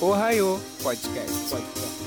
Ohio 0.00 0.58
Podcast. 0.82 1.50
Podcast. 1.50 2.00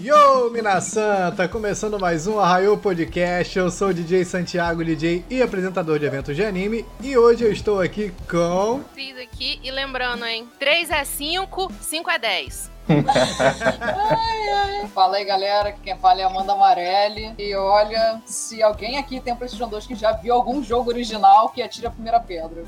Yo, 0.00 0.50
Mina 0.50 0.80
Santa! 0.80 1.46
Começando 1.46 2.00
mais 2.00 2.26
um 2.26 2.40
Arraiô 2.40 2.78
Podcast. 2.78 3.58
Eu 3.58 3.70
sou 3.70 3.88
o 3.88 3.94
DJ 3.94 4.24
Santiago, 4.24 4.82
DJ 4.82 5.26
e 5.28 5.42
apresentador 5.42 5.98
de 5.98 6.06
eventos 6.06 6.34
de 6.34 6.42
anime. 6.42 6.86
E 7.02 7.18
hoje 7.18 7.44
eu 7.44 7.52
estou 7.52 7.82
aqui 7.82 8.14
com. 8.30 8.80
Fiz 8.94 9.14
aqui 9.18 9.60
e 9.62 9.70
lembrando, 9.70 10.24
hein? 10.24 10.48
3 10.58 10.90
é 10.90 11.04
5, 11.04 11.70
5 11.82 12.10
é 12.10 12.18
10. 12.18 12.70
ai, 12.88 14.48
ai. 14.48 14.88
Fala 14.94 15.18
aí, 15.18 15.24
galera. 15.26 15.72
Quem 15.82 15.98
fala 15.98 16.20
é 16.22 16.24
Amanda 16.24 16.54
Amarelli. 16.54 17.34
E 17.38 17.54
olha, 17.54 18.22
se 18.24 18.62
alguém 18.62 18.96
aqui 18.96 19.20
tem 19.20 19.34
um 19.34 19.36
PlayStation 19.36 19.68
2 19.68 19.86
que 19.86 19.94
já 19.94 20.12
viu 20.12 20.32
algum 20.32 20.62
jogo 20.62 20.88
original, 20.88 21.50
que 21.50 21.60
atire 21.60 21.88
a 21.88 21.90
primeira 21.90 22.20
pedra. 22.20 22.64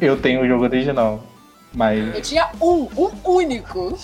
Eu 0.00 0.20
tenho 0.20 0.42
o 0.42 0.48
jogo 0.48 0.64
original, 0.64 1.22
mas. 1.72 2.14
Eu 2.14 2.22
tinha 2.22 2.50
um, 2.60 2.88
um 2.96 3.10
único. 3.24 3.98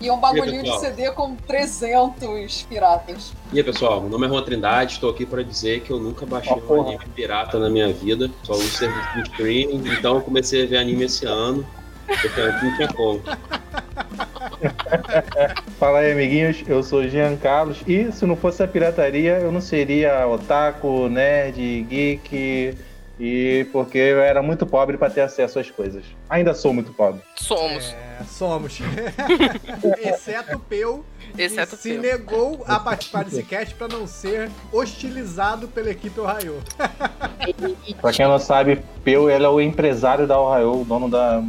E 0.00 0.10
um 0.10 0.18
bagulhinho 0.18 0.62
de 0.62 0.80
CD 0.80 1.10
com 1.12 1.34
300 1.34 2.62
piratas. 2.68 3.32
E 3.52 3.58
aí, 3.58 3.64
pessoal, 3.64 4.02
meu 4.02 4.10
nome 4.10 4.26
é 4.26 4.28
Juan 4.28 4.42
Trindade, 4.42 4.92
estou 4.92 5.10
aqui 5.10 5.24
para 5.24 5.42
dizer 5.42 5.80
que 5.80 5.90
eu 5.90 5.98
nunca 5.98 6.26
baixei 6.26 6.62
oh, 6.68 6.74
um 6.74 6.82
anime 6.82 7.04
pirata 7.14 7.58
na 7.58 7.70
minha 7.70 7.90
vida, 7.92 8.30
só 8.42 8.52
uso 8.52 8.68
serviço 8.68 9.14
de 9.14 9.22
streaming, 9.30 9.82
então 9.98 10.16
eu 10.16 10.20
comecei 10.20 10.64
a 10.64 10.66
ver 10.66 10.76
anime 10.76 11.04
esse 11.04 11.24
ano, 11.24 11.66
porque 12.06 12.40
antes 12.40 12.62
não 12.62 12.76
tinha 12.76 12.88
como. 12.88 13.22
Fala 15.80 16.00
aí, 16.00 16.12
amiguinhos, 16.12 16.62
eu 16.66 16.82
sou 16.82 17.08
Jean 17.08 17.36
Carlos, 17.36 17.78
e 17.86 18.12
se 18.12 18.26
não 18.26 18.36
fosse 18.36 18.62
a 18.62 18.68
pirataria, 18.68 19.38
eu 19.38 19.50
não 19.50 19.60
seria 19.60 20.28
otaku, 20.28 21.08
nerd, 21.08 21.86
geek 21.88 22.76
e 23.18 23.66
porque 23.72 23.98
eu 23.98 24.20
era 24.20 24.42
muito 24.42 24.66
pobre 24.66 24.96
para 24.96 25.10
ter 25.10 25.20
acesso 25.20 25.58
às 25.58 25.70
coisas. 25.70 26.04
Ainda 26.28 26.52
sou 26.54 26.72
muito 26.72 26.92
pobre. 26.92 27.20
Somos. 27.36 27.94
É, 28.20 28.24
somos. 28.24 28.78
Exceto 30.02 30.56
o 30.56 30.60
Peu. 30.60 31.04
Exceto 31.38 31.76
se 31.76 31.92
Peu. 31.92 32.02
negou 32.02 32.64
a 32.66 32.80
participar 32.80 33.24
desse 33.24 33.42
cast 33.44 33.74
para 33.74 33.88
não 33.88 34.06
ser 34.06 34.50
hostilizado 34.72 35.68
pela 35.68 35.90
equipe 35.90 36.18
Ohio. 36.20 36.60
pra 38.00 38.12
quem 38.12 38.26
não 38.26 38.38
sabe, 38.38 38.82
Peu 39.04 39.30
ele 39.30 39.44
é 39.44 39.48
o 39.48 39.60
empresário 39.60 40.26
da 40.26 40.40
Ohio, 40.40 40.80
o 40.80 40.84
dono 40.84 41.08
da, 41.08 41.40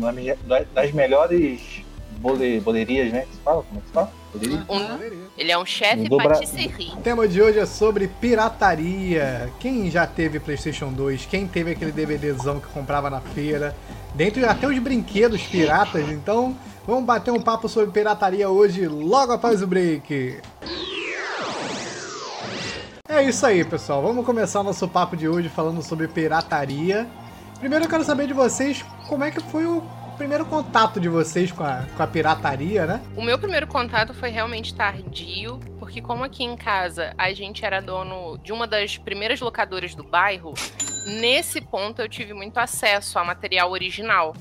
das 0.73 0.91
melhores 0.91 1.83
bole, 2.17 2.59
bolerias, 2.59 3.11
né? 3.11 3.21
Que 3.21 3.35
se 3.35 3.41
fala? 3.41 3.63
Como 3.63 3.77
é 3.77 3.81
que 3.81 3.87
se 3.87 3.93
fala? 3.93 4.24
Um, 4.69 5.25
ele 5.37 5.51
é 5.51 5.57
um 5.57 5.65
chefe 5.65 6.09
patisserie. 6.09 6.91
O 6.93 6.97
tema 6.97 7.27
de 7.27 7.41
hoje 7.41 7.59
é 7.59 7.65
sobre 7.65 8.07
pirataria. 8.07 9.49
Quem 9.59 9.89
já 9.89 10.05
teve 10.05 10.39
PlayStation 10.39 10.91
2? 10.91 11.25
Quem 11.25 11.47
teve 11.47 11.71
aquele 11.71 11.91
DVDzão 11.91 12.59
que 12.59 12.67
comprava 12.67 13.09
na 13.09 13.21
feira? 13.21 13.75
Dentro 14.13 14.47
até 14.49 14.67
os 14.67 14.77
brinquedos 14.79 15.41
piratas. 15.43 16.09
Então, 16.09 16.55
vamos 16.85 17.05
bater 17.05 17.31
um 17.31 17.39
papo 17.39 17.69
sobre 17.69 17.91
pirataria 17.91 18.49
hoje, 18.49 18.87
logo 18.87 19.31
após 19.31 19.61
o 19.61 19.67
break. 19.67 20.39
É 23.07 23.23
isso 23.23 23.45
aí, 23.45 23.63
pessoal. 23.63 24.01
Vamos 24.01 24.25
começar 24.25 24.61
nosso 24.63 24.87
papo 24.87 25.15
de 25.15 25.27
hoje 25.27 25.47
falando 25.47 25.81
sobre 25.81 26.07
pirataria. 26.07 27.07
Primeiro 27.59 27.85
eu 27.85 27.89
quero 27.89 28.03
saber 28.03 28.27
de 28.27 28.33
vocês 28.33 28.83
como 29.07 29.23
é 29.23 29.31
que 29.31 29.39
foi 29.39 29.65
o 29.65 29.81
primeiro 30.15 30.45
contato 30.45 30.99
de 30.99 31.09
vocês 31.09 31.51
com 31.51 31.63
a, 31.63 31.85
com 31.95 32.01
a 32.01 32.07
pirataria, 32.07 32.85
né? 32.85 33.01
O 33.15 33.21
meu 33.21 33.37
primeiro 33.37 33.67
contato 33.67 34.13
foi 34.13 34.29
realmente 34.29 34.73
tardio, 34.73 35.59
porque 35.77 36.01
como 36.01 36.23
aqui 36.23 36.43
em 36.43 36.55
casa 36.55 37.13
a 37.17 37.31
gente 37.33 37.65
era 37.65 37.81
dono 37.81 38.37
de 38.37 38.51
uma 38.51 38.65
das 38.65 38.97
primeiras 38.97 39.39
locadoras 39.41 39.93
do 39.93 40.03
bairro, 40.03 40.53
nesse 41.05 41.61
ponto 41.61 42.01
eu 42.01 42.09
tive 42.09 42.33
muito 42.33 42.57
acesso 42.57 43.19
a 43.19 43.23
material 43.23 43.71
original. 43.71 44.33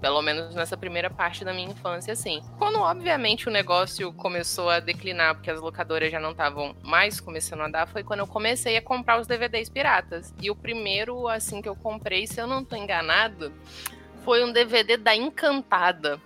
Pelo 0.00 0.22
menos 0.22 0.54
nessa 0.54 0.76
primeira 0.76 1.10
parte 1.10 1.44
da 1.44 1.52
minha 1.52 1.70
infância, 1.70 2.12
assim. 2.12 2.40
Quando, 2.56 2.78
obviamente, 2.78 3.48
o 3.48 3.50
negócio 3.50 4.12
começou 4.12 4.70
a 4.70 4.78
declinar, 4.78 5.34
porque 5.34 5.50
as 5.50 5.60
locadoras 5.60 6.12
já 6.12 6.20
não 6.20 6.30
estavam 6.30 6.76
mais 6.84 7.18
começando 7.18 7.62
a 7.62 7.68
dar, 7.68 7.88
foi 7.88 8.04
quando 8.04 8.20
eu 8.20 8.26
comecei 8.28 8.76
a 8.76 8.82
comprar 8.82 9.20
os 9.20 9.26
DVDs 9.26 9.68
piratas. 9.68 10.32
E 10.40 10.52
o 10.52 10.54
primeiro, 10.54 11.26
assim, 11.26 11.60
que 11.60 11.68
eu 11.68 11.74
comprei, 11.74 12.28
se 12.28 12.40
eu 12.40 12.46
não 12.46 12.64
tô 12.64 12.76
enganado, 12.76 13.52
foi 14.28 14.44
um 14.44 14.52
DVD 14.52 14.98
da 14.98 15.16
Encantada. 15.16 16.20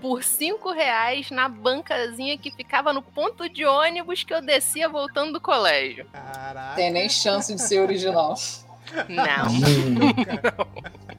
Por 0.00 0.24
cinco 0.24 0.72
reais 0.72 1.30
na 1.30 1.46
bancazinha 1.46 2.38
que 2.38 2.50
ficava 2.50 2.90
no 2.90 3.02
ponto 3.02 3.46
de 3.50 3.66
ônibus 3.66 4.24
que 4.24 4.32
eu 4.32 4.40
descia 4.40 4.88
voltando 4.88 5.34
do 5.34 5.40
colégio. 5.40 6.06
Caraca. 6.10 6.74
Tem 6.74 6.90
nem 6.90 7.06
chance 7.06 7.54
de 7.54 7.60
ser 7.60 7.80
original. 7.80 8.34
Não. 9.10 9.44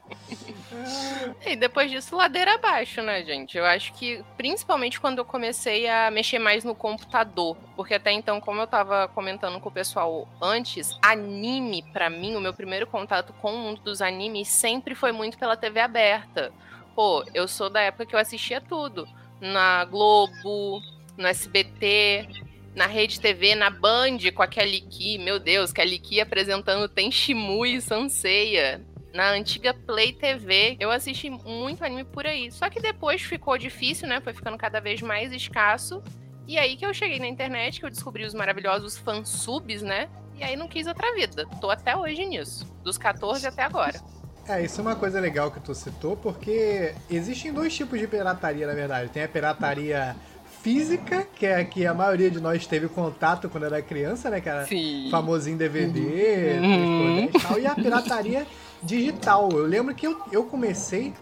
E 1.44 1.56
depois 1.56 1.90
disso, 1.90 2.16
ladeira 2.16 2.54
abaixo, 2.54 3.02
né, 3.02 3.24
gente? 3.24 3.56
Eu 3.56 3.64
acho 3.64 3.92
que, 3.94 4.22
principalmente 4.36 5.00
quando 5.00 5.18
eu 5.18 5.24
comecei 5.24 5.88
a 5.88 6.10
mexer 6.10 6.38
mais 6.38 6.64
no 6.64 6.74
computador. 6.74 7.56
Porque 7.76 7.94
até 7.94 8.12
então, 8.12 8.40
como 8.40 8.60
eu 8.60 8.66
tava 8.66 9.08
comentando 9.08 9.60
com 9.60 9.68
o 9.68 9.72
pessoal 9.72 10.28
antes, 10.40 10.96
anime, 11.02 11.82
para 11.92 12.10
mim, 12.10 12.36
o 12.36 12.40
meu 12.40 12.52
primeiro 12.52 12.86
contato 12.86 13.32
com 13.34 13.54
o 13.54 13.58
mundo 13.58 13.80
dos 13.82 14.02
animes 14.02 14.48
sempre 14.48 14.94
foi 14.94 15.12
muito 15.12 15.38
pela 15.38 15.56
TV 15.56 15.80
aberta. 15.80 16.52
Pô, 16.94 17.24
eu 17.32 17.48
sou 17.48 17.70
da 17.70 17.80
época 17.80 18.06
que 18.06 18.14
eu 18.14 18.20
assistia 18.20 18.60
tudo. 18.60 19.08
Na 19.40 19.84
Globo, 19.86 20.82
no 21.16 21.26
SBT, 21.26 22.28
na 22.74 22.86
Rede 22.86 23.18
TV, 23.18 23.54
na 23.54 23.70
Band, 23.70 24.18
com 24.34 24.42
a 24.42 24.46
Kelly 24.46 24.82
Ki, 24.82 25.18
meu 25.18 25.38
Deus, 25.38 25.72
Kelly 25.72 25.98
Ki 25.98 26.20
apresentando 26.20 26.88
Tenchimu 26.88 27.64
e 27.64 27.80
Sanseia 27.80 28.84
na 29.12 29.30
antiga 29.30 29.74
Play 29.74 30.12
TV, 30.12 30.76
eu 30.78 30.90
assisti 30.90 31.30
muito 31.30 31.84
anime 31.84 32.04
por 32.04 32.26
aí. 32.26 32.50
Só 32.50 32.68
que 32.70 32.80
depois 32.80 33.22
ficou 33.22 33.58
difícil, 33.58 34.08
né? 34.08 34.20
Foi 34.20 34.32
ficando 34.32 34.56
cada 34.56 34.80
vez 34.80 35.02
mais 35.02 35.32
escasso. 35.32 36.02
E 36.46 36.58
aí 36.58 36.76
que 36.76 36.84
eu 36.84 36.92
cheguei 36.94 37.18
na 37.18 37.26
internet, 37.26 37.80
que 37.80 37.86
eu 37.86 37.90
descobri 37.90 38.24
os 38.24 38.34
maravilhosos 38.34 38.96
fansubs, 38.98 39.82
né? 39.82 40.08
E 40.36 40.42
aí 40.42 40.56
não 40.56 40.68
quis 40.68 40.86
outra 40.86 41.14
vida. 41.14 41.46
Tô 41.60 41.70
até 41.70 41.96
hoje 41.96 42.24
nisso. 42.24 42.66
Dos 42.82 42.96
14 42.96 43.46
até 43.46 43.62
agora. 43.62 44.00
É, 44.48 44.64
isso 44.64 44.80
é 44.80 44.82
uma 44.82 44.96
coisa 44.96 45.20
legal 45.20 45.50
que 45.50 45.60
tu 45.60 45.74
citou, 45.74 46.16
porque 46.16 46.94
existem 47.10 47.52
dois 47.52 47.74
tipos 47.74 48.00
de 48.00 48.06
pirataria, 48.06 48.66
na 48.66 48.72
verdade. 48.72 49.10
Tem 49.10 49.22
a 49.22 49.28
pirataria 49.28 50.16
física, 50.62 51.26
que 51.36 51.46
é 51.46 51.62
que 51.64 51.86
a 51.86 51.94
maioria 51.94 52.30
de 52.30 52.40
nós 52.40 52.66
teve 52.66 52.88
contato 52.88 53.48
quando 53.48 53.64
era 53.64 53.80
criança, 53.80 54.28
né? 54.30 54.40
Que 54.40 54.48
era 54.48 54.66
Sim. 54.66 55.08
famosinho 55.10 55.56
DVD, 55.56 56.58
uhum. 56.58 57.24
e 57.24 57.28
tal. 57.28 57.58
E 57.60 57.66
a 57.66 57.74
pirataria 57.74 58.46
digital. 58.82 59.48
Eu 59.52 59.66
lembro 59.66 59.94
que 59.94 60.06
eu, 60.06 60.18
eu 60.32 60.44
comecei, 60.44 61.12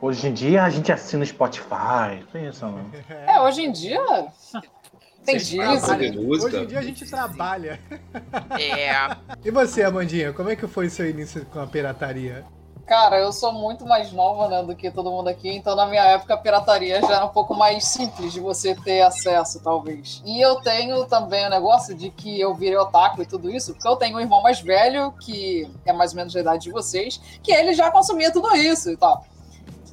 Hoje 0.00 0.28
em 0.28 0.32
dia 0.32 0.62
a 0.62 0.70
gente 0.70 0.92
assina 0.92 1.24
Spotify. 1.24 2.24
Pensa, 2.32 2.66
mano. 2.66 2.90
É, 3.26 3.40
hoje 3.40 3.62
em 3.62 3.72
dia. 3.72 4.00
Tem 5.24 5.36
disso. 5.36 5.58
Hoje 6.44 6.56
em 6.56 6.66
dia 6.66 6.78
a 6.78 6.82
gente 6.82 7.04
trabalha. 7.04 7.80
É. 8.58 8.88
E 9.44 9.50
você, 9.50 9.82
Amandinha, 9.82 10.32
como 10.32 10.50
é 10.50 10.56
que 10.56 10.66
foi 10.66 10.86
o 10.86 10.90
seu 10.90 11.08
início 11.08 11.44
com 11.46 11.60
a 11.60 11.66
pirataria? 11.66 12.44
Cara, 12.88 13.18
eu 13.18 13.30
sou 13.34 13.52
muito 13.52 13.84
mais 13.84 14.12
nova, 14.12 14.48
né, 14.48 14.62
do 14.62 14.74
que 14.74 14.90
todo 14.90 15.10
mundo 15.10 15.28
aqui, 15.28 15.50
então 15.50 15.76
na 15.76 15.84
minha 15.84 16.02
época 16.04 16.32
a 16.32 16.38
pirataria 16.38 17.02
já 17.02 17.16
era 17.16 17.26
um 17.26 17.28
pouco 17.28 17.54
mais 17.54 17.84
simples 17.84 18.32
de 18.32 18.40
você 18.40 18.74
ter 18.74 19.02
acesso, 19.02 19.60
talvez. 19.62 20.22
E 20.24 20.40
eu 20.40 20.56
tenho 20.62 21.04
também 21.04 21.46
o 21.46 21.50
negócio 21.50 21.94
de 21.94 22.08
que 22.08 22.40
eu 22.40 22.54
virei 22.54 22.78
otaku 22.78 23.20
e 23.20 23.26
tudo 23.26 23.50
isso, 23.50 23.74
porque 23.74 23.86
eu 23.86 23.96
tenho 23.96 24.16
um 24.16 24.20
irmão 24.20 24.40
mais 24.40 24.60
velho, 24.60 25.12
que 25.20 25.70
é 25.84 25.92
mais 25.92 26.12
ou 26.12 26.16
menos 26.16 26.32
da 26.32 26.40
idade 26.40 26.62
de 26.62 26.72
vocês, 26.72 27.20
que 27.42 27.52
ele 27.52 27.74
já 27.74 27.90
consumia 27.90 28.32
tudo 28.32 28.56
isso 28.56 28.90
e 28.90 28.96
tal. 28.96 29.22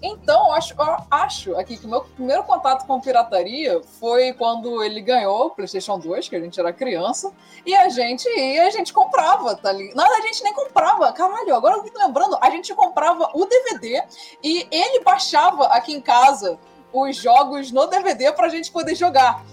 Então, 0.06 0.52
acho, 0.54 0.76
acho 1.10 1.58
aqui 1.58 1.78
que 1.78 1.86
o 1.86 1.90
meu 1.90 2.02
primeiro 2.02 2.44
contato 2.44 2.86
com 2.86 3.02
pirataria 3.02 3.82
foi 4.00 4.34
quando 4.34 4.84
ele 4.84 5.02
ganhou 5.02 5.48
o 5.48 5.50
PlayStation 5.50 5.98
2, 5.98 6.30
que 6.30 6.36
a 6.36 6.40
gente 6.40 6.60
era 6.60 6.72
criança, 6.72 7.32
e 7.66 7.76
a 7.76 7.90
gente 7.90 8.28
ia, 8.30 8.68
a 8.68 8.70
gente 8.70 8.94
comprava, 8.94 9.56
tá 9.56 9.72
ligado? 9.72 9.96
Não, 9.96 10.18
a 10.18 10.22
gente 10.22 10.44
nem 10.44 10.54
comprava, 10.54 11.12
caralho, 11.12 11.56
agora 11.56 11.78
eu 11.78 11.84
me 11.84 11.92
lembrando, 11.96 12.38
a 12.40 12.50
gente 12.52 12.74
comprava 12.76 13.32
o 13.34 13.46
DVD 13.46 14.04
e 14.44 14.68
ele 14.72 15.04
baixava 15.04 15.66
aqui 15.68 15.94
em 15.94 16.02
casa 16.02 16.60
os 16.94 17.18
jogos 17.18 17.72
no 17.72 17.88
DVD 17.88 18.32
pra 18.32 18.48
gente 18.48 18.72
poder 18.72 18.96
jogar. 18.96 19.44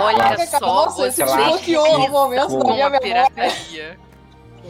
Olha 0.00 0.18
Caraca, 0.18 0.46
só, 0.46 0.60
nossa, 0.60 1.10
você 1.10 1.24
desbloqueou 1.24 1.98
no 1.98 2.08
momento 2.08 2.58
da 2.58 2.72
minha 2.72 2.88
memória. 2.88 3.98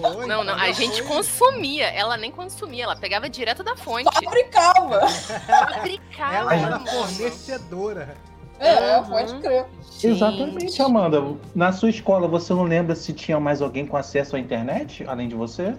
Oi, 0.02 0.26
não, 0.26 0.42
não, 0.42 0.54
a 0.54 0.72
gente 0.72 1.02
consumia. 1.04 1.86
Ela 1.86 2.16
nem 2.16 2.30
consumia, 2.30 2.84
ela 2.84 2.96
pegava 2.96 3.28
direto 3.28 3.62
da 3.62 3.76
fonte. 3.76 4.04
Fabricava. 4.12 5.08
Fabricava. 5.08 6.34
Ela 6.34 6.54
era 6.54 6.80
fornecedora. 6.80 8.16
É, 8.58 8.98
uhum. 8.98 9.04
pode 9.04 9.38
crer. 9.40 9.66
Exatamente, 10.02 10.80
Amanda. 10.80 11.22
Na 11.54 11.72
sua 11.72 11.90
escola, 11.90 12.28
você 12.28 12.52
não 12.52 12.64
lembra 12.64 12.94
se 12.94 13.12
tinha 13.12 13.38
mais 13.40 13.60
alguém 13.60 13.86
com 13.86 13.96
acesso 13.96 14.36
à 14.36 14.38
internet, 14.38 15.04
além 15.06 15.28
de 15.28 15.34
você? 15.34 15.74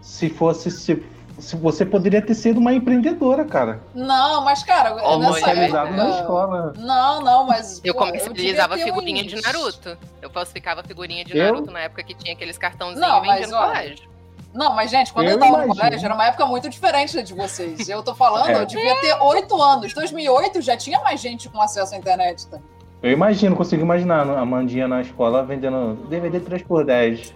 Se 0.00 0.28
fosse, 0.28 0.70
se 0.70 0.80
se 0.80 0.94
você 1.38 1.84
poderia 1.84 2.22
ter 2.22 2.34
sido 2.34 2.58
uma 2.58 2.72
empreendedora, 2.72 3.44
cara. 3.44 3.80
Não, 3.94 4.42
mas, 4.44 4.62
cara, 4.62 4.92
comercializado 4.92 5.88
época... 5.88 6.04
na 6.04 6.20
escola. 6.20 6.72
Não, 6.78 7.20
não, 7.20 7.46
mas. 7.46 7.80
Eu 7.84 7.94
comercializava 7.94 8.78
figurinha 8.78 9.22
um 9.22 9.26
de 9.26 9.40
Naruto. 9.42 9.98
Eu 10.22 10.30
falsificava 10.30 10.82
figurinha 10.82 11.24
de 11.24 11.36
eu? 11.36 11.44
Naruto 11.44 11.70
na 11.70 11.80
época 11.80 12.02
que 12.02 12.14
tinha 12.14 12.34
aqueles 12.34 12.56
cartãozinhos 12.56 13.06
não, 13.06 13.24
mas, 13.24 13.50
no 13.50 13.56
colégio. 13.56 14.16
Não, 14.54 14.74
mas, 14.74 14.90
gente, 14.90 15.12
quando 15.12 15.26
eu, 15.26 15.32
eu 15.32 15.38
tava 15.38 15.50
imagino. 15.50 15.74
no 15.74 15.80
colégio, 15.80 16.04
era 16.06 16.14
uma 16.14 16.26
época 16.26 16.46
muito 16.46 16.68
diferente 16.70 17.22
de 17.22 17.34
vocês. 17.34 17.86
Eu 17.88 18.02
tô 18.02 18.14
falando, 18.14 18.48
é. 18.48 18.62
eu 18.62 18.66
devia 18.66 18.98
ter 19.02 19.14
oito 19.20 19.60
anos. 19.60 19.92
2008 19.92 20.62
já 20.62 20.76
tinha 20.76 20.98
mais 21.00 21.20
gente 21.20 21.48
com 21.50 21.60
acesso 21.60 21.94
à 21.94 21.98
internet, 21.98 22.46
tá? 22.46 22.58
Eu 23.02 23.12
imagino, 23.12 23.54
consigo 23.54 23.82
imaginar 23.82 24.22
a 24.22 24.44
Mandinha 24.44 24.88
na 24.88 25.02
escola 25.02 25.44
vendendo 25.44 25.94
DVD 26.08 26.40
3x10. 26.40 27.32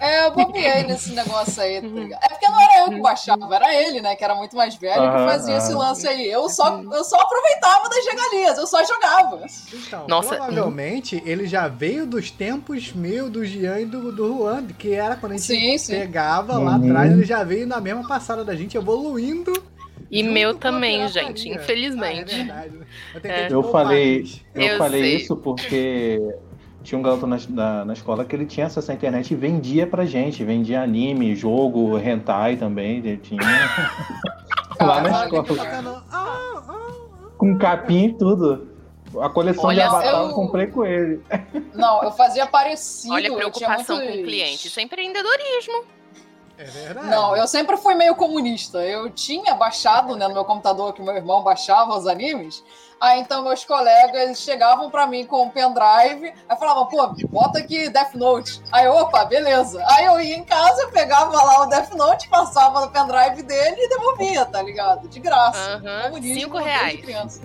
É, 0.00 0.26
eu 0.26 0.30
bobeei 0.30 0.82
nesse 0.84 1.12
negócio 1.12 1.62
aí, 1.62 1.78
tá 1.78 1.86
ligado? 1.86 2.24
É 2.24 2.28
porque 2.28 2.48
não 2.48 2.58
era 2.58 2.86
eu 2.86 2.90
que 2.90 3.00
baixava, 3.02 3.54
era 3.54 3.74
ele, 3.74 4.00
né? 4.00 4.16
Que 4.16 4.24
era 4.24 4.34
muito 4.34 4.56
mais 4.56 4.74
velho 4.74 5.02
uhum, 5.02 5.10
que 5.10 5.30
fazia 5.30 5.52
uhum. 5.52 5.58
esse 5.58 5.74
lance 5.74 6.08
aí. 6.08 6.30
Eu 6.30 6.48
só, 6.48 6.80
eu 6.80 7.04
só 7.04 7.20
aproveitava 7.20 7.86
das 7.90 8.06
regalias, 8.06 8.56
eu 8.56 8.66
só 8.66 8.82
jogava. 8.82 9.44
Então, 9.74 10.06
Nossa. 10.08 10.36
provavelmente 10.36 11.22
ele 11.26 11.46
já 11.46 11.68
veio 11.68 12.06
dos 12.06 12.30
tempos 12.30 12.94
meio 12.94 13.28
do 13.28 13.44
Jean 13.44 13.80
e 13.80 13.84
do, 13.84 14.10
do 14.10 14.38
Juan, 14.38 14.66
que 14.68 14.94
era 14.94 15.16
quando 15.16 15.32
a 15.32 15.36
gente 15.36 15.46
sim, 15.46 15.76
sim. 15.76 15.92
pegava 15.92 16.54
lá 16.54 16.76
uhum. 16.76 16.88
atrás, 16.88 17.12
ele 17.12 17.26
já 17.26 17.44
veio 17.44 17.66
na 17.66 17.78
mesma 17.78 18.08
passada 18.08 18.42
da 18.42 18.56
gente, 18.56 18.78
evoluindo. 18.78 19.52
E 20.10 20.22
meu 20.22 20.54
também, 20.54 21.06
gente, 21.08 21.46
infelizmente. 21.46 22.50
Ah, 22.50 22.64
é 23.22 23.46
eu, 23.46 23.50
eu 23.50 23.62
falei, 23.64 24.24
eu, 24.54 24.62
eu 24.62 24.78
falei 24.78 25.02
sei. 25.02 25.16
isso 25.16 25.36
porque 25.36 26.18
tinha 26.82 26.98
um 26.98 27.02
garoto 27.02 27.26
na, 27.26 27.36
na, 27.48 27.84
na, 27.84 27.92
escola 27.92 28.24
que 28.24 28.34
ele 28.34 28.46
tinha 28.46 28.66
acesso 28.66 28.90
à 28.90 28.94
internet 28.94 29.30
e 29.30 29.36
vendia 29.36 29.86
pra 29.86 30.04
gente, 30.04 30.44
vendia 30.44 30.82
anime, 30.82 31.34
jogo, 31.34 31.98
hentai 31.98 32.56
também, 32.56 32.98
ele 32.98 33.16
tinha. 33.18 33.40
lá 34.80 35.00
na 35.00 35.24
escola. 35.24 36.04
Com 37.36 37.58
capim 37.58 38.06
e 38.06 38.14
tudo. 38.14 38.68
A 39.20 39.28
coleção 39.28 39.64
Olha, 39.64 39.82
de 39.82 39.88
Avatar 39.88 40.14
eu... 40.14 40.28
eu 40.28 40.34
comprei 40.34 40.66
com 40.68 40.84
ele. 40.84 41.20
Não, 41.74 42.02
eu 42.02 42.12
fazia 42.12 42.46
parecido. 42.46 43.14
Olha 43.14 43.32
a 43.32 43.34
preocupação 43.34 43.96
muitos... 43.96 44.16
com 44.16 44.22
o 44.22 44.24
cliente. 44.24 44.68
Isso 44.68 44.78
é 44.78 44.82
empreendedorismo. 44.82 45.84
É 46.56 46.64
verdade. 46.64 47.08
Não, 47.08 47.34
eu 47.34 47.48
sempre 47.48 47.76
fui 47.78 47.94
meio 47.94 48.14
comunista. 48.14 48.78
Eu 48.84 49.10
tinha 49.10 49.54
baixado 49.54 50.14
né, 50.14 50.28
no 50.28 50.34
meu 50.34 50.44
computador 50.44 50.92
que 50.92 51.02
meu 51.02 51.16
irmão 51.16 51.42
baixava 51.42 51.96
os 51.96 52.06
animes. 52.06 52.62
Aí 53.00 53.20
então 53.20 53.42
meus 53.42 53.64
colegas 53.64 54.38
chegavam 54.38 54.90
para 54.90 55.06
mim 55.06 55.24
com 55.24 55.44
um 55.44 55.48
pendrive, 55.48 56.34
aí 56.46 56.58
falavam, 56.58 56.86
pô, 56.86 57.14
bota 57.30 57.58
aqui 57.58 57.88
Death 57.88 58.14
Note. 58.14 58.60
Aí, 58.70 58.86
opa, 58.88 59.24
beleza. 59.24 59.82
Aí 59.88 60.04
eu 60.04 60.20
ia 60.20 60.36
em 60.36 60.44
casa, 60.44 60.86
pegava 60.88 61.32
lá 61.32 61.62
o 61.62 61.66
Death 61.66 61.94
Note, 61.94 62.28
passava 62.28 62.82
no 62.82 62.90
pendrive 62.90 63.42
dele 63.42 63.76
e 63.78 63.88
devolvia, 63.88 64.44
tá 64.44 64.60
ligado? 64.60 65.08
De 65.08 65.18
graça. 65.18 65.80
Uhum. 66.12 66.22
Cinco 66.22 66.58
reais. 66.58 67.40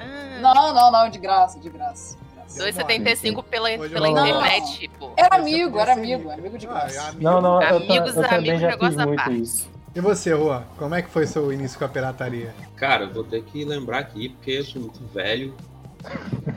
Ah. 0.00 0.40
Não, 0.40 0.74
não, 0.74 0.90
não, 0.90 1.08
de 1.08 1.20
graça, 1.20 1.60
de 1.60 1.70
graça. 1.70 2.16
2,75 2.48 3.44
pela, 3.44 3.68
pela 3.68 4.08
internet, 4.08 4.78
tipo. 4.78 5.12
Era 5.16 5.36
amigo, 5.36 5.78
era 5.78 5.92
amigo, 5.92 6.30
era 6.30 6.40
amigo 6.40 6.58
de 6.58 6.66
graça. 6.66 7.00
Ah, 7.00 7.10
é 7.10 7.22
não, 7.22 7.40
não, 7.40 7.58
amigos, 7.60 8.16
eu, 8.16 8.22
eu 8.22 8.30
amigos, 8.30 8.60
já 8.60 8.68
negócio 8.68 8.96
fiz 8.96 9.06
muito 9.06 9.32
isso. 9.32 9.75
E 9.96 10.00
você, 10.00 10.28
Juan, 10.36 10.62
como 10.76 10.94
é 10.94 11.00
que 11.00 11.08
foi 11.08 11.26
seu 11.26 11.50
início 11.50 11.78
com 11.78 11.86
a 11.86 11.88
pirataria? 11.88 12.54
Cara, 12.76 13.06
vou 13.06 13.24
ter 13.24 13.42
que 13.42 13.64
lembrar 13.64 14.00
aqui, 14.00 14.28
porque 14.28 14.50
eu 14.50 14.62
sou 14.62 14.82
muito 14.82 15.02
velho. 15.06 15.54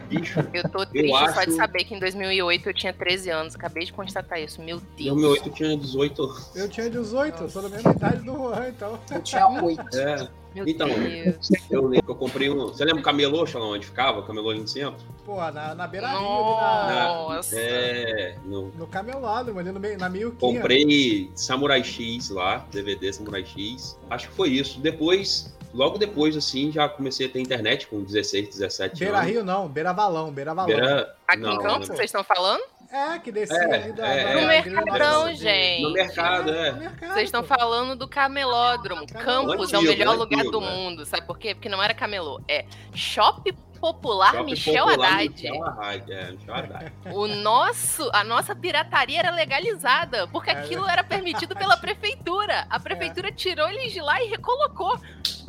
Bicho, 0.09 0.41
eu 0.53 0.69
tô 0.69 0.85
triste 0.85 1.09
eu 1.09 1.15
acho... 1.15 1.35
só 1.35 1.45
de 1.45 1.53
saber 1.53 1.85
que 1.85 1.95
em 1.95 1.99
2008 1.99 2.67
eu 2.67 2.73
tinha 2.73 2.91
13 2.91 3.29
anos. 3.29 3.55
Acabei 3.55 3.85
de 3.85 3.93
constatar 3.93 4.41
isso. 4.41 4.61
Meu 4.61 4.81
Deus. 4.97 5.17
Em 5.17 5.21
2008 5.21 5.47
eu 5.47 5.53
tinha 5.53 5.77
18 5.77 6.21
anos. 6.21 6.51
Eu 6.53 6.69
tinha 6.69 6.89
18, 6.89 7.43
eu 7.43 7.49
sou 7.49 7.61
da 7.61 7.69
mesma 7.69 7.91
idade 7.91 8.17
do 8.23 8.33
Juan, 8.33 8.67
então. 8.67 8.99
Eu 9.09 9.21
tinha 9.21 9.47
8. 9.47 9.97
É. 9.97 10.27
Meu 10.53 10.67
então, 10.67 10.87
Deus. 10.87 11.49
eu 11.69 11.85
lembro 11.85 12.05
que 12.05 12.11
eu 12.11 12.15
comprei 12.15 12.49
um. 12.49 12.67
Você 12.67 12.83
lembra 12.83 13.01
o 13.01 13.03
camelô, 13.03 13.45
Xalão, 13.45 13.71
onde 13.71 13.85
ficava? 13.85 14.19
O 14.19 14.23
camelô 14.23 14.49
ali 14.49 14.59
no 14.59 14.67
centro? 14.67 15.05
Pô, 15.25 15.37
na, 15.51 15.75
na 15.75 15.87
beira 15.87 16.07
rio 16.09 16.19
Nossa. 16.19 17.55
Na, 17.55 17.61
é. 17.61 18.35
No, 18.45 18.67
no 18.69 18.87
camelado, 18.87 19.57
ali 19.57 19.71
no, 19.71 19.79
na 19.79 20.09
meio 20.09 20.31
Comprei 20.33 21.31
Samurai 21.35 21.83
X 21.83 22.29
lá, 22.29 22.65
DVD 22.71 23.13
Samurai 23.13 23.45
X. 23.45 23.97
Acho 24.09 24.29
que 24.29 24.35
foi 24.35 24.49
isso. 24.49 24.79
Depois, 24.79 25.55
logo 25.73 25.97
depois, 25.97 26.35
assim, 26.35 26.71
já 26.71 26.89
comecei 26.89 27.27
a 27.27 27.29
ter 27.29 27.39
internet 27.39 27.87
com 27.87 28.01
16, 28.01 28.49
17 28.49 28.99
beira 28.99 29.17
anos. 29.17 29.25
Beira 29.25 29.39
Rio 29.39 29.45
não, 29.45 29.67
Beira 29.67 29.93
Valão, 29.93 30.31
Beira 30.31 30.53
Valão. 30.55 30.75
Beira... 30.75 31.15
Aqui 31.27 31.41
não, 31.41 31.53
em 31.53 31.59
Campos, 31.59 31.87
vocês 31.87 32.05
estão 32.05 32.23
falando? 32.23 32.63
É, 32.91 33.19
que 33.19 33.31
descia 33.31 33.55
é, 33.55 33.75
ali 33.75 33.91
da. 33.93 34.07
É, 34.07 34.33
no 34.33 34.39
é, 34.39 34.63
Mercadão, 34.63 35.33
gente. 35.35 35.83
No 35.83 35.93
mercado, 35.93 36.51
é. 36.51 36.71
Vocês 36.99 37.25
estão 37.25 37.43
falando 37.43 37.95
do 37.95 38.07
camelódromo. 38.07 39.05
Campos 39.05 39.71
é 39.71 39.77
o 39.77 39.81
melhor 39.83 40.17
lugar 40.17 40.43
do 40.45 40.59
né? 40.59 40.69
mundo. 40.71 41.05
Sabe 41.05 41.25
por 41.27 41.37
quê? 41.37 41.53
Porque 41.53 41.69
não 41.69 41.81
era 41.83 41.93
camelô. 41.93 42.41
É 42.47 42.65
Shopping 42.95 43.53
Popular 43.79 44.33
Shopping 44.33 44.51
Michel 44.51 44.87
Popular, 44.87 45.13
Haddad. 45.13 45.29
Michel 45.29 45.63
Haddad, 45.63 46.11
é, 46.11 46.31
Michel 46.31 46.55
Haddad. 46.55 46.93
O 47.13 47.27
nosso, 47.27 48.09
a 48.11 48.23
nossa 48.23 48.55
pirataria 48.55 49.19
era 49.19 49.31
legalizada, 49.31 50.27
porque 50.27 50.49
aquilo 50.49 50.87
era 50.87 51.03
permitido 51.03 51.55
pela 51.55 51.77
prefeitura. 51.77 52.65
A 52.71 52.79
prefeitura 52.79 53.31
tirou 53.31 53.69
eles 53.69 53.93
de 53.93 54.01
lá 54.01 54.21
e 54.21 54.27
recolocou. 54.27 54.99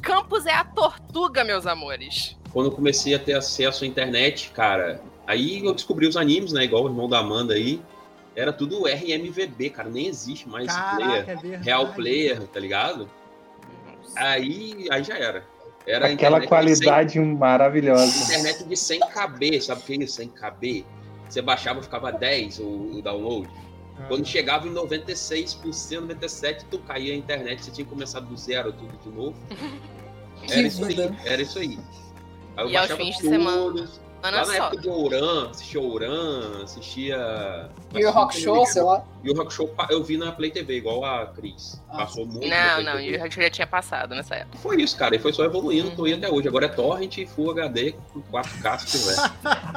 Campos 0.02 0.44
é 0.44 0.52
a 0.52 0.64
tortuga, 0.64 1.42
meus 1.42 1.66
amores. 1.66 2.37
Quando 2.52 2.66
eu 2.66 2.73
comecei 2.73 3.14
a 3.14 3.18
ter 3.18 3.35
acesso 3.35 3.85
à 3.85 3.87
internet, 3.87 4.50
cara, 4.50 5.00
Aí 5.30 5.64
eu 5.64 5.72
descobri 5.72 6.08
os 6.08 6.16
animes, 6.16 6.52
né? 6.52 6.64
Igual 6.64 6.82
o 6.82 6.88
irmão 6.88 7.08
da 7.08 7.20
Amanda 7.20 7.54
aí. 7.54 7.80
Era 8.34 8.52
tudo 8.52 8.84
RMVB, 8.84 9.70
cara. 9.70 9.88
Nem 9.88 10.08
existe 10.08 10.49
mais 10.49 10.66
Caraca, 10.66 11.38
player. 11.38 11.60
É 11.60 11.62
Real 11.62 11.92
player, 11.92 12.42
tá 12.49 12.58
ligado? 12.58 13.08
Aí, 14.16 14.88
aí 14.90 15.04
já 15.04 15.16
era. 15.16 15.44
Era 15.87 16.08
Aquela 16.08 16.44
qualidade 16.44 17.12
100... 17.12 17.37
maravilhosa. 17.37 18.25
Internet 18.25 18.64
de 18.64 18.76
100 18.76 19.00
KB, 19.00 19.60
sabe 19.60 19.80
o 19.82 19.84
que 19.84 19.92
é 19.92 19.96
isso? 19.99 20.16
100 20.16 20.28
KB. 20.30 20.84
Você 21.28 21.40
baixava, 21.40 21.80
ficava 21.80 22.10
10 22.10 22.58
o, 22.58 22.64
o 22.64 23.02
download. 23.02 23.49
Ah. 24.00 24.06
Quando 24.08 24.26
chegava 24.26 24.66
em 24.66 24.75
96%, 24.75 25.60
97%, 25.62 26.64
tu 26.68 26.80
caía 26.80 27.14
a 27.14 27.16
internet, 27.16 27.64
você 27.64 27.70
tinha 27.70 27.87
começado 27.87 28.26
do 28.26 28.37
zero 28.37 28.72
tudo 28.72 28.99
de 28.99 29.16
novo. 29.16 29.37
Era 30.50 30.66
isso 30.66 30.84
aí, 30.84 30.96
era 31.26 31.42
isso 31.42 31.58
aí. 31.58 31.78
aí 32.56 32.64
eu 32.64 32.70
e 32.70 32.76
aos 32.78 32.90
fins 32.92 33.18
de 33.18 33.28
semana 33.28 33.87
Lá 34.22 34.30
na 34.30 34.54
época 34.54 34.76
de 34.76 34.88
Ouran, 34.88 35.50
assistia 35.50 35.80
Ouran, 35.80 36.62
assistia. 36.62 37.70
E 37.94 38.04
o 38.04 38.10
Rock 38.10 38.38
Show, 38.38 38.66
sei 38.66 38.82
lá. 38.82 39.02
E 39.24 39.30
o 39.30 39.34
Rock 39.34 39.52
Show 39.52 39.74
eu 39.88 40.02
vi 40.04 40.18
na 40.18 40.30
Play 40.32 40.50
TV, 40.50 40.76
igual 40.76 41.04
a 41.04 41.26
Cris. 41.26 41.80
Ah. 41.88 41.98
Passou 41.98 42.26
muito. 42.26 42.46
Não, 42.46 42.82
não, 42.82 43.00
e 43.00 43.16
o 43.16 43.20
Rock 43.20 43.32
Show 43.34 43.42
já 43.42 43.50
tinha 43.50 43.66
passado 43.66 44.14
nessa 44.14 44.34
época. 44.36 44.58
Foi 44.58 44.80
isso, 44.80 44.96
cara. 44.96 45.16
E 45.16 45.18
foi 45.18 45.32
só 45.32 45.44
evoluindo, 45.44 45.88
uhum. 45.88 45.96
tô 45.96 46.06
indo 46.06 46.24
até 46.24 46.30
hoje. 46.30 46.48
Agora 46.48 46.66
é 46.66 46.68
Torrent 46.68 47.16
e 47.18 47.26
Full 47.26 47.50
HD 47.52 47.94
com 48.12 48.20
4K 48.20 48.78
se 48.78 48.98
tiver. 48.98 49.16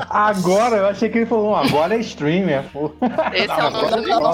agora, 0.09 0.77
eu 0.77 0.87
achei 0.87 1.09
que 1.09 1.19
ele 1.19 1.25
falou, 1.25 1.55
agora 1.55 1.95
é 1.95 1.99
streamer. 1.99 2.69
Pô. 2.71 2.91
Esse 3.33 3.49
é 3.49 3.63
o 3.63 3.69
nome 3.69 3.87
do 3.87 4.33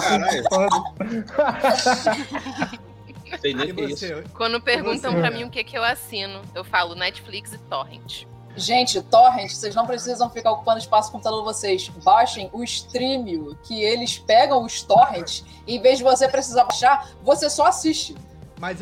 Sei 3.39 3.53
nem 3.53 3.73
que 3.73 3.81
é 3.81 3.85
isso. 3.85 4.05
Quando 4.33 4.59
perguntam 4.59 5.13
pra 5.13 5.29
mim 5.29 5.43
o 5.43 5.49
que, 5.49 5.63
que 5.63 5.77
eu 5.77 5.83
assino, 5.83 6.41
eu 6.55 6.63
falo 6.63 6.95
Netflix 6.95 7.53
e 7.53 7.57
Torrent. 7.59 8.25
Gente, 8.59 9.01
torrent, 9.01 9.51
vocês 9.51 9.73
não 9.73 9.87
precisam 9.87 10.29
ficar 10.29 10.51
ocupando 10.51 10.79
espaço 10.79 11.07
no 11.07 11.13
computador 11.13 11.39
de 11.39 11.45
vocês. 11.45 11.89
Baixem 12.03 12.49
o 12.51 12.63
Streamio, 12.63 13.57
que 13.63 13.81
eles 13.81 14.17
pegam 14.19 14.63
os 14.63 14.81
torrents 14.81 15.45
e 15.65 15.77
em 15.77 15.81
vez 15.81 15.97
de 15.97 16.03
você 16.03 16.27
precisar 16.27 16.65
baixar, 16.65 17.09
você 17.23 17.49
só 17.49 17.67
assiste. 17.67 18.15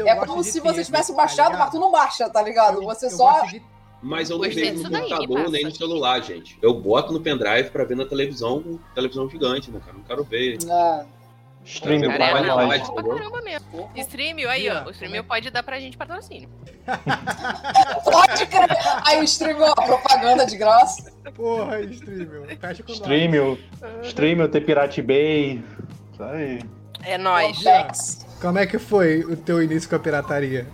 é 0.06 0.16
como 0.16 0.44
se 0.44 0.60
você 0.60 0.84
tivesse 0.84 1.14
baixado, 1.14 1.52
tá 1.52 1.60
mas 1.60 1.72
tu 1.72 1.80
não 1.80 1.92
baixa, 1.92 2.28
tá 2.30 2.42
ligado? 2.42 2.82
Eu, 2.82 2.84
você 2.84 3.06
eu 3.06 3.12
só. 3.12 3.42
Mas 4.02 4.30
eu 4.30 4.38
não 4.38 4.50
vejo 4.50 4.84
no 4.84 4.92
computador 4.92 5.50
nem 5.50 5.64
no 5.64 5.76
celular, 5.76 6.20
gente. 6.22 6.58
Eu 6.62 6.74
boto 6.74 7.14
no 7.14 7.20
pendrive 7.20 7.70
pra 7.70 7.84
ver 7.84 7.96
na 7.96 8.06
televisão, 8.06 8.80
televisão 8.94 9.30
gigante, 9.30 9.72
né, 9.72 9.80
cara? 9.80 9.98
Não 9.98 10.04
quero 10.04 10.24
ver. 10.24 10.58
É. 10.68 11.17
Cara, 12.18 12.40
é, 12.40 12.42
nós. 12.44 12.88
bom 12.88 12.94
pra 12.94 13.04
caramba 13.04 13.42
mesmo. 13.42 13.92
Streamio, 13.96 14.50
aí, 14.50 14.70
ó. 14.70 14.86
O 14.86 14.92
Streamio 14.92 15.24
pode 15.24 15.50
dar 15.50 15.64
pra 15.64 15.80
gente 15.80 15.98
patrocínio. 15.98 16.50
Pode 18.06 18.46
crer. 18.46 18.70
Aí 19.06 19.20
o 19.20 19.24
stream, 19.24 19.60
ó, 19.60 19.74
propaganda 19.76 20.46
de 20.46 20.56
graça. 20.56 21.12
Porra, 21.36 21.82
streaming. 21.82 22.56
Fecha 22.56 22.82
com 22.82 22.92
nós. 22.94 23.02
Streaming, 23.02 23.58
Streaming, 24.04 24.48
ter 24.48 24.62
Pirate 24.62 25.02
Bay. 25.02 25.64
Isso 26.14 26.24
aí. 26.24 26.62
É 27.04 27.18
nóis. 27.18 28.26
Como 28.40 28.58
é 28.58 28.66
que 28.66 28.80
foi 28.80 29.20
o 29.26 29.36
teu 29.36 29.62
início 29.62 29.90
com 29.90 29.98
a 29.98 30.00
pirataria? 30.00 30.66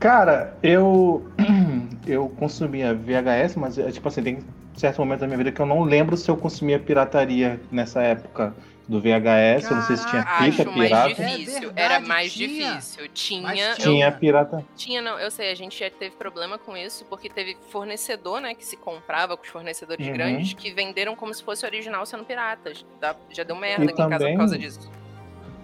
Cara, 0.00 0.56
eu. 0.62 1.30
Eu 2.06 2.28
consumia 2.28 2.94
VHS, 2.94 3.56
mas 3.56 3.76
é, 3.76 3.90
tipo 3.90 4.06
assim, 4.06 4.22
tem 4.22 4.38
certo 4.76 4.98
momento 4.98 5.20
da 5.20 5.26
minha 5.26 5.38
vida 5.38 5.52
que 5.52 5.60
eu 5.60 5.66
não 5.66 5.82
lembro 5.82 6.16
se 6.16 6.30
eu 6.30 6.36
consumia 6.36 6.78
pirataria 6.78 7.60
nessa 7.70 8.02
época 8.02 8.54
do 8.88 9.00
VHS. 9.00 9.68
eu 9.68 9.76
não 9.76 9.82
sei 9.82 9.96
se 9.96 10.06
tinha 10.08 10.24
fita 10.24 10.64
pirata. 10.70 11.08
difícil. 11.08 11.56
É 11.56 11.60
verdade, 11.60 11.72
Era 11.80 12.00
mais 12.00 12.32
tinha. 12.32 12.48
difícil. 12.74 13.08
Tinha. 13.12 13.42
Mas 13.42 13.60
eu- 13.60 13.74
Tinha 13.76 14.12
pirata. 14.12 14.64
Tinha, 14.76 15.02
não, 15.02 15.18
eu 15.18 15.28
sei, 15.30 15.50
a 15.50 15.54
gente 15.56 15.76
já 15.78 15.90
teve 15.90 16.14
problema 16.14 16.56
com 16.56 16.76
isso, 16.76 17.04
porque 17.06 17.28
teve 17.28 17.56
fornecedor, 17.70 18.40
né, 18.40 18.54
que 18.54 18.64
se 18.64 18.76
comprava 18.76 19.36
com 19.36 19.42
os 19.42 19.48
fornecedores 19.48 20.06
Uhum. 20.06 20.12
grandes, 20.12 20.52
que 20.52 20.70
venderam 20.72 21.16
como 21.16 21.34
se 21.34 21.42
fosse 21.42 21.66
original 21.66 22.06
sendo 22.06 22.24
piratas. 22.24 22.86
Já 23.30 23.42
deu 23.42 23.56
merda 23.56 23.84
E 23.84 23.88
aqui 23.88 23.94
em 23.94 23.96
casa 24.08 24.18
também- 24.18 24.34
por 24.34 24.38
causa 24.38 24.58
disso. 24.58 24.88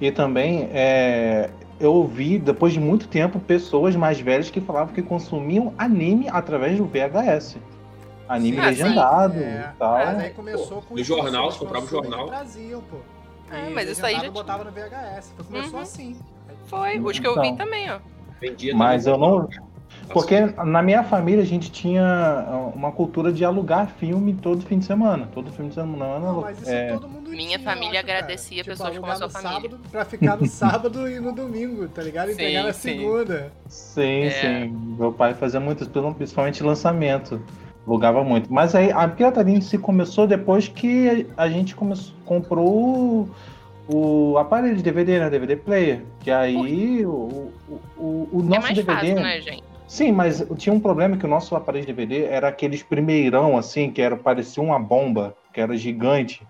E 0.00 0.10
também 0.10 0.68
é, 0.72 1.48
eu 1.78 1.92
ouvi, 1.94 2.40
depois 2.40 2.72
de 2.72 2.80
muito 2.80 3.06
tempo, 3.06 3.38
pessoas 3.38 3.94
mais 3.94 4.18
velhas 4.18 4.50
que 4.50 4.60
falavam 4.60 4.92
que 4.92 5.00
consumiam 5.00 5.72
anime 5.78 6.26
através 6.28 6.76
do 6.76 6.84
VHS. 6.86 7.56
Anime 8.34 8.56
sim. 8.56 8.62
legendado 8.62 9.38
É, 9.38 9.70
e 9.74 9.78
tal. 9.78 9.92
Mas 9.94 10.18
aí 10.18 10.30
começou 10.30 10.82
com 10.82 10.94
No 10.94 11.04
jornal, 11.04 11.50
você 11.50 11.58
comprava 11.58 11.84
o 11.84 11.88
consumindo 11.88 12.16
jornal. 12.16 12.28
traziam, 12.28 12.80
pô. 12.82 12.96
Ah, 13.50 13.68
E 13.68 13.74
mas 13.74 13.88
isso 13.88 14.04
aí 14.06 14.18
já 14.18 14.30
botava 14.30 14.64
no 14.64 14.70
VHS. 14.70 15.30
Então 15.34 15.44
começou 15.46 15.74
Uhum. 15.74 15.80
assim. 15.80 16.16
Foi, 16.66 16.98
os 16.98 17.18
que 17.18 17.26
eu 17.26 17.34
vi 17.40 17.48
Então. 17.48 17.66
também, 17.66 17.90
ó. 17.90 17.98
Vendia 18.40 18.74
Mas 18.74 19.06
eu 19.06 19.16
não. 19.18 19.48
Porque 20.12 20.40
na 20.64 20.82
minha 20.82 21.04
família 21.04 21.42
a 21.42 21.46
gente 21.46 21.70
tinha 21.70 22.72
uma 22.74 22.90
cultura 22.90 23.32
de 23.32 23.44
alugar 23.44 23.88
filme 23.98 24.34
todo 24.34 24.62
fim 24.64 24.78
de 24.78 24.84
semana. 24.84 25.28
Todo 25.32 25.50
fim 25.52 25.68
de 25.68 25.74
semana. 25.74 26.18
Não, 26.18 26.40
mas 26.40 26.60
isso 26.60 26.70
é, 26.70 26.92
todo 26.92 27.08
mundo 27.08 27.30
Minha 27.30 27.58
tinha, 27.58 27.60
família 27.60 28.00
acho, 28.00 28.10
agradecia 28.10 28.62
tipo, 28.64 28.70
pessoas 28.70 28.98
como 28.98 29.12
a 29.12 29.16
sua 29.16 29.30
família. 29.30 29.60
sábado 29.70 29.80
pra 29.90 30.04
ficar 30.04 30.36
no 30.36 30.46
sábado 30.48 31.08
e 31.08 31.20
no 31.20 31.32
domingo, 31.32 31.88
tá 31.88 32.02
ligado? 32.02 32.30
E 32.30 32.32
Sim, 32.32 32.38
pegar 32.38 32.62
na 32.64 32.72
sim. 32.72 32.98
segunda. 32.98 33.52
Sim, 33.68 34.22
É. 34.24 34.30
sim. 34.64 34.96
Meu 34.98 35.12
pai 35.12 35.34
fazia 35.34 35.60
muito, 35.60 35.84
isso, 35.84 36.14
principalmente 36.14 36.62
lançamento. 36.62 37.40
Alugava 37.86 38.22
muito. 38.22 38.52
Mas 38.52 38.74
aí 38.74 38.90
a 38.92 39.08
pirataria 39.08 39.56
em 39.56 39.60
si 39.60 39.76
começou 39.76 40.26
depois 40.26 40.68
que 40.68 41.26
a 41.36 41.48
gente 41.48 41.74
começou, 41.74 42.14
comprou 42.24 43.28
o, 43.88 44.38
aparelho 44.38 44.76
de 44.76 44.82
DVD, 44.82 45.18
né? 45.18 45.30
DVD 45.30 45.56
player. 45.56 46.02
Que 46.20 46.30
aí 46.30 47.04
o, 47.04 47.50
o, 47.98 48.28
o, 48.32 48.40
É 48.40 48.42
nosso 48.44 48.62
mais 48.62 48.76
DVD. 48.76 48.84
fácil, 48.84 49.14
né, 49.16 49.40
gente? 49.40 49.64
Sim, 49.88 50.12
mas 50.12 50.46
tinha 50.56 50.72
um 50.72 50.80
problema 50.80 51.16
que 51.16 51.26
o 51.26 51.28
nosso 51.28 51.54
aparelho 51.54 51.84
de 51.84 51.92
DVD 51.92 52.24
era 52.24 52.48
aqueles 52.48 52.82
primeirão, 52.82 53.58
assim, 53.58 53.90
que 53.90 54.00
era, 54.00 54.16
parecia 54.16 54.62
uma 54.62 54.78
bomba, 54.78 55.36
que 55.52 55.60
era 55.60 55.76
gigante. 55.76 56.46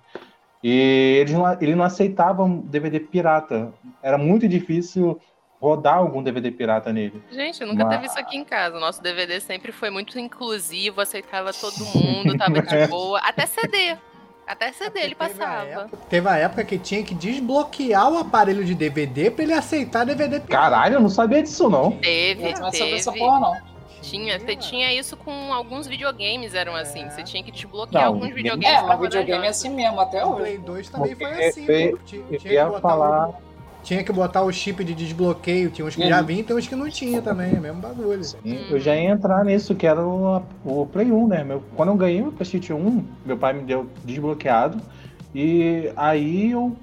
E 0.62 1.18
eles 1.20 1.32
não, 1.32 1.52
ele 1.60 1.74
não 1.74 1.84
aceitavam 1.84 2.58
DVD 2.58 3.00
pirata. 3.00 3.72
Era 4.00 4.16
muito 4.16 4.46
difícil 4.46 5.18
rodar 5.62 5.94
algum 5.98 6.20
DVD 6.20 6.50
pirata 6.50 6.92
nele. 6.92 7.22
Gente, 7.30 7.64
nunca 7.64 7.84
Mas- 7.84 7.94
teve 7.94 8.06
isso 8.08 8.18
aqui 8.18 8.36
em 8.36 8.44
casa. 8.44 8.76
O 8.76 8.80
nosso 8.80 9.00
DVD 9.00 9.38
sempre 9.40 9.70
foi 9.70 9.90
muito 9.90 10.18
inclusivo, 10.18 11.00
aceitava 11.00 11.52
todo 11.52 11.84
mundo, 11.94 12.36
tava 12.36 12.60
de 12.60 12.86
boa. 12.88 13.20
Até 13.20 13.46
CD. 13.46 13.96
Até 14.44 14.72
CD 14.72 14.98
ele 15.00 15.14
Teve 15.14 15.24
a 15.24 15.28
passava. 15.38 15.64
época- 15.68 15.96
Teve 16.10 16.28
a 16.28 16.36
época 16.36 16.64
que 16.64 16.76
tinha 16.78 17.02
que 17.04 17.14
desbloquear 17.14 18.10
o 18.12 18.18
aparelho 18.18 18.64
de 18.64 18.74
DVD 18.74 19.30
pra 19.30 19.44
ele 19.44 19.52
aceitar 19.52 20.04
DVD 20.04 20.40
pirata. 20.40 20.48
Caralho, 20.48 20.94
eu 20.96 21.00
não 21.00 21.08
sabia 21.08 21.40
disso, 21.40 21.70
não. 21.70 21.92
Teve, 21.92 22.52
Não 22.54 22.60
vai 22.62 22.72
saber 22.72 22.94
essa 22.96 23.12
porra, 23.12 23.38
não. 23.38 23.72
Tinha, 24.02 24.36
te- 24.40 24.56
tinha 24.56 24.92
isso 24.92 25.16
com 25.16 25.52
alguns 25.52 25.86
videogames, 25.86 26.54
eram 26.56 26.74
assim. 26.74 27.08
Você 27.08 27.22
tinha 27.22 27.40
que 27.44 27.52
desbloquear 27.52 28.02
Não, 28.02 28.08
alguns 28.14 28.24
game- 28.30 28.34
videogames. 28.42 28.78
É, 28.80 28.82
mas 28.82 29.00
videogame 29.00 29.46
é 29.46 29.48
assim 29.50 29.70
mesmo, 29.70 30.00
até 30.00 30.24
O 30.24 30.30
hoje. 30.32 30.40
Play 30.40 30.58
2 30.58 30.88
também 30.90 31.14
foi 31.14 31.24
Eu- 31.26 31.48
assim, 31.48 31.64
eu-. 31.66 31.98
Tinha, 31.98 32.24
eu 32.28 32.38
tinha 32.40 32.52
ia 32.52 32.64
que 32.64 32.70
botar 32.70 32.80
falar- 32.80 33.28
o, 33.28 33.34
tinha 33.82 34.02
que 34.04 34.12
botar 34.12 34.42
o 34.42 34.52
chip 34.52 34.82
de 34.84 34.94
desbloqueio. 34.94 35.70
Tinha 35.70 35.86
uns 35.86 35.96
que 35.96 36.08
já 36.08 36.20
Uhum. 36.20 36.26
vinham, 36.26 36.44
tem 36.44 36.56
uns 36.56 36.68
que 36.68 36.74
não 36.76 36.88
tinha 36.88 37.20
também. 37.20 37.52
É 37.56 37.60
mesmo 37.60 37.80
bagulho. 37.80 38.20
Eu 38.70 38.78
já 38.80 38.94
ia 38.96 39.10
entrar 39.10 39.44
nisso, 39.44 39.74
que 39.74 39.86
era 39.86 40.00
o, 40.06 40.42
o 40.64 40.86
Play 40.86 41.10
1, 41.10 41.26
né? 41.28 41.44
Meu, 41.44 41.62
quando 41.74 41.88
eu 41.90 41.96
ganhei 41.96 42.22
o 42.22 42.30
PlayStation 42.32 42.74
1, 42.74 43.04
meu 43.26 43.36
pai 43.36 43.52
me 43.54 43.62
deu 43.62 43.86
desbloqueado. 44.04 44.80
E 45.34 45.90
aí 45.96 46.50
eu 46.52 46.76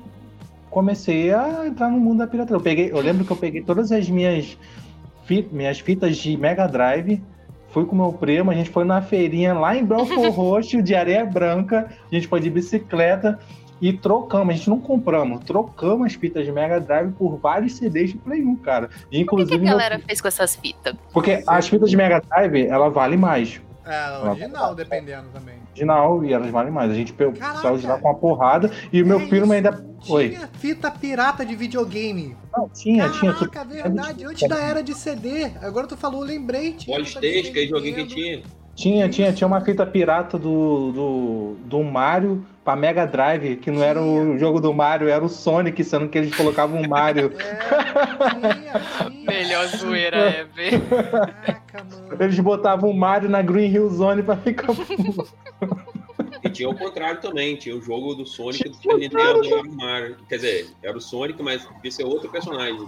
comecei 0.70 1.34
a 1.34 1.66
entrar 1.68 1.90
no 1.90 2.00
mundo 2.00 2.20
da 2.20 2.28
pirataria. 2.28 2.58
Eu, 2.58 2.62
peguei, 2.62 2.92
eu 2.92 3.00
lembro 3.00 3.24
que 3.26 3.32
eu 3.32 3.38
peguei 3.38 3.62
todas 3.62 3.92
as 3.92 4.10
minhas, 4.10 4.58
fi- 5.26 5.48
minhas 5.52 5.80
fitas 5.80 6.18
de 6.18 6.36
Mega 6.38 6.68
Drive. 6.68 7.22
Fui 7.72 7.86
com 7.86 7.96
meu 7.96 8.12
primo, 8.12 8.50
a 8.50 8.54
gente 8.56 8.70
foi 8.72 8.84
na 8.84 9.00
feirinha 9.02 9.54
lá 9.54 9.76
em 9.78 9.86
Belfort 9.86 10.30
Roxo, 10.34 10.82
de 10.82 10.96
areia 10.96 11.24
branca. 11.26 11.88
A 12.12 12.16
gente 12.16 12.28
foi 12.28 12.40
de 12.40 12.50
bicicleta 12.50 13.38
e 13.82 13.94
trocamos. 13.94 14.54
A 14.54 14.58
gente 14.58 14.70
não 14.70 14.80
compramos, 14.80 15.44
trocamos 15.44 16.08
as 16.08 16.14
fitas 16.14 16.46
de 16.46 16.52
Mega 16.52 16.80
Drive 16.80 17.12
por 17.14 17.38
vários 17.38 17.76
CDs 17.76 18.12
de 18.12 18.18
Play 18.18 18.44
1, 18.44 18.56
cara. 18.58 18.90
E, 18.90 18.90
O 18.90 19.10
que, 19.10 19.10
que 19.10 19.22
inclusive, 19.22 19.56
a 19.56 19.60
meu- 19.60 19.68
galera 19.72 20.00
fez 20.00 20.20
com 20.22 20.28
essas 20.28 20.56
fitas? 20.56 20.94
porque 21.14 21.44
as 21.48 21.68
fitas 21.68 21.90
de 21.90 21.98
Mega 21.98 22.22
Drive, 22.22 22.66
ela 22.68 22.90
vale 22.90 23.18
mais. 23.18 23.62
É, 23.86 24.20
original, 24.30 24.76
dependendo 24.76 25.30
também. 25.34 25.56
Original, 25.72 26.24
e 26.24 26.32
elas 26.32 26.52
valem 26.52 26.72
mais. 26.72 26.92
A 26.92 26.94
gente 26.94 27.12
pegou, 27.12 27.34
Caraca! 27.34 27.62
saiu 27.62 27.78
de 27.78 27.88
lá 27.88 27.98
com 27.98 28.08
uma 28.08 28.14
porrada. 28.16 28.70
E 28.94 29.02
o 29.02 29.08
meu 29.08 29.20
É 29.20 29.24
isso. 29.24 29.52
ainda. 29.52 29.84
Oi. 30.08 30.30
Tinha 30.30 30.48
fita 30.48 30.92
pirata 30.92 31.44
de 31.44 31.56
videogame. 31.56 32.38
Não, 32.56 32.70
tinha, 32.70 33.10
tinha. 33.10 33.34
tu- 33.34 33.50
Caraca, 33.50 33.74
verdade. 33.74 34.26
Antes 34.26 34.48
da 34.48 34.60
era 34.60 34.84
de 34.84 34.94
CD. 34.94 35.46
Agora 35.64 35.88
tu 35.88 35.98
falou, 35.98 36.22
lembrei. 36.22 36.74
Tinha 36.74 36.98
Polystation, 36.98 37.52
que 37.52 37.60
é 37.64 37.66
joguinho 37.68 37.96
que 37.96 38.06
tinha. 38.06 38.44
Tinha, 38.76 39.10
tinha, 39.10 39.34
tinha 39.34 39.48
uma 39.48 39.60
fita 39.62 39.86
pirata 39.88 40.38
do, 40.38 40.92
do, 40.92 41.56
do 41.66 41.84
Mario 41.84 42.46
pra 42.70 42.76
Mega 42.76 43.08
Drive, 43.08 43.56
que 43.56 43.72
não 43.72 43.82
era 43.82 44.00
o 44.00 44.38
jogo 44.38 44.60
do 44.62 44.72
Mario, 44.72 45.10
era 45.10 45.26
o 45.26 45.30
Sonic, 45.30 45.84
sendo 45.84 46.08
que 46.08 46.20
eles 46.20 46.36
colocavam 46.36 46.82
o 46.82 46.88
Mario. 46.88 47.34
É, 47.50 48.54
tinha, 48.54 48.82
tinha. 49.10 49.26
Melhor 49.26 49.68
zoeira 49.68 50.18
ever. 50.18 50.82
Caraca, 50.90 51.84
mano. 51.84 52.18
Eles 52.20 52.40
botavam 52.40 52.90
o 52.90 52.94
Mario 52.94 53.30
na 53.30 53.42
Green 53.42 53.72
Hill 53.72 53.90
Zone 53.90 54.22
pra 54.22 54.38
ficar. 54.38 54.68
E 56.44 56.50
tinha 56.50 56.70
o 56.70 56.76
contrário 56.76 57.20
também, 57.20 57.58
tinha 57.58 57.76
o 57.76 57.82
jogo 57.82 58.16
do 58.16 58.26
Sonic 58.26 58.70
do 58.70 58.76
Super 58.76 58.98
Nintendo, 58.98 59.46
era 59.46 59.62
o 59.62 59.76
Mario. 59.76 60.18
Quer 60.30 60.36
dizer, 60.38 60.68
era 60.82 60.98
o 60.98 61.02
Sonic, 61.02 61.42
mas 61.44 61.68
devia 61.76 61.92
ser 61.92 62.06
outro 62.06 62.30
personagem. 62.30 62.80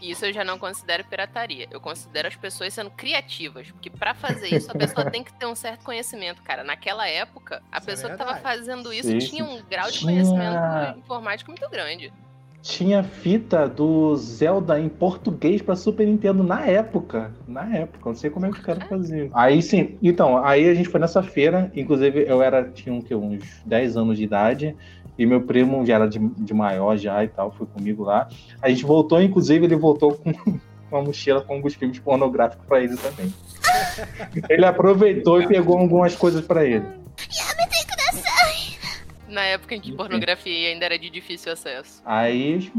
Isso 0.00 0.24
eu 0.24 0.32
já 0.32 0.44
não 0.44 0.58
considero 0.58 1.04
pirataria. 1.04 1.66
Eu 1.70 1.80
considero 1.80 2.28
as 2.28 2.36
pessoas 2.36 2.72
sendo 2.72 2.90
criativas. 2.90 3.70
Porque 3.70 3.90
pra 3.90 4.14
fazer 4.14 4.48
isso, 4.54 4.70
a 4.70 4.74
pessoa 4.74 5.08
tem 5.10 5.22
que 5.22 5.32
ter 5.32 5.46
um 5.46 5.54
certo 5.54 5.84
conhecimento, 5.84 6.42
cara. 6.42 6.64
Naquela 6.64 7.08
época, 7.08 7.62
a 7.70 7.78
Isso 7.78 7.88
é 7.88 7.92
pessoa 7.92 8.12
que 8.12 8.18
tava 8.18 8.36
fazendo 8.36 8.92
isso 8.92 9.08
Sim, 9.08 9.18
tinha 9.18 9.44
um 9.44 9.62
grau 9.68 9.90
de 9.90 9.98
Tinha- 9.98 10.12
conhecimento 10.12 10.98
informático 10.98 11.50
muito 11.50 11.68
grande. 11.70 12.12
Tinha 12.62 13.04
fita 13.04 13.68
do 13.68 14.16
Zelda 14.16 14.80
em 14.80 14.88
português 14.88 15.62
pra 15.62 15.76
Super 15.76 16.04
Nintendo 16.04 16.42
na 16.42 16.66
época. 16.66 17.32
Na 17.46 17.64
época, 17.76 18.08
não 18.08 18.16
sei 18.16 18.28
como 18.28 18.46
é 18.46 18.50
que 18.50 18.58
os 18.58 18.64
caras 18.64 18.82
faziam. 18.88 19.30
Aí 19.32 19.62
sim, 19.62 19.96
então, 20.02 20.44
aí 20.44 20.68
a 20.68 20.74
gente 20.74 20.88
foi 20.88 20.98
nessa 20.98 21.22
feira, 21.22 21.70
inclusive 21.76 22.24
eu 22.26 22.42
era, 22.42 22.64
tinha 22.68 22.92
um, 22.92 23.00
que, 23.00 23.14
uns 23.14 23.44
10 23.64 23.96
anos 23.96 24.16
de 24.18 24.24
idade, 24.24 24.76
e 25.18 25.24
meu 25.26 25.40
primo 25.42 25.84
já 25.86 25.94
era 25.96 26.08
de, 26.08 26.18
de 26.18 26.52
maior 26.54 26.96
já 26.96 27.22
e 27.24 27.28
tal, 27.28 27.50
foi 27.52 27.66
comigo 27.66 28.04
lá. 28.04 28.28
A 28.60 28.68
gente 28.68 28.84
voltou, 28.84 29.20
inclusive, 29.22 29.64
ele 29.64 29.76
voltou 29.76 30.14
com 30.14 30.32
uma 30.90 31.02
mochila 31.02 31.40
com 31.42 31.54
alguns 31.54 31.74
filmes 31.74 31.98
pornográficos 31.98 32.64
pra 32.66 32.80
ele 32.80 32.96
também. 32.96 33.32
Ele 34.48 34.64
aproveitou 34.64 35.40
e 35.42 35.46
pegou 35.48 35.76
algumas 35.78 36.14
coisas 36.14 36.44
pra 36.46 36.64
ele. 36.64 36.84
Na 39.28 39.42
época 39.42 39.74
em 39.74 39.80
que 39.80 39.92
pornografia 39.92 40.68
ainda 40.68 40.84
era 40.84 40.98
de 40.98 41.10
difícil 41.10 41.52
acesso. 41.52 42.00
Aí 42.06 42.70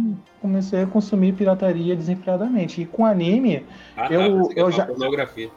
comecei 0.42 0.82
a 0.84 0.88
consumir 0.88 1.34
pirataria 1.34 1.96
desenfreadamente. 1.96 2.82
E 2.82 2.86
com 2.86 3.06
anime, 3.06 3.66
Ah, 3.96 4.08
Eu- 4.12 4.48
tá, 4.48 4.54
eu 4.56 4.72
já- 4.72 4.86
pornografia. 4.86 5.50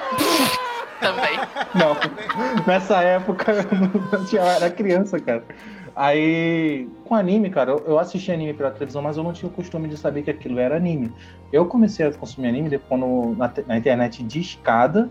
Também. 1.00 1.36
Não, 1.74 1.96
nessa 2.66 3.00
época 3.02 3.52
eu 3.52 3.78
não 3.78 4.26
eu 4.32 4.42
era 4.42 4.68
criança, 4.70 5.18
cara. 5.20 5.44
Aí, 5.94 6.88
com 7.04 7.14
anime, 7.14 7.50
cara, 7.50 7.72
eu, 7.72 7.78
eu 7.86 7.98
assisti 7.98 8.30
anime 8.32 8.54
pela 8.54 8.70
televisão, 8.70 9.02
mas 9.02 9.16
eu 9.16 9.22
não 9.24 9.32
tinha 9.32 9.48
o 9.48 9.52
costume 9.52 9.88
de 9.88 9.96
saber 9.96 10.22
que 10.22 10.30
aquilo 10.30 10.58
era 10.58 10.76
anime. 10.76 11.12
Eu 11.52 11.66
comecei 11.66 12.06
a 12.06 12.12
consumir 12.12 12.48
anime 12.48 12.68
depois 12.68 13.00
no- 13.00 13.34
na, 13.36 13.52
na 13.66 13.76
internet 13.76 14.22
de 14.22 14.40
escada, 14.40 15.10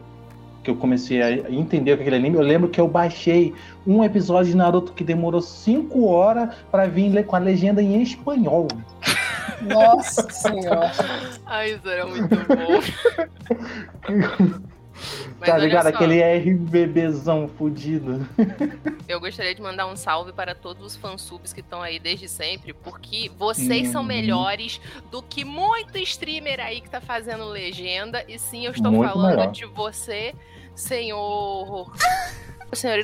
que 0.63 0.69
eu 0.71 0.75
comecei 0.75 1.21
a 1.21 1.49
entender 1.51 1.93
aquele 1.93 2.15
anime. 2.15 2.35
Eu 2.37 2.41
lembro 2.43 2.69
que 2.69 2.79
eu 2.81 2.87
baixei 2.87 3.53
um 3.87 4.03
episódio 4.03 4.51
de 4.51 4.57
Naruto 4.57 4.93
que 4.93 5.03
demorou 5.03 5.41
5 5.41 6.05
horas 6.05 6.53
pra 6.71 6.85
vir 6.85 7.25
com 7.25 7.35
a 7.35 7.39
legenda 7.39 7.81
em 7.81 8.01
espanhol. 8.01 8.67
Nossa 9.61 10.29
senhora. 10.29 10.91
Ai, 11.45 11.71
isso 11.73 11.87
era 11.89 12.05
muito 12.05 12.35
bom. 12.47 12.79
Mas 15.39 15.49
tá 15.49 15.57
ligado? 15.57 15.83
Só, 15.83 15.89
Aquele 15.89 16.21
RBBzão 16.21 17.47
fudido. 17.47 18.27
Eu 19.07 19.19
gostaria 19.19 19.55
de 19.55 19.61
mandar 19.61 19.87
um 19.87 19.95
salve 19.95 20.31
para 20.31 20.53
todos 20.53 20.85
os 20.85 20.95
fansubs 20.95 21.53
que 21.53 21.61
estão 21.61 21.81
aí 21.81 21.99
desde 21.99 22.27
sempre, 22.27 22.73
porque 22.73 23.31
vocês 23.37 23.89
hum. 23.89 23.91
são 23.91 24.03
melhores 24.03 24.79
do 25.09 25.21
que 25.21 25.43
muito 25.43 25.97
streamer 25.97 26.59
aí 26.59 26.81
que 26.81 26.89
tá 26.89 27.01
fazendo 27.01 27.45
legenda. 27.45 28.23
E 28.27 28.37
sim, 28.37 28.65
eu 28.65 28.71
estou 28.71 28.91
muito 28.91 29.11
falando 29.11 29.37
melhor. 29.37 29.51
de 29.51 29.65
você, 29.65 30.35
senhor. 30.75 31.91
senhor. 32.73 33.03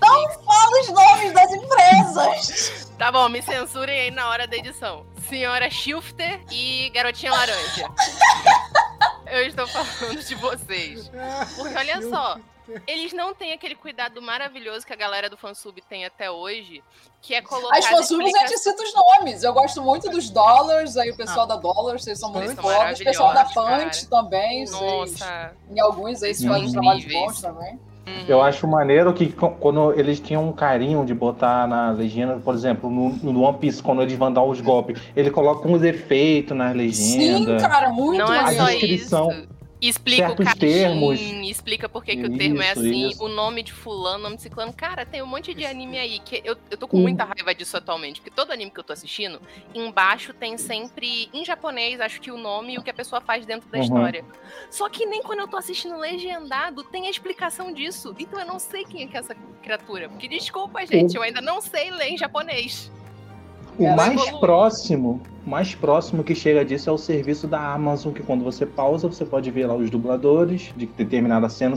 Não 0.00 0.30
fala 0.30 0.80
os 0.80 0.88
nomes 0.88 1.32
das 1.32 1.50
empresas! 1.52 2.92
Tá 2.98 3.12
bom, 3.12 3.28
me 3.28 3.42
censurem 3.42 4.00
aí 4.00 4.10
na 4.10 4.28
hora 4.28 4.46
da 4.46 4.56
edição. 4.56 5.06
Senhora 5.28 5.70
Shifter 5.70 6.40
e 6.50 6.90
Garotinha 6.90 7.32
Laranja. 7.32 7.88
Eu 9.30 9.46
estou 9.46 9.66
falando 9.66 10.22
de 10.22 10.34
vocês. 10.34 11.10
Porque 11.56 11.76
olha 11.76 12.02
só, 12.08 12.38
eles 12.86 13.12
não 13.12 13.34
têm 13.34 13.52
aquele 13.52 13.74
cuidado 13.74 14.20
maravilhoso 14.20 14.86
que 14.86 14.92
a 14.92 14.96
galera 14.96 15.30
do 15.30 15.36
fansub 15.36 15.80
tem 15.88 16.04
até 16.04 16.30
hoje, 16.30 16.82
que 17.22 17.34
é 17.34 17.40
colocar. 17.40 17.78
As 17.78 17.86
fansubs 17.86 18.26
explica... 18.26 18.44
a 18.44 18.46
gente 18.46 18.58
cita 18.58 18.82
os 18.82 18.94
nomes. 18.94 19.42
Eu 19.42 19.52
gosto 19.52 19.82
muito 19.82 20.10
dos 20.10 20.28
Dollars, 20.30 20.96
aí 20.96 21.10
o 21.10 21.16
pessoal 21.16 21.42
ah. 21.42 21.46
da 21.46 21.56
Dollars, 21.56 22.04
vocês 22.04 22.18
são 22.18 22.32
muito 22.32 22.60
fodas. 22.60 23.00
O 23.00 23.04
pessoal 23.04 23.34
da 23.34 23.44
Punch 23.44 24.08
também. 24.08 24.64
Nossa. 24.66 25.06
Vocês, 25.06 25.22
em 25.70 25.80
alguns 25.80 26.22
aí, 26.22 26.34
vocês 26.34 26.48
fazem 26.48 26.72
trabalhos 26.72 27.04
bons 27.04 27.40
também. 27.40 27.80
Uhum. 28.08 28.24
Eu 28.26 28.42
acho 28.42 28.66
maneiro 28.66 29.12
que 29.12 29.32
quando 29.32 29.92
eles 29.98 30.20
tinham 30.20 30.48
um 30.48 30.52
carinho 30.52 31.04
de 31.04 31.14
botar 31.14 31.66
na 31.66 31.90
legenda, 31.90 32.38
por 32.42 32.54
exemplo, 32.54 32.90
no, 32.90 33.10
no 33.32 33.42
One 33.42 33.58
Piece, 33.58 33.82
quando 33.82 34.02
eles 34.02 34.16
vão 34.16 34.32
dar 34.32 34.42
os 34.42 34.60
golpes, 34.60 35.00
ele 35.14 35.30
coloca 35.30 35.68
uns 35.68 35.82
efeitos 35.82 36.56
na 36.56 36.72
legenda. 36.72 37.58
Sim, 37.58 37.68
cara, 37.68 37.90
muito 37.90 38.18
Não 38.18 38.32
é 38.32 38.52
só 38.52 38.70
isso. 38.70 39.48
Explica 39.80 40.32
o 40.32 40.36
caixinho, 40.36 40.58
termos. 40.58 41.20
explica 41.20 41.88
por 41.88 42.04
que, 42.04 42.16
que 42.16 42.24
o 42.24 42.36
termo 42.36 42.60
é 42.60 42.72
assim, 42.72 43.08
isso. 43.08 43.24
o 43.24 43.28
nome 43.28 43.62
de 43.62 43.72
fulano, 43.72 44.18
o 44.18 44.22
nome 44.22 44.36
de 44.36 44.42
ciclano. 44.42 44.72
Cara, 44.72 45.06
tem 45.06 45.22
um 45.22 45.26
monte 45.26 45.54
de 45.54 45.64
anime 45.64 45.98
aí 45.98 46.18
que 46.18 46.42
eu, 46.44 46.56
eu 46.70 46.76
tô 46.76 46.88
com 46.88 46.96
muita 46.96 47.24
raiva 47.24 47.54
disso 47.54 47.76
atualmente, 47.76 48.20
porque 48.20 48.34
todo 48.34 48.50
anime 48.50 48.70
que 48.70 48.80
eu 48.80 48.84
tô 48.84 48.92
assistindo, 48.92 49.40
embaixo 49.74 50.32
tem 50.32 50.58
sempre, 50.58 51.28
em 51.32 51.44
japonês, 51.44 52.00
acho 52.00 52.20
que 52.20 52.30
o 52.30 52.36
nome 52.36 52.74
e 52.74 52.78
o 52.78 52.82
que 52.82 52.90
a 52.90 52.94
pessoa 52.94 53.20
faz 53.20 53.46
dentro 53.46 53.68
da 53.68 53.78
uhum. 53.78 53.84
história. 53.84 54.24
Só 54.70 54.88
que 54.88 55.06
nem 55.06 55.22
quando 55.22 55.40
eu 55.40 55.48
tô 55.48 55.56
assistindo 55.56 55.96
legendado 55.96 56.82
tem 56.82 57.06
a 57.06 57.10
explicação 57.10 57.72
disso. 57.72 58.14
Então 58.18 58.40
eu 58.40 58.46
não 58.46 58.58
sei 58.58 58.84
quem 58.84 59.04
é 59.04 59.06
que 59.06 59.16
é 59.16 59.20
essa 59.20 59.34
criatura. 59.62 60.08
Porque 60.08 60.26
desculpa, 60.26 60.84
gente, 60.84 61.14
eu 61.14 61.22
ainda 61.22 61.40
não 61.40 61.60
sei 61.60 61.90
ler 61.90 62.08
em 62.08 62.18
japonês. 62.18 62.90
O 63.78 63.94
mais 63.94 64.30
próximo, 64.32 65.20
mais 65.46 65.74
próximo 65.74 66.24
que 66.24 66.34
chega 66.34 66.64
disso 66.64 66.90
é 66.90 66.92
o 66.92 66.98
serviço 66.98 67.46
da 67.46 67.72
Amazon, 67.72 68.12
que 68.12 68.22
quando 68.22 68.42
você 68.42 68.66
pausa, 68.66 69.06
você 69.06 69.24
pode 69.24 69.50
ver 69.50 69.66
lá 69.66 69.74
os 69.74 69.88
dubladores 69.88 70.72
de 70.76 70.86
determinada 70.86 71.48
cena. 71.48 71.76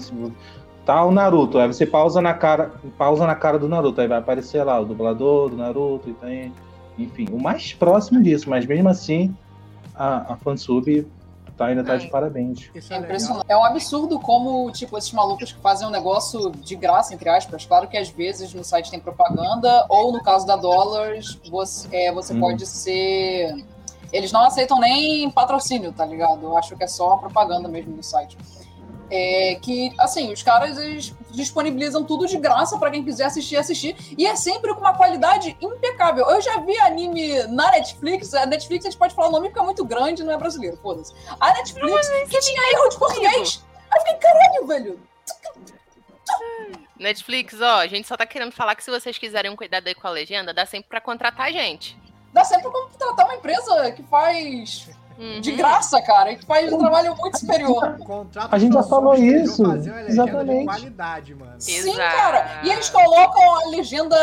Tá 0.83 1.05
o 1.05 1.11
Naruto, 1.11 1.59
aí 1.59 1.67
você 1.67 1.85
pausa 1.85 2.19
na 2.21 2.33
cara, 2.33 2.71
pausa 2.97 3.27
na 3.27 3.35
cara 3.35 3.59
do 3.59 3.69
Naruto, 3.69 4.01
aí 4.01 4.07
vai 4.07 4.17
aparecer 4.17 4.63
lá 4.63 4.79
o 4.79 4.85
dublador 4.85 5.49
do 5.49 5.57
Naruto 5.57 6.09
e 6.09 6.13
tem, 6.13 6.51
enfim, 6.97 7.27
o 7.31 7.39
mais 7.39 7.71
próximo 7.73 8.21
disso, 8.21 8.49
mas 8.49 8.65
mesmo 8.65 8.89
assim 8.89 9.35
a, 9.93 10.33
a 10.33 10.35
fansub 10.37 11.05
tá, 11.57 11.65
ainda 11.65 11.83
tá 11.83 11.97
de 11.97 12.07
parabéns. 12.07 12.69
É, 12.73 12.93
é 12.93 12.97
impressionante. 12.97 13.45
É 13.47 13.57
um 13.57 13.63
absurdo 13.63 14.19
como, 14.19 14.71
tipo, 14.71 14.97
esses 14.97 15.11
malucos 15.11 15.51
que 15.51 15.59
fazem 15.59 15.87
um 15.87 15.91
negócio 15.91 16.51
de 16.51 16.75
graça, 16.75 17.13
entre 17.13 17.29
aspas. 17.29 17.65
Claro 17.65 17.87
que 17.87 17.97
às 17.97 18.09
vezes 18.09 18.53
no 18.53 18.63
site 18.63 18.91
tem 18.91 18.99
propaganda, 18.99 19.85
ou 19.89 20.11
no 20.11 20.21
caso 20.23 20.45
da 20.45 20.55
Dollars, 20.55 21.39
você, 21.49 21.87
é, 21.91 22.11
você 22.11 22.33
hum. 22.33 22.39
pode 22.39 22.65
ser. 22.65 23.63
Eles 24.11 24.31
não 24.31 24.41
aceitam 24.41 24.79
nem 24.79 25.29
patrocínio, 25.31 25.93
tá 25.93 26.05
ligado? 26.05 26.43
Eu 26.43 26.57
acho 26.57 26.75
que 26.75 26.83
é 26.83 26.87
só 26.87 27.13
a 27.13 27.17
propaganda 27.17 27.67
mesmo 27.69 27.95
do 27.95 28.03
site. 28.03 28.37
É, 29.13 29.55
que, 29.61 29.93
assim, 29.99 30.31
os 30.31 30.41
caras 30.41 30.77
eles 30.77 31.13
disponibilizam 31.31 32.03
tudo 32.03 32.25
de 32.25 32.37
graça 32.37 32.77
para 32.77 32.91
quem 32.91 33.03
quiser 33.03 33.25
assistir, 33.25 33.57
assistir. 33.57 33.95
E 34.17 34.25
é 34.25 34.35
sempre 34.37 34.73
com 34.73 34.79
uma 34.79 34.95
qualidade 34.95 35.57
impecável. 35.61 36.25
Eu 36.29 36.41
já 36.41 36.59
vi 36.61 36.77
anime 36.79 37.43
na 37.47 37.71
Netflix. 37.71 38.33
A 38.33 38.45
Netflix 38.45 38.85
a 38.85 38.89
gente 38.89 38.97
pode 38.97 39.13
falar 39.13 39.27
o 39.27 39.31
nome 39.31 39.49
porque 39.49 39.59
é 39.59 39.63
muito 39.63 39.83
grande 39.83 40.23
não 40.23 40.31
é 40.31 40.37
brasileiro, 40.37 40.77
foda-se. 40.77 41.13
A 41.39 41.53
Netflix 41.53 42.09
que 42.29 42.39
tinha 42.39 42.73
erro 42.73 42.89
de 42.89 42.97
português. 42.97 43.63
Aí 43.91 43.99
eu 43.99 44.01
fiquei, 44.05 44.17
caralho, 44.17 44.67
velho. 44.67 44.99
Netflix, 46.97 47.59
ó, 47.59 47.79
a 47.79 47.87
gente 47.87 48.07
só 48.07 48.15
tá 48.15 48.25
querendo 48.25 48.51
falar 48.51 48.75
que 48.75 48.83
se 48.83 48.91
vocês 48.91 49.17
quiserem 49.17 49.51
um 49.51 49.55
cuidado 49.55 49.87
aí 49.87 49.95
com 49.95 50.07
a 50.07 50.11
legenda, 50.11 50.53
dá 50.53 50.65
sempre 50.65 50.87
para 50.87 51.01
contratar 51.01 51.47
a 51.47 51.51
gente. 51.51 51.97
Dá 52.31 52.43
sempre 52.43 52.63
pra 52.63 52.71
contratar 52.71 53.25
uma 53.25 53.35
empresa 53.35 53.91
que 53.91 54.03
faz 54.03 54.89
Uhum. 55.21 55.39
De 55.39 55.51
graça, 55.51 56.01
cara. 56.01 56.33
Que 56.35 56.43
faz 56.47 56.73
um 56.73 56.79
trabalho 56.79 57.15
muito 57.15 57.37
superior. 57.37 57.95
a 58.49 58.57
gente 58.57 58.73
já 58.73 58.81
falou 58.81 59.13
isso. 59.13 59.63
Exatamente. 60.07 60.65
qualidade, 60.65 61.35
mano. 61.35 61.53
Sim, 61.59 61.95
cara. 61.95 62.61
E 62.63 62.71
eles 62.71 62.89
colocam 62.89 63.55
a 63.59 63.69
legenda 63.69 64.17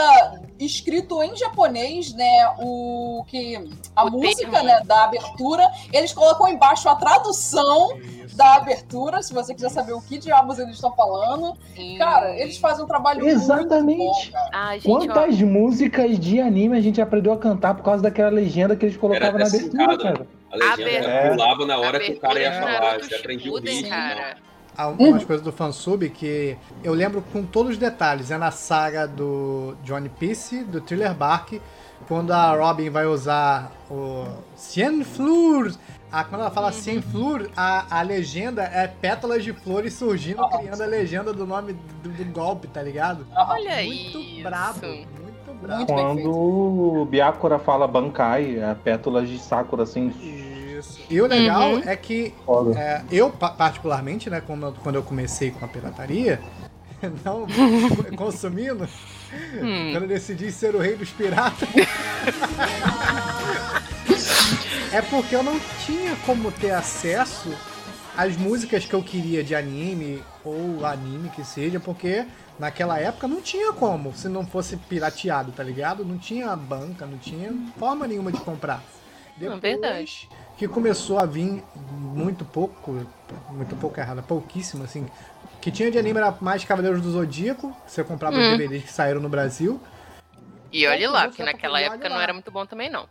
escrito 0.58 1.22
em 1.22 1.36
japonês, 1.36 2.12
né? 2.14 2.52
O 2.58 3.24
que 3.28 3.70
a 3.94 4.06
o 4.06 4.10
música, 4.10 4.50
termo. 4.50 4.66
né, 4.66 4.80
da 4.84 5.04
abertura, 5.04 5.70
eles 5.92 6.12
colocam 6.12 6.48
embaixo 6.48 6.88
a 6.88 6.96
tradução 6.96 7.96
Isso. 7.98 8.36
da 8.36 8.56
abertura, 8.56 9.22
se 9.22 9.32
você 9.32 9.54
quiser 9.54 9.70
saber 9.70 9.92
o 9.92 10.00
que 10.00 10.18
diabos 10.18 10.58
eles 10.58 10.74
estão 10.74 10.92
falando. 10.96 11.56
Sim. 11.76 11.96
Cara, 11.96 12.36
eles 12.36 12.58
fazem 12.58 12.84
um 12.84 12.88
trabalho 12.88 13.24
Exatamente. 13.24 13.98
muito 13.98 14.32
bom, 14.32 14.48
Ai, 14.52 14.80
gente, 14.80 14.90
Quantas 14.90 15.40
ó... 15.40 15.46
músicas 15.46 16.18
de 16.18 16.40
anime 16.40 16.76
a 16.76 16.80
gente 16.80 17.00
aprendeu 17.00 17.32
a 17.32 17.38
cantar 17.38 17.74
por 17.74 17.84
causa 17.84 18.02
daquela 18.02 18.30
legenda 18.30 18.74
que 18.74 18.84
eles 18.84 18.96
colocavam 18.96 19.38
na 19.38 19.46
abertura, 19.46 19.96
cara? 19.96 20.37
A 20.50 20.56
legenda 20.56 21.08
é. 21.08 21.30
pulava 21.30 21.66
na 21.66 21.78
hora 21.78 22.00
que 22.00 22.12
o 22.12 22.20
cara 22.20 22.40
ia 22.40 22.52
falar. 22.52 22.98
Você 23.00 23.14
aprendia 23.14 23.52
o 23.52 23.58
ritmo. 23.58 23.94
Algumas 24.76 25.24
coisas 25.24 25.44
do 25.44 25.50
fansub 25.50 26.08
que 26.10 26.56
eu 26.84 26.94
lembro 26.94 27.20
com 27.32 27.44
todos 27.44 27.72
os 27.72 27.78
detalhes. 27.78 28.30
É 28.30 28.38
na 28.38 28.52
saga 28.52 29.08
do 29.08 29.76
Johnny 29.82 30.08
Piece, 30.08 30.62
do 30.62 30.80
Thriller 30.80 31.12
Bark, 31.12 31.60
quando 32.06 32.30
a 32.30 32.54
Robin 32.54 32.88
vai 32.88 33.04
usar 33.04 33.72
o 33.90 34.24
Cien 34.54 35.02
Fleurs. 35.02 35.78
Ah, 36.10 36.24
quando 36.24 36.42
ela 36.42 36.50
fala 36.50 36.72
Cien 36.72 37.02
Fleur, 37.02 37.50
a, 37.56 37.98
a 37.98 38.02
legenda 38.02 38.62
é 38.62 38.86
pétalas 38.86 39.44
de 39.44 39.52
flores 39.52 39.92
surgindo, 39.92 40.48
criando 40.48 40.82
a 40.82 40.86
legenda 40.86 41.34
do 41.34 41.46
nome 41.46 41.74
do, 42.02 42.08
do 42.10 42.24
golpe, 42.32 42.66
tá 42.68 42.80
ligado? 42.80 43.26
Olha 43.36 43.82
Muito 43.82 44.18
isso. 44.18 44.42
brabo. 44.42 44.80
Muito. 45.60 45.86
Quando 45.86 46.30
o 46.30 47.04
Byakura 47.04 47.58
fala 47.58 47.86
Bankai, 47.88 48.58
é 48.58 48.74
pétalas 48.74 49.28
de 49.28 49.38
Sakura 49.38 49.82
assim. 49.82 50.08
Isso. 50.78 51.00
E 51.10 51.20
o 51.20 51.26
legal 51.26 51.72
uhum. 51.72 51.82
é 51.84 51.96
que 51.96 52.32
é, 52.76 53.02
eu, 53.10 53.30
particularmente, 53.30 54.30
né, 54.30 54.40
quando, 54.40 54.72
quando 54.82 54.94
eu 54.94 55.02
comecei 55.02 55.50
com 55.50 55.64
a 55.64 55.68
pirataria, 55.68 56.40
não 57.24 57.46
consumindo, 58.16 58.84
hum. 58.84 59.92
quando 59.92 60.02
eu 60.02 60.08
decidi 60.08 60.52
ser 60.52 60.74
o 60.74 60.78
rei 60.78 60.94
dos 60.96 61.10
piratas. 61.10 61.68
é 64.92 65.02
porque 65.02 65.34
eu 65.34 65.42
não 65.42 65.58
tinha 65.84 66.14
como 66.24 66.52
ter 66.52 66.70
acesso 66.70 67.52
às 68.16 68.36
músicas 68.36 68.84
que 68.84 68.94
eu 68.94 69.02
queria 69.02 69.42
de 69.44 69.54
anime 69.54 70.22
ou 70.44 70.84
anime 70.84 71.28
que 71.30 71.44
seja, 71.44 71.80
porque 71.80 72.24
naquela 72.58 72.98
época 72.98 73.28
não 73.28 73.40
tinha 73.40 73.72
como, 73.72 74.14
se 74.14 74.28
não 74.28 74.46
fosse 74.46 74.76
pirateado, 74.76 75.52
tá 75.52 75.62
ligado? 75.62 76.04
Não 76.04 76.18
tinha 76.18 76.54
banca, 76.56 77.06
não 77.06 77.18
tinha 77.18 77.52
forma 77.78 78.06
nenhuma 78.06 78.32
de 78.32 78.40
comprar. 78.40 78.82
Depois, 79.36 79.60
Verdade 79.60 80.28
que 80.58 80.66
começou 80.66 81.20
a 81.20 81.24
vir 81.24 81.62
muito 81.92 82.44
pouco, 82.44 83.06
muito 83.50 83.76
pouco 83.76 83.98
errado, 83.98 84.22
pouquíssimo, 84.24 84.82
assim. 84.82 85.08
Que 85.60 85.70
tinha 85.70 85.88
de 85.88 85.96
anime 85.96 86.18
era 86.18 86.36
mais 86.40 86.64
Cavaleiros 86.64 87.00
do 87.00 87.12
Zodíaco, 87.12 87.74
que 87.86 87.92
você 87.92 88.02
comprava 88.02 88.36
hum. 88.36 88.40
os 88.40 88.58
DVDs 88.58 88.82
que 88.82 88.92
saíram 88.92 89.20
no 89.20 89.28
Brasil. 89.28 89.80
E 90.72 90.84
olha 90.86 91.10
lá, 91.10 91.28
que 91.28 91.44
naquela 91.44 91.80
época 91.80 92.08
não 92.08 92.20
era 92.20 92.32
muito 92.32 92.50
bom 92.50 92.66
também, 92.66 92.90
não. 92.90 93.08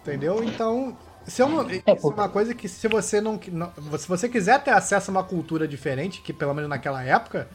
Entendeu? 0.00 0.42
Então, 0.42 0.96
se 1.26 1.42
eu 1.42 1.48
não, 1.48 1.68
é, 1.68 1.76
isso 1.76 1.82
é 1.86 1.94
uma 2.08 2.28
coisa 2.30 2.54
que 2.54 2.66
se 2.66 2.88
você 2.88 3.20
não, 3.20 3.38
não, 3.52 3.72
se 3.98 4.08
você 4.08 4.26
quiser 4.26 4.62
ter 4.62 4.70
acesso 4.70 5.10
a 5.10 5.12
uma 5.12 5.22
cultura 5.22 5.68
diferente, 5.68 6.22
que 6.22 6.32
pelo 6.32 6.54
menos 6.54 6.70
naquela 6.70 7.04
época, 7.04 7.46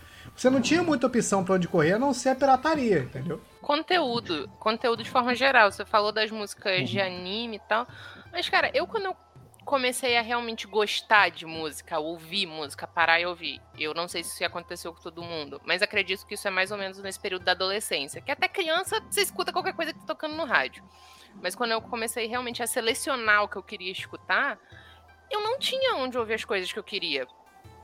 você 0.42 0.50
não 0.50 0.60
tinha 0.60 0.82
muita 0.82 1.06
opção 1.06 1.46
para 1.46 1.54
onde 1.54 1.68
correr 1.68 1.94
a 1.94 2.00
não 2.00 2.16
ser 2.16 2.30
a 2.30 2.36
pirataria, 2.36 3.00
entendeu? 3.02 3.40
Conteúdo, 3.62 4.50
conteúdo 4.60 5.04
de 5.04 5.10
forma 5.10 5.36
geral. 5.36 5.72
Você 5.72 5.86
falou 5.86 6.12
das 6.12 6.32
músicas 6.32 6.80
uhum. 6.80 6.86
de 6.86 7.00
anime 7.00 7.58
e 7.58 7.60
tal, 7.60 7.88
mas 8.32 8.50
cara, 8.50 8.72
eu 8.74 8.88
quando 8.88 9.06
eu 9.06 9.16
comecei 9.64 10.18
a 10.18 10.22
realmente 10.24 10.66
gostar 10.66 11.30
de 11.30 11.46
música, 11.46 12.00
ouvir 12.00 12.48
música, 12.48 12.88
parar 12.88 13.20
e 13.20 13.26
ouvir. 13.28 13.62
Eu 13.78 13.94
não 13.94 14.08
sei 14.08 14.24
se 14.24 14.34
isso 14.34 14.44
aconteceu 14.44 14.92
com 14.92 15.00
todo 15.00 15.22
mundo, 15.22 15.62
mas 15.64 15.84
acredito 15.84 16.26
que 16.26 16.34
isso 16.34 16.48
é 16.48 16.52
mais 16.52 16.72
ou 16.72 16.78
menos 16.78 16.98
nesse 16.98 17.20
período 17.20 17.46
da 17.46 17.52
adolescência, 17.52 18.20
que 18.20 18.32
até 18.32 18.48
criança 18.48 19.00
você 19.12 19.22
escuta 19.22 19.54
qualquer 19.54 19.76
coisa 19.76 19.94
que 19.94 20.00
tá 20.00 20.08
tocando 20.08 20.36
no 20.36 20.44
rádio. 20.44 20.84
Mas 21.40 21.54
quando 21.54 21.72
eu 21.72 21.82
comecei 21.84 22.26
realmente 22.26 22.64
a 22.64 22.68
selecionar 22.68 23.44
o 23.44 23.48
que 23.48 23.58
eu 23.58 23.64
queria 23.64 23.92
escutar, 23.92 24.58
eu 25.30 25.40
não 25.40 25.60
tinha 25.60 25.98
onde 25.98 26.18
ouvir 26.18 26.34
as 26.34 26.44
coisas 26.44 26.74
que 26.74 26.80
eu 26.80 26.84
queria. 26.84 27.28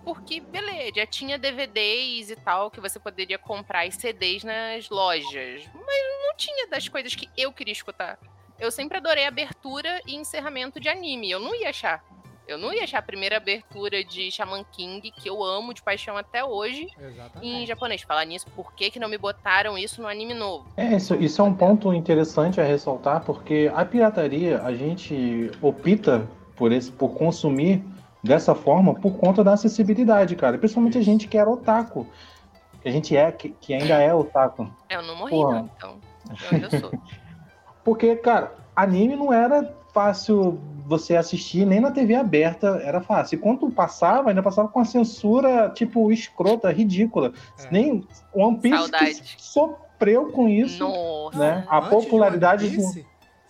Porque, 0.08 0.40
beleza, 0.40 0.94
já 0.96 1.06
tinha 1.06 1.38
DVDs 1.38 2.30
e 2.30 2.38
tal 2.38 2.72
que 2.72 2.80
você 2.80 2.98
poderia 2.98 3.38
comprar 3.38 3.86
e 3.86 3.92
CDs 3.92 4.42
nas 4.42 4.90
lojas. 4.90 5.70
Mas 5.74 5.98
não 6.26 6.34
tinha 6.38 6.66
das 6.68 6.88
coisas 6.88 7.14
que 7.14 7.30
eu 7.36 7.52
queria 7.52 7.74
escutar. 7.74 8.18
Eu 8.58 8.72
sempre 8.72 9.00
adorei 9.00 9.26
abertura 9.26 10.02
e 10.08 10.16
encerramento 10.16 10.80
de 10.80 10.88
anime. 10.88 11.30
Eu 11.30 11.42
não 11.42 11.54
ia 11.54 11.72
achar. 11.72 12.02
Eu 12.48 12.58
não 12.58 12.74
ia 12.74 12.86
achar 12.86 13.00
a 13.00 13.02
primeira 13.02 13.36
abertura 13.36 14.02
de 14.02 14.32
Shaman 14.32 14.64
King, 14.72 15.12
que 15.12 15.30
eu 15.30 15.44
amo 15.44 15.74
de 15.74 15.84
paixão 15.84 16.16
até 16.16 16.42
hoje, 16.42 16.88
Exatamente. 16.98 17.46
em 17.46 17.66
japonês. 17.66 18.02
Falar 18.04 18.24
nisso, 18.24 18.48
por 18.56 18.74
que, 18.76 18.90
que 18.90 19.02
não 19.02 19.10
me 19.10 19.18
botaram 19.18 19.78
isso 19.78 20.02
no 20.02 20.08
anime 20.08 20.34
novo? 20.34 20.72
É, 20.78 20.96
isso, 20.96 21.16
isso 21.16 21.42
é 21.42 21.44
um 21.44 21.54
ponto 21.54 21.94
interessante 21.94 22.62
a 22.62 22.64
ressaltar, 22.64 23.26
porque 23.26 23.70
a 23.76 23.84
pirataria, 23.84 24.62
a 24.62 24.74
gente 24.74 25.52
opta 25.62 26.26
por, 26.56 26.72
esse, 26.72 26.90
por 26.90 27.10
consumir 27.10 27.84
dessa 28.24 28.56
forma 28.56 28.94
por 28.94 29.14
conta 29.18 29.44
da 29.44 29.54
acessibilidade, 29.54 30.36
cara. 30.36 30.58
Principalmente 30.58 30.98
a 30.98 31.02
gente 31.02 31.28
que 31.28 31.38
era 31.38 31.50
otaku. 31.50 32.06
A 32.84 32.90
gente 32.90 33.16
é, 33.16 33.32
que, 33.32 33.50
que 33.50 33.74
ainda 33.74 33.96
é 33.96 34.14
otaku. 34.14 34.70
Eu 34.90 35.02
não 35.02 35.16
morri, 35.16 35.32
Porra. 35.32 35.54
não, 35.54 35.70
então. 35.78 35.96
Eu 36.30 36.56
ainda 36.56 36.80
sou. 36.80 36.92
Porque, 37.84 38.16
cara, 38.18 38.54
anime 38.76 39.16
não 39.16 39.32
era 39.32 39.74
fácil 39.94 40.60
você 40.86 41.16
assistir, 41.16 41.66
nem 41.66 41.80
na 41.80 41.92
TV 41.92 42.16
aberta 42.16 42.82
era 42.84 43.02
fácil. 43.02 43.36
E 43.36 43.40
quando 43.40 43.70
passava, 43.70 44.30
ainda 44.30 44.44
passava 44.44 44.68
com 44.70 44.80
a 44.80 44.86
censura, 44.86 45.70
tipo, 45.70 46.12
escrota, 46.12 46.72
ridícula. 46.72 47.34
É. 47.60 47.72
Nem 47.72 48.08
One 48.34 48.60
Piece 48.60 48.90
sofreu 49.38 50.32
com 50.32 50.48
isso. 50.48 50.84
Nossa. 50.84 51.38
Né? 51.38 51.66
A 51.68 51.78
Antes 51.78 51.90
popularidade. 51.90 52.70
De 52.70 53.06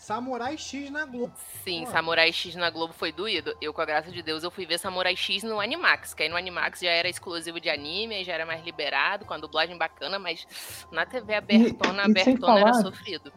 Samurai 0.08 0.58
X 0.58 0.90
na 0.90 1.06
Globo. 1.06 1.34
Sim, 1.66 1.84
Pô. 1.84 1.92
Samurai 1.92 2.32
X 2.32 2.56
na 2.56 2.70
Globo 2.70 2.94
foi 2.94 3.12
doído. 3.12 3.54
Eu, 3.60 3.74
com 3.74 3.82
a 3.82 3.86
graça 3.86 4.10
de 4.10 4.22
Deus, 4.22 4.42
eu 4.42 4.50
fui 4.50 4.66
ver 4.66 4.80
Samurai 4.80 5.18
X 5.18 5.44
no 5.44 5.60
Animax, 5.60 6.14
que 6.14 6.24
aí 6.24 6.30
no 6.30 6.38
Animax 6.38 6.80
já 6.80 6.92
era 6.92 7.10
exclusivo 7.10 7.60
de 7.60 7.70
anime, 7.70 8.24
já 8.24 8.32
era 8.32 8.46
mais 8.46 8.64
liberado, 8.64 9.26
com 9.26 9.34
a 9.34 9.38
dublagem 9.38 9.78
bacana, 9.78 10.18
mas 10.18 10.48
na 10.94 11.06
TV 11.06 11.36
abertona, 11.36 12.04
e, 12.04 12.08
e 12.08 12.12
abertona 12.12 12.40
falar, 12.40 12.60
era 12.62 12.74
sofrido. 12.76 13.34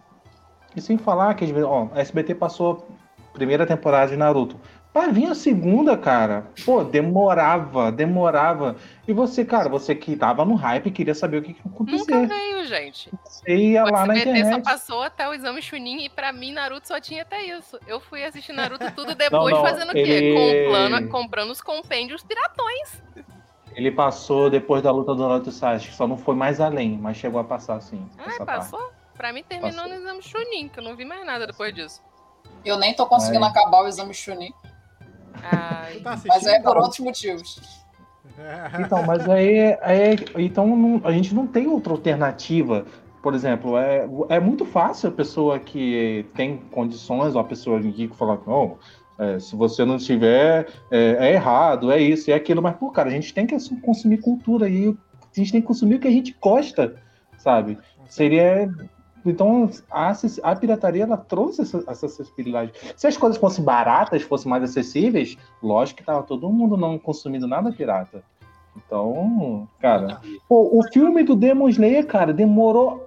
E 0.76 0.80
sem 0.80 0.96
falar 0.96 1.34
que 1.34 1.52
ó, 1.60 1.88
a 1.92 2.02
SBT 2.02 2.36
passou 2.36 2.86
primeira 3.32 3.66
temporada 3.66 4.12
de 4.12 4.16
Naruto. 4.16 4.56
Pra 4.92 5.06
vir 5.06 5.26
a 5.26 5.36
segunda, 5.36 5.96
cara, 5.96 6.48
pô, 6.64 6.82
demorava, 6.82 7.92
demorava. 7.92 8.74
E 9.06 9.12
você, 9.12 9.44
cara, 9.44 9.68
você 9.68 9.94
que 9.94 10.16
tava 10.16 10.44
no 10.44 10.56
hype 10.56 10.90
queria 10.90 11.14
saber 11.14 11.38
o 11.38 11.42
que, 11.42 11.54
que 11.54 11.60
acontecer. 11.64 12.12
Nunca 12.12 12.34
veio, 12.34 12.66
gente. 12.66 13.08
Você 13.24 13.56
ia 13.56 13.84
o 13.84 13.90
lá 13.90 14.04
na 14.04 14.18
internet. 14.18 14.52
só 14.52 14.60
passou 14.60 15.02
até 15.02 15.28
o 15.28 15.32
exame 15.32 15.62
Chunin 15.62 16.04
e 16.04 16.08
pra 16.08 16.32
mim 16.32 16.52
Naruto 16.52 16.88
só 16.88 17.00
tinha 17.00 17.22
até 17.22 17.40
isso. 17.44 17.78
Eu 17.86 18.00
fui 18.00 18.24
assistir 18.24 18.52
Naruto 18.52 18.90
tudo 18.96 19.14
depois 19.14 19.54
não, 19.54 19.62
não, 19.62 19.68
fazendo 19.68 19.96
ele... 19.96 20.02
o 20.02 20.04
quê? 20.04 20.64
Comprando, 20.64 21.08
comprando 21.08 21.50
os 21.50 21.60
compêndios 21.60 22.24
piratões. 22.24 23.00
Ele 23.76 23.92
passou 23.92 24.50
depois 24.50 24.82
da 24.82 24.90
luta 24.90 25.14
do 25.14 25.22
Naruto 25.22 25.52
Sasuke, 25.52 25.94
só 25.94 26.08
não 26.08 26.18
foi 26.18 26.34
mais 26.34 26.60
além, 26.60 26.98
mas 27.00 27.16
chegou 27.16 27.40
a 27.40 27.44
passar 27.44 27.80
sim. 27.80 28.04
Ah, 28.18 28.44
passou? 28.44 28.80
Parte. 28.80 28.94
Pra 29.16 29.32
mim 29.32 29.44
terminou 29.44 29.84
passou. 29.84 29.88
no 29.88 29.94
exame 29.94 30.22
Chunin, 30.22 30.68
que 30.68 30.80
eu 30.80 30.82
não 30.82 30.96
vi 30.96 31.04
mais 31.04 31.24
nada 31.24 31.46
depois 31.46 31.72
disso. 31.72 32.02
Eu 32.64 32.76
nem 32.76 32.92
tô 32.92 33.06
conseguindo 33.06 33.44
acabar 33.44 33.84
o 33.84 33.86
exame 33.86 34.12
Chunin. 34.12 34.52
Tá 35.32 36.18
mas 36.26 36.46
é 36.46 36.60
por 36.60 36.76
outros 36.76 37.00
motivos. 37.00 37.60
Então, 38.78 39.02
mas 39.02 39.28
aí, 39.28 39.76
aí 39.82 40.16
então 40.36 40.66
não, 40.74 41.00
a 41.04 41.12
gente 41.12 41.34
não 41.34 41.46
tem 41.46 41.66
outra 41.66 41.92
alternativa. 41.92 42.86
Por 43.22 43.34
exemplo, 43.34 43.76
é, 43.76 44.08
é 44.30 44.40
muito 44.40 44.64
fácil 44.64 45.10
a 45.10 45.12
pessoa 45.12 45.58
que 45.58 46.24
tem 46.34 46.56
condições, 46.70 47.34
ou 47.34 47.40
a 47.42 47.44
pessoa 47.44 47.78
que 47.80 48.08
fala, 48.16 48.40
não, 48.46 48.78
é, 49.18 49.38
se 49.38 49.54
você 49.54 49.84
não 49.84 49.98
tiver, 49.98 50.66
é, 50.90 51.28
é, 51.28 51.32
errado, 51.34 51.92
é 51.92 52.00
isso, 52.00 52.30
é 52.30 52.34
aquilo, 52.34 52.62
mas, 52.62 52.76
pô, 52.76 52.90
cara, 52.90 53.10
a 53.10 53.12
gente 53.12 53.34
tem 53.34 53.46
que 53.46 53.54
consumir 53.82 54.18
cultura 54.18 54.66
e 54.66 54.88
a 54.88 55.38
gente 55.38 55.52
tem 55.52 55.60
que 55.60 55.66
consumir 55.66 55.96
o 55.96 56.00
que 56.00 56.08
a 56.08 56.12
gente 56.12 56.34
gosta, 56.40 56.96
sabe? 57.36 57.76
Seria 58.08 58.72
então, 59.24 59.70
a, 59.90 60.12
a 60.42 60.56
pirataria 60.56 61.04
ela 61.04 61.16
trouxe 61.16 61.62
essa, 61.62 61.84
essa, 61.86 62.06
acessibilidade. 62.06 62.72
Se 62.96 63.06
as 63.06 63.16
coisas 63.16 63.38
fossem 63.38 63.64
baratas, 63.64 64.22
fossem 64.22 64.48
mais 64.48 64.62
acessíveis, 64.62 65.36
lógico 65.62 65.98
que 65.98 66.06
tava 66.06 66.22
todo 66.22 66.50
mundo 66.50 66.76
não 66.76 66.98
consumindo 66.98 67.46
nada 67.46 67.72
pirata. 67.72 68.22
Então, 68.76 69.68
cara, 69.80 70.20
pô, 70.48 70.78
o 70.78 70.82
filme 70.92 71.22
do 71.22 71.34
Demon 71.34 71.68
Slayer, 71.68 72.06
cara, 72.06 72.32
demorou 72.32 73.06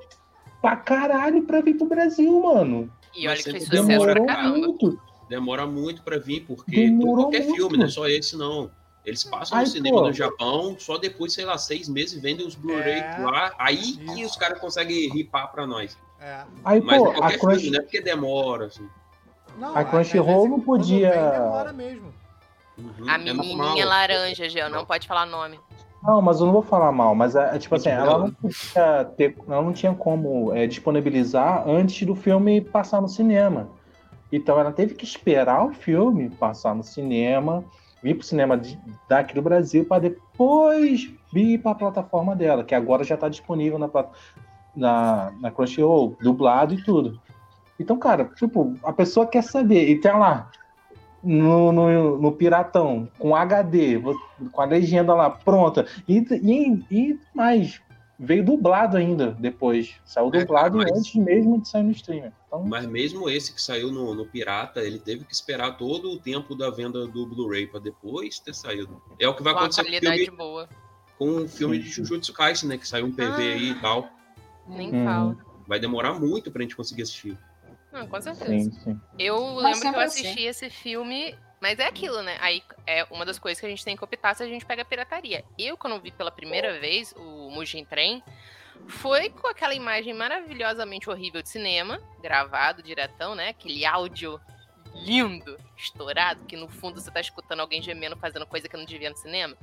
pra 0.61 0.75
caralho 0.75 1.43
pra 1.43 1.61
vir 1.61 1.75
pro 1.75 1.87
Brasil, 1.87 2.41
mano. 2.41 2.91
E 3.15 3.27
olha 3.27 3.37
que 3.37 3.51
fez 3.51 3.69
demorou 3.69 4.25
muito. 4.49 4.99
Demora 5.29 5.65
muito 5.65 6.03
pra 6.03 6.17
vir, 6.17 6.45
porque 6.45 6.71
demorou 6.71 7.25
qualquer 7.25 7.43
muito. 7.43 7.55
filme, 7.55 7.77
não 7.77 7.85
é 7.85 7.89
só 7.89 8.07
esse 8.07 8.37
não. 8.37 8.69
Eles 9.05 9.23
passam 9.23 9.57
Ai, 9.57 9.65
no 9.65 9.69
cinema 9.69 9.97
pô. 9.97 10.07
no 10.07 10.13
Japão, 10.13 10.75
só 10.79 10.97
depois, 10.97 11.33
sei 11.33 11.43
lá, 11.43 11.57
seis 11.57 11.89
meses 11.89 12.21
vendem 12.21 12.45
os 12.47 12.55
Blu-ray 12.55 12.99
é, 12.99 13.17
lá, 13.19 13.53
aí 13.57 13.79
isso. 13.79 14.15
que 14.15 14.25
os 14.25 14.35
caras 14.37 14.59
conseguem 14.59 15.09
ripar 15.09 15.51
pra 15.51 15.67
nós. 15.67 15.97
É. 16.21 16.43
Aí, 16.63 16.81
Mas 16.81 16.97
pô, 16.97 17.09
a 17.09 17.37
Crunch... 17.37 17.59
filme, 17.59 17.71
não 17.71 17.79
é 17.79 17.81
porque 17.81 18.01
demora, 18.01 18.67
assim. 18.67 18.87
Não, 19.57 19.75
a 19.75 19.83
Crunchyroll 19.83 20.47
não 20.47 20.59
podia... 20.61 21.11
demora 21.11 21.73
mesmo. 21.73 22.13
Uhum, 22.77 23.07
a 23.07 23.15
é 23.15 23.17
menininha 23.17 23.83
é 23.83 23.85
laranja, 23.85 24.49
Gel, 24.49 24.69
não 24.69 24.85
pode 24.85 25.07
falar 25.07 25.25
nome. 25.25 25.59
Não, 26.01 26.21
mas 26.21 26.39
eu 26.39 26.47
não 26.47 26.53
vou 26.53 26.61
falar 26.61 26.91
mal, 26.91 27.13
mas 27.15 27.35
é, 27.35 27.55
é 27.55 27.59
tipo 27.59 27.75
assim, 27.75 27.89
ela 27.89 28.17
não 28.17 28.31
podia 28.31 29.05
ter, 29.15 29.37
ela 29.47 29.61
não 29.61 29.71
tinha 29.71 29.93
como 29.93 30.53
é, 30.53 30.67
disponibilizar 30.67 31.67
antes 31.67 32.05
do 32.05 32.15
filme 32.15 32.59
passar 32.59 33.01
no 33.01 33.07
cinema. 33.07 33.69
Então 34.31 34.59
ela 34.59 34.71
teve 34.71 34.95
que 34.95 35.05
esperar 35.05 35.65
o 35.65 35.73
filme 35.73 36.29
passar 36.29 36.75
no 36.75 36.83
cinema, 36.83 37.63
vir 38.03 38.15
para 38.15 38.23
o 38.23 38.25
cinema 38.25 38.57
de, 38.57 38.77
daqui 39.07 39.33
do 39.33 39.41
Brasil 39.41 39.85
para 39.85 40.01
depois 40.01 41.09
vir 41.31 41.59
para 41.59 41.71
a 41.71 41.75
plataforma 41.75 42.35
dela, 42.35 42.63
que 42.63 42.75
agora 42.75 43.03
já 43.03 43.15
está 43.15 43.29
disponível 43.29 43.79
na, 43.79 43.89
na, 44.75 45.31
na 45.39 45.51
Crunchyroll, 45.51 46.15
dublado 46.21 46.73
e 46.73 46.83
tudo. 46.83 47.19
Então, 47.79 47.97
cara, 47.97 48.25
tipo, 48.35 48.75
a 48.83 48.93
pessoa 48.93 49.25
quer 49.25 49.43
saber, 49.43 49.89
e 49.89 49.99
tem 49.99 50.11
lá, 50.11 50.51
no, 51.23 51.71
no, 51.71 52.17
no, 52.19 52.31
Piratão, 52.33 53.07
com 53.17 53.35
HD, 53.35 53.99
com 54.51 54.61
a 54.61 54.65
legenda 54.65 55.15
lá 55.15 55.29
pronta, 55.29 55.87
e, 56.07 56.19
e, 56.19 56.85
e 56.91 57.19
mais, 57.33 57.81
veio 58.23 58.43
dublado 58.43 58.97
ainda 58.97 59.31
depois. 59.31 59.95
Saiu 60.05 60.31
é, 60.33 60.39
dublado 60.39 60.81
é, 60.81 60.85
mas, 60.85 60.97
antes 60.97 61.15
mesmo 61.15 61.61
de 61.61 61.67
sair 61.67 61.83
no 61.83 61.91
streamer. 61.91 62.31
Então... 62.47 62.63
Mas 62.63 62.85
mesmo 62.85 63.29
esse 63.29 63.53
que 63.53 63.61
saiu 63.61 63.91
no, 63.91 64.15
no, 64.15 64.25
Pirata, 64.25 64.81
ele 64.81 64.97
teve 64.97 65.25
que 65.25 65.33
esperar 65.33 65.77
todo 65.77 66.11
o 66.11 66.19
tempo 66.19 66.55
da 66.55 66.69
venda 66.69 67.05
do 67.05 67.25
Blu-ray 67.25 67.67
para 67.67 67.79
depois 67.79 68.39
ter 68.39 68.55
saído. 68.55 69.01
É 69.19 69.27
o 69.27 69.35
que 69.35 69.43
vai 69.43 69.53
com 69.53 69.59
acontecer 69.59 69.83
com 69.83 69.89
o 69.89 69.99
filme, 69.99 70.37
boa. 70.37 70.69
com 71.17 71.29
o 71.43 71.47
filme 71.47 71.79
de 71.79 71.89
Jujutsu 71.89 72.33
Kaisen, 72.33 72.69
né? 72.69 72.77
Que 72.77 72.87
saiu 72.87 73.05
um 73.05 73.11
PV 73.11 73.25
ah, 73.25 73.35
aí 73.35 73.69
e 73.71 73.81
tal. 73.81 74.09
Nem 74.67 74.95
hum. 74.95 75.05
fala. 75.05 75.37
Vai 75.67 75.79
demorar 75.79 76.13
muito 76.13 76.51
pra 76.51 76.61
gente 76.61 76.75
conseguir 76.75 77.03
assistir. 77.03 77.37
Não, 77.91 78.07
com 78.07 78.19
certeza. 78.21 78.47
Sim, 78.47 78.71
sim. 78.71 79.01
Eu 79.19 79.55
lembro 79.55 79.81
que 79.81 79.87
eu 79.87 79.99
assisti 79.99 80.47
assim. 80.47 80.65
esse 80.65 80.69
filme 80.69 81.35
mas 81.63 81.79
é 81.79 81.85
aquilo, 81.87 82.21
né? 82.21 82.35
Aí 82.41 82.61
é 82.85 83.05
uma 83.05 83.23
das 83.23 83.39
coisas 83.39 83.57
que 83.57 83.65
a 83.65 83.69
gente 83.69 83.85
tem 83.85 83.95
que 83.95 84.03
optar 84.03 84.35
se 84.35 84.43
a 84.43 84.45
gente 84.45 84.65
pega 84.65 84.81
a 84.81 84.85
pirataria. 84.85 85.45
Eu, 85.57 85.77
quando 85.77 85.97
vi 86.01 86.11
pela 86.11 86.29
primeira 86.29 86.77
vez 86.77 87.13
o 87.15 87.49
Mugen 87.49 87.85
Trem, 87.85 88.21
foi 88.85 89.29
com 89.29 89.47
aquela 89.47 89.73
imagem 89.73 90.13
maravilhosamente 90.13 91.09
horrível 91.09 91.41
de 91.41 91.47
cinema, 91.47 92.01
gravado 92.21 92.83
diretão, 92.83 93.33
né? 93.33 93.47
Aquele 93.47 93.85
áudio 93.85 94.41
lindo, 94.93 95.57
estourado, 95.77 96.43
que 96.43 96.57
no 96.57 96.67
fundo 96.67 96.99
você 96.99 97.09
tá 97.09 97.21
escutando 97.21 97.61
alguém 97.61 97.81
gemendo 97.81 98.17
fazendo 98.17 98.45
coisa 98.45 98.67
que 98.67 98.75
não 98.75 98.83
devia 98.83 99.09
no 99.09 99.15
cinema. 99.15 99.55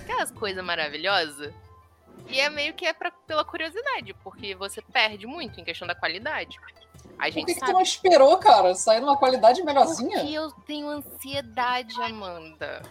Aquelas 0.00 0.30
coisas 0.30 0.64
maravilhosas. 0.64 1.52
E 2.26 2.40
é 2.40 2.48
meio 2.48 2.72
que 2.72 2.86
é 2.86 2.94
pra, 2.94 3.10
pela 3.10 3.44
curiosidade, 3.44 4.14
porque 4.24 4.54
você 4.54 4.80
perde 4.80 5.26
muito 5.26 5.60
em 5.60 5.64
questão 5.64 5.86
da 5.86 5.94
qualidade. 5.94 6.58
A 7.18 7.30
gente 7.30 7.46
Por 7.46 7.46
que, 7.46 7.54
sabe... 7.54 7.66
que 7.66 7.66
tu 7.66 7.74
não 7.74 7.82
esperou, 7.82 8.36
cara? 8.38 8.74
Sair 8.74 9.00
numa 9.00 9.16
qualidade 9.16 9.62
melhorzinha? 9.62 10.20
Porque 10.20 10.32
eu 10.32 10.50
tenho 10.66 10.88
ansiedade, 10.88 12.00
Amanda. 12.00 12.82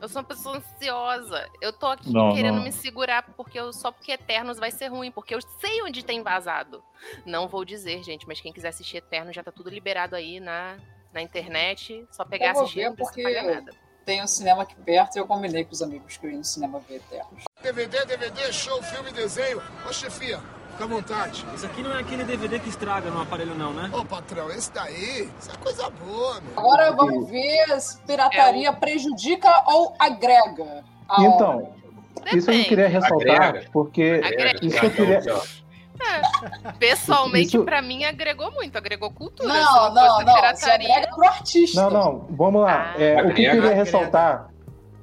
Eu 0.00 0.08
sou 0.08 0.20
uma 0.20 0.28
pessoa 0.28 0.58
ansiosa. 0.58 1.48
Eu 1.60 1.72
tô 1.72 1.86
aqui 1.86 2.12
não, 2.12 2.34
querendo 2.34 2.56
não. 2.56 2.64
me 2.64 2.72
segurar 2.72 3.22
porque 3.34 3.58
eu, 3.58 3.72
só 3.72 3.90
porque 3.90 4.12
Eternos 4.12 4.58
vai 4.58 4.70
ser 4.70 4.88
ruim, 4.88 5.10
porque 5.10 5.34
eu 5.34 5.40
sei 5.60 5.82
onde 5.82 6.04
tem 6.04 6.22
vazado. 6.22 6.82
Não 7.24 7.48
vou 7.48 7.64
dizer, 7.64 8.02
gente, 8.02 8.26
mas 8.26 8.40
quem 8.40 8.52
quiser 8.52 8.68
assistir 8.68 8.98
Eternos 8.98 9.34
já 9.34 9.42
tá 9.42 9.50
tudo 9.50 9.70
liberado 9.70 10.14
aí 10.14 10.38
na, 10.38 10.76
na 11.12 11.22
internet. 11.22 12.06
Só 12.10 12.24
pegar 12.24 12.46
e 12.46 12.48
assistir, 12.50 12.84
não 12.84 12.94
precisa 12.94 13.22
pagar 13.22 13.42
nada. 13.42 13.72
Tem 14.04 14.22
um 14.22 14.26
cinema 14.26 14.62
aqui 14.62 14.76
perto 14.76 15.16
e 15.16 15.18
eu 15.18 15.26
combinei 15.26 15.64
com 15.64 15.72
os 15.72 15.82
amigos 15.82 16.16
que 16.16 16.26
eu 16.26 16.30
ia 16.30 16.38
no 16.38 16.44
cinema 16.44 16.78
ver 16.80 16.96
Eternos. 16.96 17.44
DVD, 17.62 18.04
DVD, 18.04 18.52
show, 18.52 18.80
filme, 18.82 19.10
desenho. 19.10 19.60
Ô, 19.88 19.92
chefia, 19.92 20.40
Fica 20.76 20.84
à 20.84 20.88
vontade. 20.88 21.46
Isso 21.54 21.64
aqui 21.64 21.82
não 21.82 21.96
é 21.96 22.00
aquele 22.00 22.22
DVD 22.22 22.58
que 22.58 22.68
estraga 22.68 23.10
no 23.10 23.22
aparelho, 23.22 23.54
não, 23.54 23.72
né? 23.72 23.88
Ô, 23.94 24.04
patrão, 24.04 24.50
esse 24.50 24.70
daí, 24.70 25.26
isso 25.40 25.50
é 25.50 25.56
coisa 25.56 25.88
boa, 25.88 26.38
meu. 26.42 26.52
Agora 26.54 26.92
vamos 26.92 27.30
ver 27.30 27.80
se 27.80 27.98
pirataria 28.02 28.68
é. 28.68 28.72
prejudica 28.72 29.48
ou 29.68 29.94
agrega. 29.98 30.84
Então, 31.18 31.72
isso 32.30 32.50
eu 32.50 32.64
queria 32.64 32.88
ressaltar, 32.88 33.42
agrega. 33.42 33.70
porque 33.72 34.20
agrega. 34.22 34.66
isso 34.66 34.84
eu 34.84 34.90
queria... 34.90 35.20
É, 35.98 36.72
pessoalmente, 36.78 37.56
isso... 37.56 37.64
pra 37.64 37.80
mim, 37.80 38.04
agregou 38.04 38.52
muito, 38.52 38.76
agregou 38.76 39.10
cultura. 39.10 39.48
Não, 39.48 39.94
não, 39.94 40.18
não, 40.18 40.34
pirataria... 40.34 40.94
agrega 40.94 41.16
pro 41.16 41.26
artista. 41.26 41.82
Não, 41.84 41.90
não, 41.90 42.26
vamos 42.32 42.60
lá. 42.60 42.92
Ah. 42.94 43.02
É, 43.02 43.22
o 43.22 43.32
que 43.32 43.44
eu 43.44 43.52
queria 43.52 43.74
ressaltar, 43.74 44.50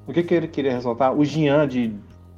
o 0.05 0.13
que 0.13 0.19
eu 0.19 0.47
queria 0.47 0.73
ressaltar, 0.73 1.11
o 1.13 1.25
Jean 1.25 1.67
de 1.67 1.95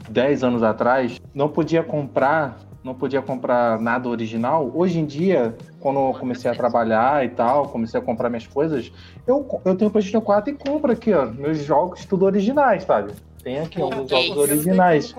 10 0.07 0.41
anos 0.41 0.63
atrás 0.63 1.19
não 1.33 1.49
podia 1.49 1.83
comprar 1.83 2.57
não 2.85 2.93
podia 2.93 3.19
comprar 3.19 3.81
nada 3.81 4.07
original. 4.07 4.71
Hoje 4.75 4.99
em 4.99 5.05
dia, 5.07 5.57
quando 5.79 5.99
eu 5.99 6.13
comecei 6.19 6.49
a 6.51 6.53
trabalhar 6.53 7.25
e 7.25 7.29
tal, 7.29 7.67
comecei 7.69 7.99
a 7.99 8.03
comprar 8.03 8.29
minhas 8.29 8.45
coisas, 8.45 8.91
eu, 9.25 9.59
eu 9.65 9.75
tenho 9.75 9.89
o 9.89 9.91
PlayStation 9.91 10.21
4 10.21 10.53
e 10.53 10.53
compro 10.53 10.91
aqui, 10.91 11.11
ó, 11.11 11.25
meus 11.25 11.57
jogos 11.57 12.05
tudo 12.05 12.25
originais, 12.25 12.83
sabe? 12.83 13.11
Tem 13.43 13.59
aqui 13.59 13.81
alguns 13.81 14.07
jogos 14.07 14.37
originais. 14.37 15.15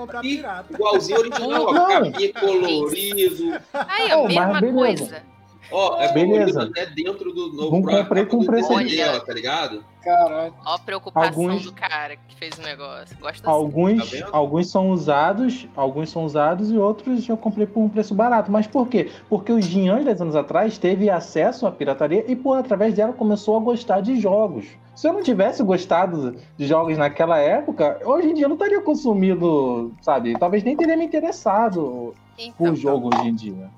Igualzinho 0.70 1.18
original, 1.18 1.62
ó, 1.64 1.87
capinha 1.88 2.33
colorido. 2.35 3.61
Aí, 3.74 4.12
a 4.12 4.18
oh, 4.18 4.29
mesma 4.29 4.62
coisa. 4.72 5.22
Ó, 5.70 6.00
é 6.00 6.12
Beleza. 6.12 6.62
até 6.64 6.87
dentro 6.87 7.33
do 7.33 7.52
novo 7.52 7.70
Não 7.70 7.83
comprei 7.83 8.26
com 8.26 8.44
preço 8.44 8.74
dela, 8.85 9.20
tá 9.20 9.33
ligado? 9.33 9.85
Caralho. 10.02 10.55
Ó 10.64 10.74
a 10.74 10.79
preocupação 10.79 11.29
alguns, 11.29 11.64
do 11.64 11.72
cara 11.72 12.16
que 12.16 12.37
fez 12.37 12.57
o 12.59 12.62
negócio. 12.62 13.16
Gosta 13.18 13.50
alguns, 13.50 14.02
assim. 14.02 14.20
tá 14.20 14.29
alguns 14.31 14.70
são 14.70 14.90
usados, 14.90 15.66
alguns 15.74 16.11
são 16.11 16.24
usados 16.24 16.70
e 16.70 16.76
outros 16.76 17.29
eu 17.29 17.37
comprei 17.37 17.66
por 17.66 17.81
um 17.81 17.88
preço 17.88 18.14
barato. 18.14 18.50
Mas 18.50 18.66
por 18.66 18.88
quê? 18.88 19.11
Porque 19.29 19.52
o 19.52 19.61
Jean, 19.61 20.05
10 20.05 20.22
anos 20.22 20.37
atrás, 20.37 20.79
teve 20.79 21.11
acesso 21.11 21.66
à 21.66 21.72
pirataria 21.72 22.24
e, 22.29 22.37
por 22.37 22.57
através 22.57 22.94
dela, 22.94 23.12
começou 23.12 23.57
a 23.57 23.61
gostar 23.61 24.00
de 24.00 24.20
jogos. 24.20 24.66
Se 24.94 25.09
eu 25.09 25.12
não 25.12 25.22
tivesse 25.22 25.62
gostado 25.62 26.37
de 26.57 26.66
jogos 26.66 26.96
naquela 26.96 27.38
época, 27.38 28.00
hoje 28.05 28.31
em 28.31 28.35
dia 28.35 28.44
eu 28.44 28.48
não 28.48 28.57
estaria 28.57 28.81
consumindo, 28.81 29.92
sabe? 30.00 30.38
Talvez 30.38 30.64
nem 30.64 30.76
teria 30.76 30.96
me 30.96 31.05
interessado 31.05 32.14
então, 32.38 32.55
por 32.57 32.76
jogo 32.76 33.11
hoje 33.14 33.29
em 33.29 33.35
dia. 33.35 33.70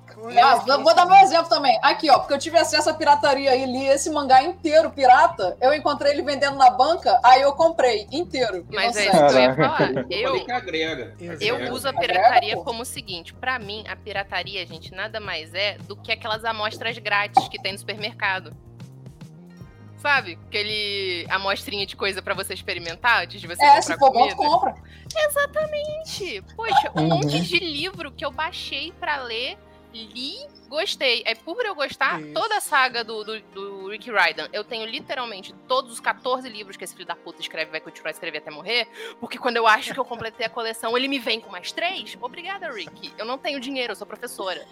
Ah, 0.43 0.57
vou 0.57 0.95
dar 0.95 1.07
meu 1.07 1.17
exemplo 1.17 1.49
também. 1.49 1.79
Aqui, 1.83 2.11
ó, 2.11 2.19
porque 2.19 2.35
eu 2.35 2.39
tive 2.39 2.59
acesso 2.59 2.91
à 2.91 2.95
pirataria 2.95 3.55
e 3.55 3.65
li 3.67 3.87
esse 3.87 4.11
mangá 4.11 4.43
inteiro, 4.43 4.91
pirata. 4.91 5.57
Eu 5.61 5.73
encontrei 5.73 6.13
ele 6.13 6.23
vendendo 6.23 6.57
na 6.57 6.71
banca, 6.71 7.19
aí 7.23 7.43
eu 7.43 7.53
comprei 7.53 8.07
inteiro. 8.11 8.67
Mas 8.73 8.97
é 8.97 9.05
isso 9.07 9.11
que 9.13 9.35
eu 9.35 9.41
ia 9.41 9.55
falar. 9.55 9.91
Eu, 11.41 11.59
eu 11.59 11.73
uso 11.73 11.89
a 11.89 11.93
pirataria 11.93 12.57
como 12.57 12.83
o 12.83 12.85
seguinte: 12.85 13.33
para 13.33 13.59
mim, 13.59 13.85
a 13.89 13.95
pirataria, 13.95 14.67
gente, 14.67 14.93
nada 14.93 15.21
mais 15.21 15.55
é 15.55 15.79
do 15.79 15.97
que 15.97 16.11
aquelas 16.11 16.45
amostras 16.45 16.99
grátis 16.99 17.49
que 17.49 17.61
tem 17.61 17.73
no 17.73 17.79
supermercado. 17.79 18.53
Sabe? 19.99 20.39
Aquele 20.47 21.27
amostrinha 21.29 21.85
de 21.85 21.97
coisa 21.97 22.23
para 22.23 22.33
você 22.33 22.55
experimentar 22.55 23.25
antes 23.25 23.41
de 23.41 23.47
você 23.49 23.63
é, 23.65 23.67
comprar 23.67 23.83
se 23.83 23.99
for 23.99 24.13
comida. 24.13 24.37
Bom, 24.37 24.45
compra. 24.45 24.75
Exatamente. 25.17 26.43
Poxa, 26.55 26.93
um 26.95 27.01
uhum. 27.01 27.09
monte 27.09 27.41
de 27.41 27.59
livro 27.59 28.13
que 28.13 28.25
eu 28.25 28.31
baixei 28.31 28.93
para 28.93 29.17
ler 29.23 29.59
li, 29.92 30.37
gostei. 30.68 31.22
É 31.24 31.35
por 31.35 31.64
eu 31.64 31.74
gostar, 31.74 32.20
Isso. 32.20 32.33
toda 32.35 32.57
a 32.57 32.61
saga 32.61 33.03
do, 33.03 33.24
do, 33.24 33.40
do, 33.40 33.88
Rick 33.88 34.11
Ryden, 34.11 34.48
eu 34.53 34.64
tenho 34.64 34.87
literalmente 34.87 35.55
todos 35.66 35.92
os 35.92 36.01
14 36.01 36.48
livros 36.48 36.77
que 36.77 36.85
esse 36.85 36.94
filho 36.94 37.07
da 37.07 37.16
puta 37.16 37.40
escreve, 37.40 37.70
vai 37.70 37.81
continuar 37.81 38.11
a 38.11 38.12
escrever 38.12 38.38
até 38.38 38.51
morrer, 38.51 38.88
porque 39.20 39.38
quando 39.38 39.57
eu 39.57 39.66
acho 39.66 39.92
que 39.92 40.01
eu 40.01 40.05
completei 40.05 40.46
a 40.46 40.51
coleção, 40.51 40.96
ele 40.96 41.09
me 41.09 41.18
vem 41.18 41.40
com 41.40 41.51
mais 41.51 41.72
três. 41.72 42.16
Obrigada, 42.20 42.70
Rick. 42.70 43.12
Eu 43.16 43.24
não 43.24 43.38
tenho 43.38 43.61
dinheiro, 43.61 43.92
eu 43.92 43.96
sou 43.96 44.07
professora. 44.07 44.66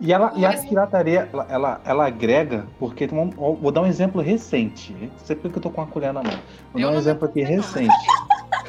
E, 0.00 0.12
ela, 0.12 0.32
e 0.36 0.44
a 0.44 0.52
pirataria, 0.52 1.28
ela, 1.32 1.46
ela, 1.48 1.80
ela 1.84 2.06
agrega, 2.06 2.66
porque 2.78 3.06
vou 3.06 3.72
dar 3.72 3.82
um 3.82 3.86
exemplo 3.86 4.22
recente. 4.22 4.94
Sempre 5.24 5.50
que 5.50 5.58
eu 5.58 5.62
tô 5.62 5.70
com 5.70 5.82
a 5.82 5.86
colher 5.86 6.12
na 6.12 6.22
mão. 6.22 6.38
Vou 6.72 6.80
eu 6.80 6.88
dar 6.88 6.94
um 6.94 6.98
exemplo 6.98 7.26
aqui 7.26 7.42
recente. 7.42 7.94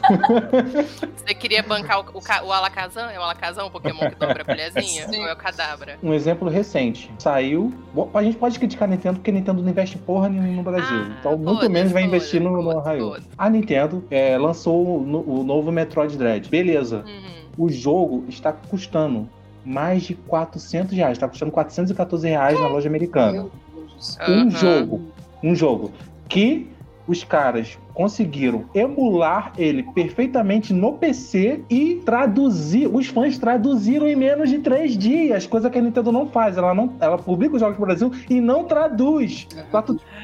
Você 1.15 1.33
queria 1.35 1.61
bancar 1.61 1.99
o, 1.99 2.17
o, 2.17 2.47
o 2.47 2.51
Alakazam? 2.51 3.09
É 3.09 3.19
o 3.19 3.21
Alakazam, 3.21 3.67
o 3.67 3.71
Pokémon 3.71 4.09
que 4.09 4.15
dobra 4.15 4.41
a 4.41 4.45
colherzinha? 4.45 5.07
Sim. 5.07 5.19
Ou 5.19 5.27
é 5.27 5.33
o 5.33 5.35
Cadabra? 5.35 5.97
Um 6.01 6.13
exemplo 6.13 6.49
recente. 6.49 7.11
Saiu. 7.19 7.71
A 8.13 8.23
gente 8.23 8.37
pode 8.37 8.57
criticar 8.57 8.87
a 8.87 8.91
Nintendo 8.91 9.17
porque 9.17 9.29
a 9.29 9.33
Nintendo 9.33 9.61
não 9.61 9.69
investe 9.69 9.97
porra 9.97 10.29
nenhuma 10.29 10.51
no 10.51 10.63
Brasil. 10.63 10.97
Ah, 10.97 11.17
então, 11.19 11.37
muito 11.37 11.69
menos 11.69 11.91
vai 11.91 12.03
investir 12.03 12.41
no, 12.41 12.61
no 12.61 12.79
Raio. 12.79 13.17
A 13.37 13.49
Nintendo 13.49 14.03
é, 14.09 14.37
lançou 14.37 14.83
o, 14.83 15.39
o, 15.39 15.43
novo 15.43 15.71
Metroid 15.71 16.17
Dread. 16.17 16.49
Beleza. 16.49 17.03
Uhum. 17.05 17.65
O 17.65 17.69
jogo 17.69 18.25
está 18.27 18.51
custando 18.51 19.29
mais 19.65 20.03
de 20.03 20.15
400 20.15 20.95
reais. 20.95 21.13
Está 21.13 21.27
custando 21.27 21.51
414 21.51 22.27
reais 22.27 22.59
na 22.59 22.67
loja 22.67 22.87
americana. 22.87 23.47
Um 24.27 24.31
uhum. 24.31 24.51
jogo. 24.51 25.01
Um 25.43 25.55
jogo. 25.55 25.91
Que 26.27 26.69
os 27.09 27.23
caras 27.23 27.77
conseguiram 27.93 28.65
emular 28.73 29.51
ele 29.57 29.81
perfeitamente 29.81 30.71
no 30.71 30.93
PC 30.93 31.63
e 31.67 31.95
traduzir. 32.05 32.87
Os 32.87 33.07
fãs 33.07 33.37
traduziram 33.39 34.07
em 34.07 34.15
menos 34.15 34.47
de 34.49 34.59
três 34.59 34.95
dias, 34.95 35.47
coisa 35.47 35.71
que 35.71 35.79
a 35.79 35.81
Nintendo 35.81 36.11
não 36.11 36.27
faz. 36.27 36.55
Ela 36.55 36.73
não, 36.75 36.93
ela 36.99 37.17
publica 37.17 37.55
os 37.55 37.59
jogos 37.59 37.79
no 37.79 37.85
Brasil 37.85 38.11
e 38.29 38.39
não 38.39 38.63
traduz. 38.63 39.47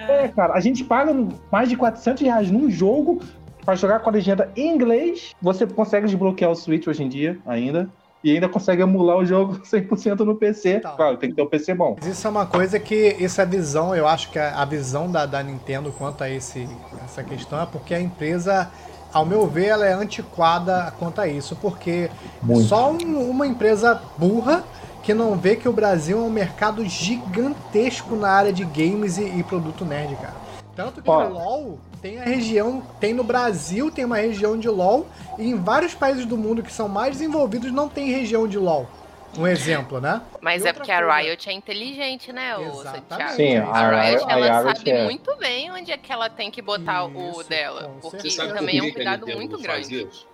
É, 0.08 0.28
cara, 0.28 0.54
a 0.54 0.60
gente 0.60 0.84
paga 0.84 1.12
mais 1.52 1.70
de 1.70 1.76
400 1.76 2.22
reais 2.22 2.52
num 2.52 2.70
jogo 2.70 3.20
para 3.66 3.74
jogar 3.74 4.00
com 4.02 4.10
a 4.10 4.14
legenda 4.14 4.52
em 4.56 4.72
inglês. 4.72 5.34
Você 5.42 5.66
consegue 5.66 6.06
desbloquear 6.06 6.52
o 6.52 6.56
Switch 6.56 6.86
hoje 6.86 7.04
em 7.04 7.10
dia 7.10 7.40
ainda 7.48 7.90
e 8.26 8.32
ainda 8.32 8.50
consegue 8.50 8.82
emular 8.82 9.18
o 9.18 9.26
jogo 9.26 9.60
100% 9.64 10.22
no 10.22 10.36
PC. 10.36 10.78
Então, 10.78 10.96
claro, 10.96 11.16
tem 11.16 11.30
que 11.30 11.36
ter 11.36 11.44
um 11.44 11.48
PC 11.48 11.76
bom. 11.76 11.96
Isso 12.04 12.26
é 12.26 12.30
uma 12.30 12.48
coisa 12.48 12.80
que, 12.80 13.16
isso 13.20 13.40
é 13.40 13.46
visão, 13.46 13.96
eu 13.96 14.08
acho 14.08 14.32
que 14.32 14.40
a 14.40 14.66
visão 14.66 15.10
da, 15.12 15.28
da 15.28 15.44
Nintendo 15.44 15.94
quanto 15.96 16.24
a 16.24 16.30
esse, 16.30 16.68
essa 17.04 17.24
questão 17.24 17.62
é 17.62 17.68
porque 17.68 17.94
a 17.94 18.02
empresa, 18.02 18.72
ao 19.14 19.28
meu 19.28 19.46
ver, 19.46 19.68
ela 19.68 19.86
é 19.86 19.94
antiquada 19.94 20.92
quanto 20.98 21.22
a 21.22 21.28
isso, 21.28 21.56
porque 21.58 22.10
Muito. 22.42 22.68
só 22.68 22.92
um, 22.92 23.30
uma 23.30 23.46
empresa 23.46 24.02
burra 24.18 24.64
que 25.04 25.14
não 25.14 25.36
vê 25.36 25.56
que 25.56 25.70
o 25.70 25.72
Brasil 25.72 26.18
é 26.18 26.22
um 26.22 26.32
mercado 26.32 26.84
gigantesco 26.84 28.16
na 28.16 28.30
área 28.30 28.52
de 28.52 28.66
games 28.66 29.20
e, 29.20 29.24
e 29.38 29.44
produto 29.44 29.86
nerd, 29.86 30.16
cara. 30.16 30.34
Tanto 30.76 31.00
que 31.00 31.10
Ó. 31.10 31.28
o 31.28 31.30
LoL 31.32 31.80
tem 32.06 32.22
a 32.22 32.24
região, 32.24 32.84
tem 33.00 33.14
no 33.16 33.24
Brasil, 33.24 33.90
tem 33.90 34.06
uma 34.06 34.18
região 34.18 34.60
de 34.60 34.70
LoL, 34.70 35.08
e 35.40 35.50
em 35.50 35.56
vários 35.56 35.96
países 35.96 36.24
do 36.24 36.38
mundo 36.38 36.62
que 36.62 36.72
são 36.72 36.88
mais 36.88 37.14
desenvolvidos 37.14 37.72
não 37.72 37.90
tem 37.90 38.12
região 38.12 38.48
de 38.48 38.60
LoL. 38.60 38.88
Um 39.36 39.48
exemplo, 39.48 40.00
né? 40.00 40.22
Mas 40.40 40.64
e 40.64 40.68
é 40.68 40.74
porque 40.74 40.94
coisa... 40.94 41.12
a 41.12 41.18
Riot 41.18 41.50
é 41.50 41.52
inteligente, 41.52 42.32
né, 42.32 42.56
o 42.58 42.76
Santiago? 42.76 43.34
Sim, 43.34 43.58
a, 43.58 43.70
a 43.70 44.04
Riot, 44.04 44.26
ela 44.30 44.46
a 44.46 44.62
Riot 44.62 44.78
sabe 44.78 44.92
é... 44.92 45.04
muito 45.04 45.36
bem 45.38 45.72
onde 45.72 45.92
é 45.92 45.98
que 45.98 46.14
ela 46.14 46.30
tem 46.30 46.52
que 46.52 46.62
botar 46.62 47.10
Isso, 47.10 47.40
o 47.40 47.44
dela. 47.44 47.98
Porque 48.00 48.30
também 48.30 48.80
é 48.80 48.84
um 48.84 48.94
cuidado 48.94 49.28
muito 49.28 49.58
grande. 49.58 50.04
Isso? 50.04 50.28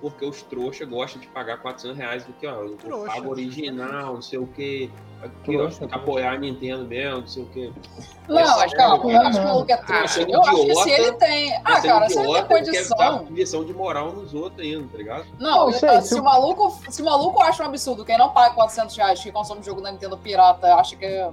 Porque 0.00 0.24
os 0.24 0.42
trouxas 0.42 0.88
gostam 0.88 1.20
de 1.20 1.26
pagar 1.28 1.58
400 1.58 1.96
reais 1.96 2.24
do 2.24 2.32
que, 2.32 2.46
ó, 2.46 2.64
o 2.64 3.06
pago 3.06 3.30
original, 3.30 4.14
não 4.14 4.22
sei 4.22 4.38
o 4.38 4.46
que, 4.46 4.90
aqui, 5.22 5.56
ó, 5.56 5.68
apoiar 5.90 6.32
a 6.32 6.38
Nintendo 6.38 6.84
mesmo, 6.86 7.20
não 7.20 7.26
sei 7.26 7.42
o 7.42 7.46
que. 7.46 7.72
Não, 8.28 8.62
é 8.62 8.68
calma, 8.70 9.12
eu 9.12 9.20
acho 9.20 9.38
que 9.38 9.44
o 9.44 9.48
maluco 9.48 9.72
é 9.72 9.76
trouxa. 9.76 10.22
eu 10.22 10.42
acho 10.42 10.66
que 10.66 10.74
se 10.76 10.90
ele 10.90 11.12
tem. 11.12 11.56
Ah, 11.64 11.80
cara, 11.80 12.08
se 12.08 12.18
ele 12.18 12.32
tem 12.32 12.44
condição. 12.44 13.26
lição 13.30 13.64
de 13.64 13.74
moral 13.74 14.12
nos 14.12 14.32
outros 14.32 14.60
ainda, 14.66 14.88
tá 14.88 14.98
ligado? 14.98 15.26
Não, 15.38 15.70
eu, 15.70 15.72
sei, 15.72 16.00
se, 16.00 16.18
o 16.18 16.22
maluco, 16.22 16.78
se 16.88 17.02
o 17.02 17.04
maluco 17.04 17.42
acha 17.42 17.62
um 17.62 17.66
absurdo, 17.66 18.04
quem 18.04 18.16
não 18.16 18.30
paga 18.30 18.54
400 18.54 18.96
reais 18.96 19.22
que 19.22 19.30
consome 19.30 19.62
jogo 19.62 19.80
da 19.80 19.92
Nintendo 19.92 20.16
pirata 20.16 20.74
acha 20.74 20.96
que 20.96 21.04
é 21.04 21.30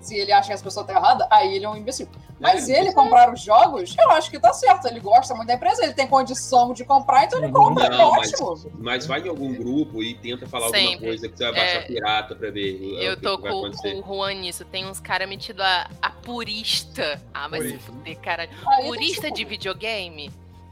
se 0.00 0.16
ele 0.16 0.32
acha 0.32 0.48
que 0.48 0.54
as 0.54 0.62
pessoas 0.62 0.86
estão 0.86 1.00
erradas, 1.00 1.26
aí 1.30 1.54
ele 1.54 1.64
é 1.64 1.68
um 1.68 1.76
imbecil. 1.76 2.08
Mas 2.40 2.70
é, 2.70 2.80
ele 2.80 2.92
comprar 2.92 3.32
os 3.32 3.42
jogos, 3.42 3.94
eu 3.98 4.10
acho 4.12 4.30
que 4.30 4.38
tá 4.38 4.52
certo. 4.52 4.86
Ele 4.86 4.98
gosta 4.98 5.34
muito 5.34 5.48
da 5.48 5.54
empresa, 5.54 5.84
ele 5.84 5.92
tem 5.92 6.06
condição 6.06 6.72
de 6.72 6.84
comprar, 6.84 7.24
então 7.24 7.38
ele 7.38 7.52
compra. 7.52 7.84
É 7.84 7.90
não, 7.90 8.00
é 8.00 8.04
ótimo. 8.04 8.50
Mas, 8.50 8.66
mas, 8.78 9.06
vai 9.06 9.20
em 9.20 9.28
algum 9.28 9.52
grupo 9.52 10.02
e 10.02 10.14
tenta 10.14 10.46
falar 10.46 10.66
Sempre. 10.66 10.94
alguma 10.94 11.06
coisa 11.08 11.28
que 11.28 11.36
você 11.36 11.44
vai 11.44 11.52
baixar 11.52 11.78
é, 11.78 11.82
pirata 11.82 12.34
pra 12.34 12.50
ver. 12.50 12.80
Eu 13.02 13.20
tô 13.20 13.38
com, 13.38 13.70
com, 13.70 14.00
o 14.00 14.02
Juan 14.06 14.34
nisso. 14.34 14.64
Tem 14.64 14.86
uns 14.86 15.00
caras 15.00 15.28
metidos 15.28 15.62
a, 15.62 15.90
a, 16.00 16.10
purista. 16.10 17.20
Ah, 17.34 17.48
mas 17.48 17.64
se 17.64 17.78
fuder, 17.78 18.18
cara. 18.20 18.48
Purista 18.82 19.30
de 19.30 19.44
videogame 19.44 20.30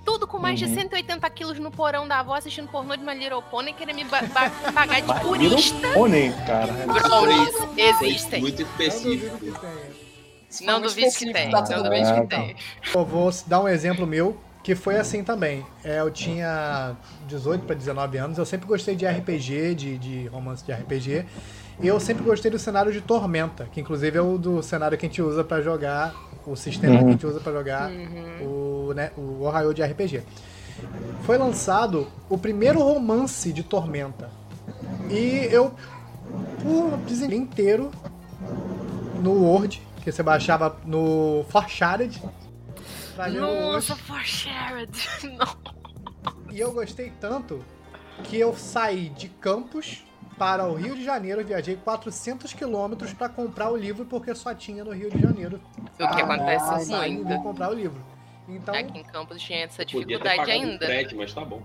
tudo 0.09 0.27
com 0.27 0.39
mais 0.39 0.59
uhum. 0.63 0.69
de 0.69 0.75
180 0.75 1.29
quilos 1.29 1.59
no 1.59 1.71
porão 1.71 2.09
da 2.09 2.21
avó 2.21 2.33
assistindo 2.33 2.67
pornô 2.69 2.97
de 2.97 3.05
My 3.05 3.13
Little 3.13 3.43
Pony 3.43 3.75
querendo 3.75 3.97
me 3.97 4.07
pagar 4.09 5.03
de 5.03 5.21
purista. 5.21 5.93
Pony, 5.93 6.33
cara. 6.47 6.73
Brownies 6.87 7.55
existem. 7.77 8.41
Muito 8.41 8.63
específico. 8.63 9.37
Não 10.63 10.81
duvido 10.81 11.13
que 11.13 11.31
tem. 11.31 11.51
Não 11.51 11.83
duvido 11.83 12.15
que 12.23 12.27
tem. 12.27 12.57
Eu 12.95 13.05
vou 13.05 13.31
dar 13.47 13.61
um 13.61 13.69
exemplo 13.69 14.07
meu 14.07 14.41
que 14.63 14.75
foi 14.75 14.97
assim 14.97 15.23
também. 15.23 15.65
É, 15.85 16.01
eu 16.01 16.11
tinha 16.11 16.97
18 17.27 17.67
para 17.67 17.77
19 17.77 18.17
anos, 18.17 18.39
eu 18.39 18.47
sempre 18.47 18.67
gostei 18.67 18.97
de 18.97 19.07
RPG, 19.07 19.75
de, 19.75 19.99
de 19.99 20.27
romance 20.29 20.65
de 20.65 20.73
RPG. 20.73 21.27
Eu 21.81 22.01
sempre 22.01 22.25
gostei 22.25 22.51
do 22.51 22.59
cenário 22.59 22.93
de 22.93 23.01
Tormenta, 23.01 23.69
que 23.71 23.81
inclusive 23.81 24.19
é 24.19 24.21
o 24.21 24.37
do 24.37 24.63
cenário 24.63 24.99
que 24.99 25.07
a 25.07 25.09
gente 25.09 25.23
usa 25.23 25.45
para 25.45 25.63
jogar 25.63 26.15
o 26.45 26.57
sistema 26.57 26.95
uhum. 26.95 27.01
que 27.01 27.05
a 27.05 27.11
gente 27.13 27.27
usa 27.27 27.41
para 27.41 27.53
jogar 27.53 27.91
uhum. 27.91 28.89
o, 28.89 28.95
né, 28.95 29.13
o 29.17 29.43
Ohio 29.45 29.73
de 29.73 29.83
RPG. 29.83 30.23
Foi 31.23 31.39
lançado 31.39 32.09
o 32.29 32.37
primeiro 32.37 32.81
romance 32.81 33.53
de 33.53 33.63
Tormenta. 33.63 34.31
E 35.11 35.49
eu, 35.51 35.73
por 36.63 36.97
desenho 37.07 37.35
inteiro, 37.35 37.91
no 39.23 39.33
Word, 39.33 39.83
que 40.03 40.11
você 40.11 40.23
baixava 40.23 40.77
no 40.85 41.45
Forshared. 41.49 42.23
Nossa, 43.33 43.95
Forshared! 43.95 44.91
E 46.51 46.61
eu 46.61 46.73
gostei 46.73 47.13
tanto 47.21 47.63
que 48.25 48.39
eu 48.39 48.57
saí 48.57 49.11
de 49.11 49.29
Campos 49.29 50.03
para 50.39 50.65
o 50.67 50.75
Rio 50.75 50.95
de 50.95 51.05
Janeiro, 51.05 51.45
viajei 51.45 51.77
400 51.77 52.53
quilômetros 52.53 53.13
para 53.13 53.29
comprar 53.29 53.71
o 53.71 53.77
livro 53.77 54.05
porque 54.07 54.35
só 54.35 54.55
tinha 54.55 54.85
no 54.85 54.93
Rio 54.93 55.11
de 55.11 55.21
Janeiro. 55.21 55.61
O 55.79 55.97
que 56.15 56.23
acontece 56.23 56.95
ah, 56.95 56.99
muito. 57.09 57.43
comprar 57.43 57.71
o 57.71 57.75
livro. 57.75 58.01
Então, 58.49 58.75
Aqui 58.75 58.99
em 58.99 59.03
Campos 59.03 59.43
tinha 59.43 59.65
essa 59.65 59.85
dificuldade 59.85 60.51
ainda. 60.51 60.87
Prédio, 60.87 61.19
mas 61.19 61.35
tá 61.35 61.45
bom. 61.45 61.61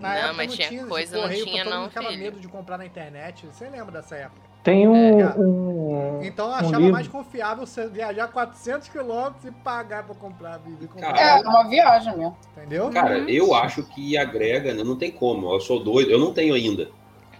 Na 0.00 0.08
Não, 0.08 0.16
época 0.16 0.32
mas 0.34 0.48
não 0.48 0.56
tinha 0.56 0.68
tinha 0.68 0.86
coisa, 0.86 1.14
não 1.16 1.22
correio, 1.22 1.44
tinha 1.44 1.64
todo 1.64 1.72
mundo 1.72 1.80
não, 1.82 1.88
ficava 1.88 2.08
filho. 2.08 2.22
medo 2.22 2.40
de 2.40 2.48
comprar 2.48 2.78
na 2.78 2.86
internet. 2.86 3.46
Você 3.46 3.68
lembra 3.68 3.92
dessa 3.92 4.16
época? 4.16 4.40
Tem 4.64 4.88
um. 4.88 5.20
É. 5.20 5.34
um 5.38 6.20
Então 6.22 6.46
eu 6.46 6.52
um 6.52 6.54
achava 6.54 6.76
livro- 6.78 6.92
mais 6.92 7.06
confiável 7.08 7.66
você 7.66 7.86
viajar 7.88 8.28
400 8.28 8.88
quilômetros 8.88 9.44
e 9.44 9.50
pagar 9.52 10.04
pra 10.04 10.14
comprar 10.14 10.60
e 10.80 10.86
comprar, 10.88 11.18
É, 11.18 11.40
uma 11.42 11.68
viagem 11.68 12.16
mesmo. 12.16 12.36
Entendeu? 12.56 12.90
Cara, 12.90 13.18
Uhum. 13.18 13.28
eu 13.28 13.54
acho 13.54 13.82
que 13.84 14.16
agrega, 14.16 14.72
né? 14.74 14.82
Não 14.82 14.96
tem 14.96 15.10
como. 15.10 15.52
Eu 15.52 15.60
sou 15.60 15.82
doido, 15.82 16.10
eu 16.10 16.18
não 16.18 16.32
tenho 16.32 16.54
ainda. 16.54 16.88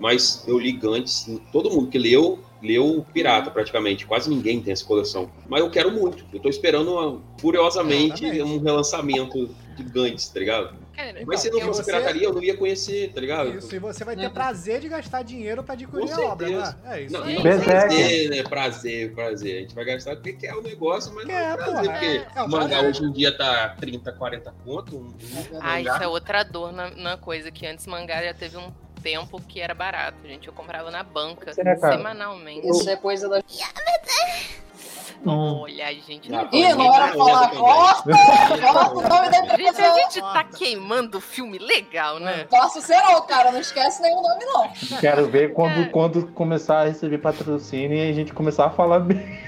Mas 0.03 0.43
eu 0.49 0.59
li 0.59 0.73
Gantz, 0.73 1.31
todo 1.53 1.71
mundo 1.71 1.89
que 1.89 1.97
leu, 1.97 2.41
leu 2.61 3.07
Pirata 3.15 3.53
praticamente. 3.53 4.05
Quase 4.05 4.29
ninguém 4.29 4.61
tem 4.61 4.73
essa 4.73 4.85
coleção. 4.85 5.31
Mas 5.49 5.61
eu 5.61 5.71
quero 5.71 5.93
muito. 5.93 6.25
Eu 6.35 6.41
tô 6.41 6.49
esperando 6.49 6.93
uma- 6.93 7.23
furiosamente 7.41 8.25
Exatamente. 8.25 8.43
um 8.43 8.59
relançamento 8.61 9.55
de 9.77 9.85
Gantz, 9.85 10.29
tá 10.29 10.41
ligado? 10.41 10.75
Cara, 10.93 11.23
Mas 11.25 11.41
se 11.41 11.47
não 11.47 11.53
porque 11.61 11.67
fosse 11.69 11.85
você- 11.85 11.93
pirataria, 11.93 12.25
eu 12.25 12.33
não 12.35 12.43
ia 12.43 12.57
conhecer, 12.57 13.13
tá 13.15 13.21
ligado? 13.21 13.57
Isso, 13.57 13.75
e 13.75 13.79
você 13.79 14.05
vai 14.05 14.17
ter 14.17 14.27
Uhum. 14.27 14.33
prazer 14.33 14.81
de 14.81 14.89
gastar 14.89 15.23
dinheiro 15.23 15.63
pra 15.63 15.75
adquirir 15.75 16.07
Com 16.09 16.13
a 16.21 16.33
obra, 16.33 16.49
né? 16.49 16.65
certeza. 16.65 16.79
É 16.85 17.03
isso 17.03 17.13
Não, 17.15 17.23
aí. 17.23 17.35
não 17.37 17.43
prazer, 17.65 18.31
né? 18.31 18.43
Prazer, 18.43 19.13
prazer. 19.15 19.57
A 19.57 19.61
gente 19.61 19.75
vai 19.75 19.85
gastar 19.85 20.17
porque 20.17 20.33
quer 20.33 20.55
o 20.55 20.61
negócio, 20.63 21.15
mas 21.15 21.25
não 21.25 21.31
Quer, 21.33 21.53
é 21.53 21.57
prazer. 21.57 21.91
Porque 21.93 22.05
É, 22.07 22.27
é 22.35 22.43
o 22.43 22.49
mangá 22.51 22.69
prazer. 22.69 22.91
hoje 22.91 23.05
em 23.05 23.13
dia 23.13 23.37
tá 23.39 23.69
30, 23.81 24.11
40 24.13 24.53
conto. 24.65 24.97
Um, 24.97 25.01
um 25.07 25.61
Ah, 25.61 25.77
mangá. 25.79 25.95
isso 25.95 26.03
é 26.03 26.09
outra 26.09 26.43
dor 26.43 26.73
na, 26.73 26.91
na 26.91 27.17
coisa, 27.17 27.51
que 27.53 27.65
antes 27.67 27.87
mangá 27.87 28.21
já 28.23 28.35
teve 28.35 28.57
um 28.59 28.71
tempo 29.03 29.41
que 29.43 29.61
era 29.61 29.75
barato, 29.75 30.17
gente. 30.25 30.47
Eu 30.49 30.55
comprava 30.55 30.91
na 30.91 31.03
banca, 31.03 31.53
semanalmente. 31.53 32.69
Isso 32.69 32.89
é 32.89 32.97
coisa 32.97 33.29
da. 33.29 33.43
Olha, 35.25 35.95
gente, 35.95 36.29
não 36.33 36.49
pô, 36.49 36.57
Ih, 36.57 36.73
não 36.75 36.93
era 36.93 37.15
Não, 37.15 37.27
falar, 37.27 37.43
também. 37.47 37.59
corta! 37.61 38.11
Corta 38.61 38.95
o 38.95 39.03
nome 39.09 39.29
da 39.31 39.57
Gente, 39.57 39.81
a 39.81 39.95
gente 39.95 40.21
tá 40.21 40.43
queimando 40.43 41.19
o 41.19 41.21
filme 41.21 41.59
legal, 41.59 42.19
né? 42.19 42.45
Faça 42.51 42.81
o 42.81 42.83
serão, 42.83 43.23
cara. 43.25 43.53
Não 43.53 43.61
esquece 43.61 44.03
nenhum 44.03 44.21
nome, 44.21 44.45
não. 44.45 44.99
Quero 44.99 45.29
ver 45.29 45.53
quando, 45.53 45.83
É. 45.83 45.85
quando 45.85 46.27
começar 46.33 46.81
a 46.81 46.85
receber 46.87 47.19
patrocínio 47.19 47.97
e 47.97 48.11
a 48.11 48.13
gente 48.13 48.33
começar 48.33 48.67
a 48.67 48.71
falar 48.71 48.99
bem. 48.99 49.39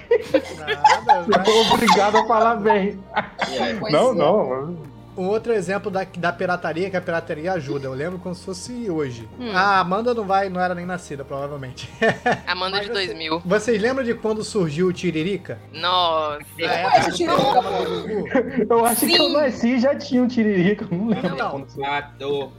Nada, 0.60 1.24
Eu 1.36 1.42
tô 1.42 1.74
obrigado 1.74 2.18
a 2.18 2.26
falar 2.26 2.54
bem. 2.56 3.02
É. 3.16 3.72
Não, 3.90 4.12
é. 4.12 4.14
não. 4.14 4.93
Um 5.16 5.26
outro 5.28 5.52
exemplo 5.52 5.90
da, 5.90 6.04
da 6.18 6.32
pirataria, 6.32 6.90
que 6.90 6.96
a 6.96 7.00
pirataria 7.00 7.52
ajuda. 7.52 7.86
Eu 7.86 7.92
lembro 7.94 8.18
como 8.18 8.34
se 8.34 8.44
fosse 8.44 8.90
hoje. 8.90 9.28
Hum. 9.38 9.50
A 9.54 9.78
Amanda 9.78 10.12
não 10.12 10.24
vai, 10.26 10.48
não 10.48 10.60
era 10.60 10.74
nem 10.74 10.84
nascida, 10.84 11.24
provavelmente. 11.24 11.88
Amanda 12.46 12.80
de 12.80 12.88
Mas 12.88 12.96
você- 12.96 13.06
2000. 13.06 13.42
Vocês 13.44 13.80
lembram 13.80 14.04
de 14.04 14.14
quando 14.14 14.42
surgiu 14.42 14.88
o 14.88 14.92
Tiririca? 14.92 15.58
Nossa. 15.72 16.38
O 16.38 17.10
do 17.10 17.16
Tiririca? 17.16 18.66
Eu 18.68 18.84
acho 18.84 19.06
que 19.06 19.14
eu 19.16 19.28
nasci 19.28 19.74
e 19.74 19.80
já 19.80 19.94
tinha 19.94 20.22
um 20.22 20.26
tiririca. 20.28 20.86
eu 20.90 20.96
Não 20.98 21.08
lembro 21.08 21.26
Então. 21.34 21.50
quando 21.50 21.68
foi. 21.70 21.82
Matou. 21.82 22.52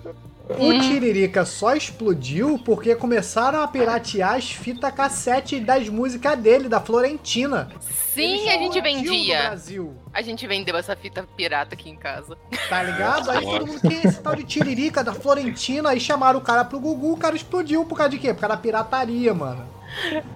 O 0.47 0.79
Tiririca 0.79 1.43
só 1.43 1.75
explodiu 1.75 2.59
porque 2.63 2.95
começaram 2.95 3.61
a 3.63 3.67
piratear 3.67 4.35
as 4.35 4.51
fitas 4.51 4.93
cassete 4.93 5.59
das 5.59 5.89
músicas 5.89 6.37
dele, 6.37 6.69
da 6.69 6.79
Florentina. 6.79 7.69
Sim, 7.79 8.47
a 8.49 8.53
gente 8.53 8.77
no 8.77 8.83
vendia. 8.83 9.39
Brasil. 9.41 9.93
A 10.13 10.21
gente 10.21 10.45
vendeu 10.45 10.77
essa 10.77 10.95
fita 10.95 11.25
pirata 11.35 11.73
aqui 11.73 11.89
em 11.89 11.95
casa. 11.95 12.37
Tá 12.69 12.83
ligado? 12.83 13.31
Aí 13.31 13.43
todo 13.43 13.65
mundo 13.65 13.81
tem 13.81 14.01
esse 14.03 14.21
tal 14.21 14.35
de 14.35 14.43
Tiririca 14.43 15.03
da 15.03 15.13
Florentina. 15.13 15.89
Aí 15.89 15.99
chamaram 15.99 16.39
o 16.39 16.43
cara 16.43 16.63
pro 16.63 16.79
Gugu, 16.79 17.13
o 17.13 17.17
cara 17.17 17.35
explodiu 17.35 17.83
por 17.83 17.97
causa 17.97 18.11
de 18.11 18.19
quê? 18.19 18.33
Por 18.33 18.41
causa 18.41 18.55
da 18.55 18.61
pirataria, 18.61 19.33
mano. 19.33 19.67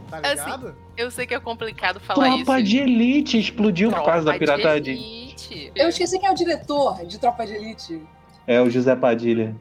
Tá 0.10 0.18
Assim, 0.24 0.44
ligado? 0.46 0.76
Eu 0.98 1.12
sei 1.12 1.28
que 1.28 1.36
é 1.36 1.40
complicado 1.40 2.00
falar 2.00 2.30
isso. 2.30 2.46
Tropa 2.46 2.64
de 2.64 2.78
elite 2.80 3.40
explodiu 3.40 3.92
por 3.92 4.04
causa 4.04 4.26
da 4.26 4.32
Tropa 4.32 4.34
de 4.34 4.40
pirataria. 4.40 4.94
Elite. 4.94 5.72
Eu 5.76 5.90
esqueci 5.90 6.18
quem 6.20 6.28
é 6.28 6.32
o 6.32 6.36
diretor 6.36 7.06
de 7.06 7.20
Tropa 7.20 7.46
de 7.46 7.54
Elite. 7.54 8.02
É 8.48 8.60
o 8.60 8.70
José 8.70 8.96
Padilha. 8.96 9.56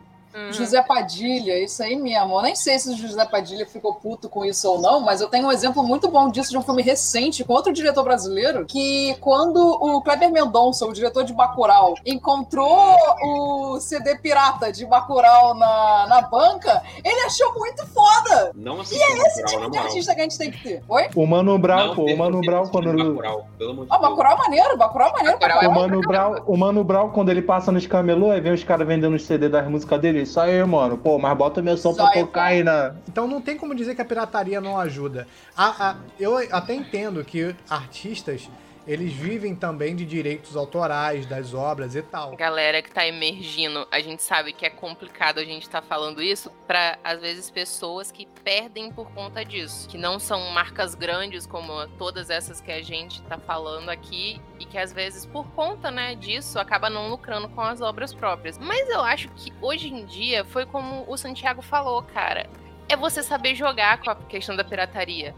Uhum. 0.47 0.53
José 0.53 0.81
Padilha, 0.83 1.59
isso 1.63 1.83
aí 1.83 1.97
mesmo. 1.97 2.35
Eu 2.37 2.43
nem 2.43 2.55
sei 2.55 2.79
se 2.79 2.91
o 2.91 2.97
José 2.97 3.25
Padilha 3.25 3.67
ficou 3.67 3.95
puto 3.95 4.29
com 4.29 4.45
isso 4.45 4.71
ou 4.71 4.81
não, 4.81 5.01
mas 5.01 5.21
eu 5.21 5.29
tenho 5.29 5.47
um 5.49 5.53
exemplo 5.53 5.83
muito 5.83 6.09
bom 6.09 6.31
disso 6.31 6.51
de 6.51 6.59
um 6.59 6.63
filme 6.63 6.83
recente 6.83 7.45
com 7.45 7.53
outro 7.53 7.73
diretor 7.73 8.05
brasileiro, 8.05 8.65
que 8.67 9.17
quando 9.21 9.57
o 9.59 10.01
Kleber 10.03 10.31
Mendonça, 10.31 10.87
o 10.87 10.93
diretor 10.93 11.25
de 11.25 11.33
Bacurau, 11.33 11.95
encontrou 12.07 12.97
o 13.23 13.81
CD 13.81 14.17
pirata 14.19 14.73
de 14.73 14.87
Bacurau 14.87 15.55
na, 15.55 16.07
na 16.09 16.21
banca, 16.23 16.83
ele 17.05 17.21
achou 17.27 17.53
muito 17.55 17.87
foda. 17.89 18.53
Não 18.55 18.81
assisti 18.81 19.03
Esse 19.03 19.43
Bacurau, 19.43 19.61
tipo 19.61 19.71
de 19.71 19.79
artista 19.79 20.15
que 20.15 20.21
a 20.21 20.25
gente 20.25 20.39
tem 20.39 20.51
que 20.51 20.63
ter. 20.63 20.83
Oi? 20.89 21.09
O 21.17 21.27
Mano 21.27 21.59
Brown, 21.59 21.89
Não, 21.89 21.95
pô, 21.95 22.05
o 22.05 22.17
Mano 22.17 22.41
Brown 22.41 22.69
quando. 22.69 22.97
Bacurau, 22.97 23.47
pelo 23.59 23.71
amor 23.71 23.87
de 23.87 23.93
Ah. 23.93 23.99
Bacurau 23.99 24.33
é 24.33 24.37
maneiro, 24.37 24.77
Bacurau 24.77 25.09
é 25.09 25.13
maneiro. 25.13 25.39
Bacurau 25.39 25.61
O 25.61 25.65
é 25.65 25.69
Mano, 25.75 26.01
Brown, 26.01 26.37
o 26.47 26.57
Mano 26.57 26.85
Brown, 26.85 27.11
quando 27.11 27.31
ele 27.31 27.43
passa 27.43 27.73
nos 27.73 27.87
camelô, 27.87 28.31
aí 28.31 28.41
vem 28.41 28.53
os 28.53 28.65
caras 28.65 28.87
vendendo 28.87 29.15
os 29.15 29.25
CD 29.25 29.49
das 29.49 29.67
músicas 29.69 30.01
dele. 30.01 30.27
Isso 30.29 30.39
aí, 30.39 30.63
mano. 30.65 30.99
Pô, 30.99 31.19
mas 31.19 31.37
bota 31.37 31.63
meu 31.63 31.77
som 31.77 31.91
Isso 31.91 31.97
pra 31.99 32.11
tocar 32.13 32.45
aí 32.45 32.63
na. 32.63 32.95
Então 33.09 33.27
não 33.27 33.41
tem 33.41 33.57
como 33.57 33.75
dizer 33.75 33.95
que 33.95 34.03
a 34.03 34.05
pirataria 34.05 34.61
não 34.61 34.79
ajuda. 34.79 35.27
A- 35.57 35.91
a- 35.91 35.97
eu 36.21 36.37
até 36.53 36.75
entendo 36.75 37.25
que 37.25 37.55
artistas, 37.69 38.49
eles 38.89 39.13
vivem 39.13 39.55
também 39.55 39.95
de 39.95 40.07
direitos 40.07 40.57
autorais 40.57 41.27
das 41.27 41.53
obras 41.53 41.95
e 41.95 42.01
tal. 42.01 42.35
Galera 42.35 42.81
que 42.81 42.91
tá 42.91 43.07
emergindo, 43.07 43.87
a 43.91 44.01
gente 44.01 44.23
sabe 44.23 44.55
que 44.55 44.65
é 44.65 44.71
complicado 44.71 45.39
a 45.39 45.45
gente 45.45 45.69
tá 45.69 45.83
falando 45.83 46.23
isso 46.23 46.51
pra, 46.67 46.99
às 47.05 47.21
vezes, 47.21 47.51
pessoas 47.51 48.11
que 48.11 48.27
perdem 48.43 48.91
por 48.91 49.11
conta 49.13 49.45
disso. 49.45 49.87
Que 49.89 49.99
não 49.99 50.19
são 50.19 50.51
marcas 50.53 50.95
grandes 50.95 51.47
como 51.47 51.87
todas 51.99 52.31
essas 52.31 52.63
que 52.63 52.73
a 52.73 52.83
gente 52.83 53.21
tá 53.25 53.39
falando 53.39 53.91
aqui 53.91 54.41
e 54.59 54.65
que, 54.65 54.79
às 54.79 54.91
vezes, 54.91 55.27
por 55.27 55.47
conta, 55.51 55.91
né, 55.91 56.15
disso, 56.15 56.59
acaba 56.59 56.89
não 56.89 57.11
lucrando 57.11 57.49
com 57.51 57.61
as 57.61 57.83
obras 57.83 58.15
próprias. 58.15 58.57
Mas 58.57 58.89
eu 58.89 59.03
acho 59.03 59.29
que, 59.37 59.53
hoje 59.61 59.93
em 59.93 60.07
dia, 60.07 60.47
foi 60.47 60.65
como 60.65 61.05
o 61.07 61.17
Santiago 61.19 61.61
falou, 61.61 62.03
cara. 62.03 62.49
É 62.89 62.97
você 62.97 63.23
saber 63.23 63.55
jogar 63.55 64.01
com 64.01 64.09
a 64.09 64.17
questão 64.17 64.57
da 64.57 64.65
pirataria. 64.65 65.35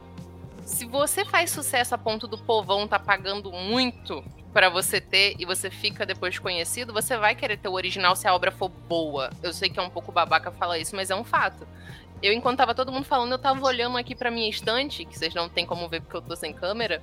Se 0.71 0.87
você 0.87 1.25
faz 1.25 1.51
sucesso 1.51 1.95
a 1.97 1.99
ponto 1.99 2.29
do 2.29 2.39
povão 2.39 2.87
tá 2.87 2.99
pagando 2.99 3.53
muito 3.53 4.25
pra 4.53 4.71
você 4.71 5.01
ter 5.01 5.35
e 5.39 5.45
você 5.45 5.69
fica 5.69 6.07
depois 6.07 6.39
conhecido, 6.39 6.93
você 6.93 7.19
vai 7.19 7.35
querer 7.35 7.59
ter 7.59 7.69
o 7.69 7.73
original 7.73 8.15
se 8.15 8.27
a 8.27 8.35
obra 8.35 8.53
for 8.53 8.69
boa. 8.69 9.31
Eu 9.43 9.53
sei 9.53 9.69
que 9.69 9.81
é 9.81 9.83
um 9.83 9.91
pouco 9.91 10.13
babaca 10.13 10.51
falar 10.53 10.79
isso, 10.79 10.95
mas 10.95 11.11
é 11.11 11.15
um 11.15 11.25
fato. 11.25 11.67
Eu, 12.23 12.33
enquanto 12.33 12.59
tava 12.59 12.75
todo 12.75 12.93
mundo 12.93 13.05
falando, 13.05 13.33
eu 13.33 13.39
tava 13.39 13.67
olhando 13.67 13.99
aqui 13.99 14.15
pra 14.15 14.31
minha 14.31 14.49
estante, 14.49 15.05
que 15.05 15.19
vocês 15.19 15.35
não 15.35 15.49
tem 15.49 15.67
como 15.67 15.89
ver 15.89 16.03
porque 16.03 16.17
eu 16.17 16.23
tô 16.23 16.37
sem 16.37 16.53
câmera, 16.53 17.03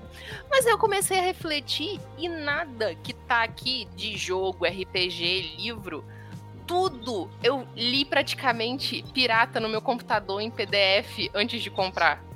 mas 0.50 0.66
eu 0.66 0.78
comecei 0.78 1.20
a 1.20 1.24
refletir 1.24 2.00
e 2.18 2.30
nada 2.30 2.96
que 2.96 3.14
tá 3.14 3.44
aqui 3.44 3.86
de 3.96 4.16
jogo, 4.16 4.66
RPG, 4.66 5.56
livro, 5.58 6.06
tudo 6.66 7.30
eu 7.44 7.68
li 7.76 8.06
praticamente 8.06 9.04
pirata 9.14 9.60
no 9.60 9.68
meu 9.68 9.82
computador 9.82 10.40
em 10.40 10.50
PDF 10.50 11.30
antes 11.34 11.62
de 11.62 11.70
comprar. 11.70 12.27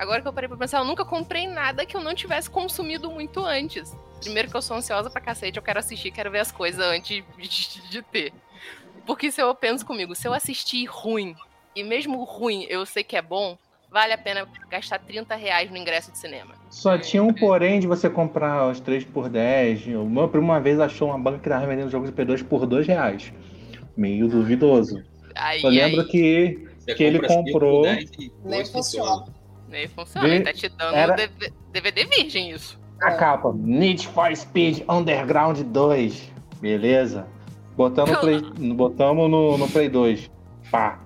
Agora 0.00 0.22
que 0.22 0.26
eu 0.26 0.32
parei 0.32 0.48
pra 0.48 0.56
pensar, 0.56 0.78
eu 0.78 0.84
nunca 0.86 1.04
comprei 1.04 1.46
nada 1.46 1.84
que 1.84 1.94
eu 1.94 2.00
não 2.00 2.14
tivesse 2.14 2.48
consumido 2.48 3.10
muito 3.10 3.44
antes. 3.44 3.94
Primeiro 4.18 4.50
que 4.50 4.56
eu 4.56 4.62
sou 4.62 4.78
ansiosa 4.78 5.10
pra 5.10 5.20
cacete, 5.20 5.58
eu 5.58 5.62
quero 5.62 5.78
assistir, 5.78 6.10
quero 6.10 6.30
ver 6.30 6.38
as 6.38 6.50
coisas 6.50 6.82
antes 6.82 7.22
de, 7.36 7.90
de 7.90 8.00
ter. 8.00 8.32
Porque 9.04 9.30
se 9.30 9.42
eu 9.42 9.54
penso 9.54 9.84
comigo, 9.84 10.14
se 10.14 10.26
eu 10.26 10.32
assistir 10.32 10.86
ruim, 10.86 11.36
e 11.76 11.84
mesmo 11.84 12.24
ruim 12.24 12.64
eu 12.70 12.86
sei 12.86 13.04
que 13.04 13.14
é 13.14 13.20
bom, 13.20 13.58
vale 13.90 14.14
a 14.14 14.18
pena 14.18 14.48
gastar 14.70 15.00
30 15.00 15.34
reais 15.34 15.70
no 15.70 15.76
ingresso 15.76 16.10
de 16.10 16.16
cinema. 16.16 16.54
Só 16.70 16.96
tinha 16.96 17.22
um 17.22 17.34
porém 17.34 17.78
de 17.78 17.86
você 17.86 18.08
comprar 18.08 18.70
os 18.70 18.80
3 18.80 19.04
por 19.04 19.28
10. 19.28 19.88
O 19.88 20.06
meu 20.06 20.30
primo 20.30 20.46
uma 20.46 20.60
vez 20.60 20.80
achou 20.80 21.08
uma 21.08 21.18
banca 21.18 21.40
que 21.40 21.48
tava 21.50 21.66
vendendo 21.66 21.90
jogos 21.90 22.08
de 22.08 22.16
P2 22.16 22.42
por 22.42 22.64
2 22.64 22.86
reais. 22.86 23.30
Meio 23.94 24.26
duvidoso. 24.28 25.04
Aí, 25.34 25.62
Eu 25.62 25.68
lembro 25.68 26.00
aí, 26.00 26.08
que, 26.08 26.68
Você 26.78 26.94
que 26.94 27.04
ele 27.04 27.20
comprou. 27.20 27.82
dez 27.82 28.10
e 28.18 28.32
Nem 28.42 28.64
funciona. 28.64 29.39
Nem 29.70 29.88
funciona, 29.88 30.28
ele 30.28 30.44
tá 30.44 30.52
te 30.52 30.68
dando 30.68 30.94
era- 30.94 31.14
DV- 31.16 31.52
DVD 31.72 32.04
virgem 32.04 32.50
isso. 32.50 32.78
A 33.00 33.12
capa, 33.12 33.52
Need 33.56 34.06
for 34.08 34.34
Speed 34.36 34.82
Underground 34.88 35.58
2. 35.60 36.30
Beleza? 36.60 37.26
Botamos, 37.76 38.10
no 38.10 38.18
Play, 38.18 38.40
botamos 38.74 39.30
no, 39.30 39.56
no 39.56 39.68
Play 39.68 39.88
2. 39.88 40.30
Pá. 40.70 41.00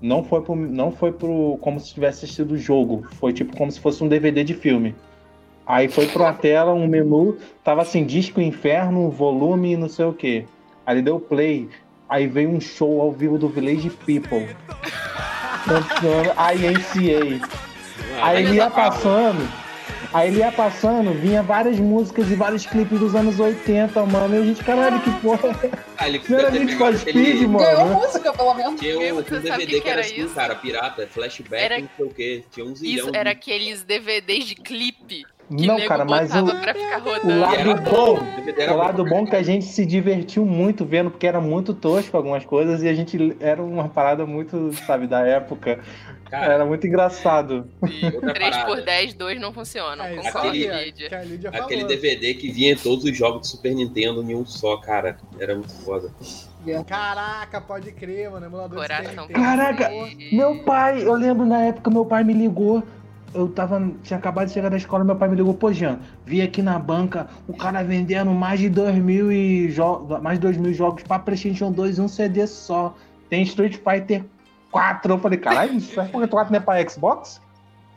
Não 0.00 0.22
foi, 0.24 0.40
pro, 0.42 0.54
não 0.54 0.90
foi 0.92 1.12
pro. 1.12 1.58
como 1.60 1.78
se 1.80 1.92
tivesse 1.92 2.24
assistido 2.24 2.52
o 2.52 2.58
jogo. 2.58 3.04
Foi 3.14 3.32
tipo 3.32 3.54
como 3.56 3.70
se 3.70 3.80
fosse 3.80 4.02
um 4.02 4.08
DVD 4.08 4.42
de 4.44 4.54
filme. 4.54 4.94
Aí 5.66 5.88
foi 5.88 6.06
pra 6.06 6.22
uma 6.22 6.32
tela, 6.32 6.72
um 6.72 6.86
menu, 6.86 7.36
tava 7.62 7.82
assim, 7.82 8.06
disco 8.06 8.40
inferno, 8.40 9.10
volume 9.10 9.76
não 9.76 9.88
sei 9.88 10.06
o 10.06 10.14
que. 10.14 10.46
Aí 10.86 11.02
deu 11.02 11.20
play. 11.20 11.68
Aí 12.08 12.26
veio 12.26 12.48
um 12.48 12.58
show 12.60 13.02
ao 13.02 13.12
vivo 13.12 13.36
do 13.36 13.48
Village 13.50 13.90
People. 13.90 14.48
Cantando 15.66 16.30
INCA. 16.54 17.67
Aí 18.20 18.44
ele 18.44 18.56
ia 18.56 18.70
passando. 18.70 19.48
Aí 20.12 20.28
ele 20.28 20.38
ia 20.38 20.50
passando, 20.50 21.12
vinha 21.12 21.42
várias 21.42 21.78
músicas 21.78 22.30
e 22.30 22.34
vários 22.34 22.64
clipes 22.64 22.98
dos 22.98 23.14
anos 23.14 23.38
80, 23.38 24.06
mano. 24.06 24.36
E 24.36 24.38
a 24.38 24.42
gente, 24.42 24.64
caralho, 24.64 24.98
que 25.00 25.10
porra. 25.20 25.54
Ah, 25.98 26.08
ele 26.08 26.22
Não 26.26 26.38
era 26.38 26.50
Need 26.50 26.76
for 26.76 26.96
Speed, 26.96 27.14
Ganhou 27.40 27.48
mano. 27.50 27.94
música, 27.94 28.32
pelo 28.32 28.54
menos. 28.54 28.80
Tinha 28.80 28.94
um, 28.96 28.98
tinha 29.00 29.14
um 29.14 29.22
sabe 29.22 29.40
DVD 29.42 29.66
que 29.66 29.80
que 29.82 29.88
era 29.88 30.00
era 30.00 30.06
assim, 30.10 30.24
isso? 30.24 30.34
cara, 30.34 30.54
pirata, 30.54 31.06
flashback, 31.12 31.62
Era- 31.62 31.78
não 31.80 31.88
sei 31.94 32.06
o 32.06 32.10
quê. 32.10 32.44
Tinha 32.50 32.74
zilhão 32.74 32.94
Isso 33.04 33.12
de- 33.12 33.18
era 33.18 33.30
aqueles 33.32 33.82
DVDs 33.82 34.46
de 34.46 34.54
clipe 34.54 35.26
Que 35.48 35.66
não, 35.66 35.80
cara, 35.86 36.04
mas 36.04 36.30
o, 36.34 36.40
o 36.44 37.38
lado 37.40 37.54
Era 37.58 37.74
bom, 37.76 38.18
Era 38.58 38.74
o 38.74 38.76
lado 38.76 39.04
bom 39.04 39.22
é 39.22 39.30
que 39.30 39.36
a 39.36 39.42
gente 39.42 39.64
se 39.64 39.86
divertiu 39.86 40.44
muito 40.44 40.84
vendo, 40.84 41.10
porque 41.10 41.26
era 41.26 41.40
muito 41.40 41.72
tosco 41.72 42.16
algumas 42.16 42.44
coisas 42.44 42.82
e 42.82 42.88
a 42.88 42.92
gente 42.94 43.36
era 43.40 43.62
uma 43.62 43.88
parada 43.88 44.26
muito, 44.26 44.70
sabe, 44.86 45.06
da 45.06 45.20
época. 45.20 45.80
Cara, 46.30 46.52
Era 46.52 46.66
muito 46.66 46.86
engraçado. 46.86 47.66
outra 47.80 48.34
3 48.34 48.56
por 48.58 48.62
parada. 48.66 48.82
10, 48.82 49.14
2 49.14 49.40
não 49.40 49.50
funcionam. 49.50 50.04
É, 50.04 50.18
Aquele- 50.28 50.68
a 50.68 50.80
Lídia 50.82 51.50
Aquele. 51.50 51.84
DVD 51.84 52.34
que 52.34 52.52
vinha 52.52 52.72
em 52.72 52.76
todos 52.76 53.04
os 53.04 53.16
jogos 53.16 53.40
do 53.40 53.46
Super 53.46 53.74
Nintendo 53.74 54.22
em 54.22 54.34
um 54.34 54.44
só, 54.44 54.76
cara. 54.76 55.16
Era 55.40 55.54
muito 55.54 55.72
foda. 55.72 56.10
Caraca, 56.86 57.60
pode 57.60 57.92
crer, 57.92 58.30
mano. 58.30 58.44
Emulador 58.44 58.78
Coração. 58.78 59.26
Caraca. 59.28 59.90
Meu 60.30 60.62
pai, 60.64 61.02
eu 61.02 61.14
lembro 61.14 61.46
na 61.46 61.62
época, 61.64 61.88
meu 61.90 62.04
pai 62.04 62.22
me 62.24 62.34
ligou. 62.34 62.82
Eu 63.34 63.48
tava, 63.48 63.90
tinha 64.02 64.18
acabado 64.18 64.46
de 64.48 64.52
chegar 64.54 64.70
da 64.70 64.76
escola, 64.76 65.04
meu 65.04 65.14
pai 65.14 65.28
me 65.28 65.36
ligou, 65.36 65.52
pô, 65.54 65.72
Jean, 65.72 65.98
vi 66.24 66.40
aqui 66.40 66.62
na 66.62 66.78
banca 66.78 67.28
o 67.46 67.54
cara 67.54 67.82
vendendo 67.82 68.30
mais 68.30 68.58
de 68.58 68.68
2 68.68 68.96
mil 68.96 69.30
e 69.30 69.68
jo- 69.68 70.06
mais 70.22 70.38
de 70.38 70.42
2 70.42 70.56
mil 70.56 70.72
jogos 70.72 71.02
pra 71.02 71.18
PlayStation 71.18 71.70
2 71.70 71.98
e 71.98 72.00
um 72.00 72.08
CD 72.08 72.46
só. 72.46 72.94
Tem 73.28 73.42
Street 73.42 73.76
Fighter 73.76 74.24
4. 74.70 75.12
Eu 75.12 75.18
falei, 75.18 75.38
caralho, 75.38 75.74
Street 75.76 76.10
Fighter 76.10 76.28
4 76.28 76.52
não 76.52 76.58
é 76.58 76.62
pra 76.62 76.88
Xbox? 76.88 77.40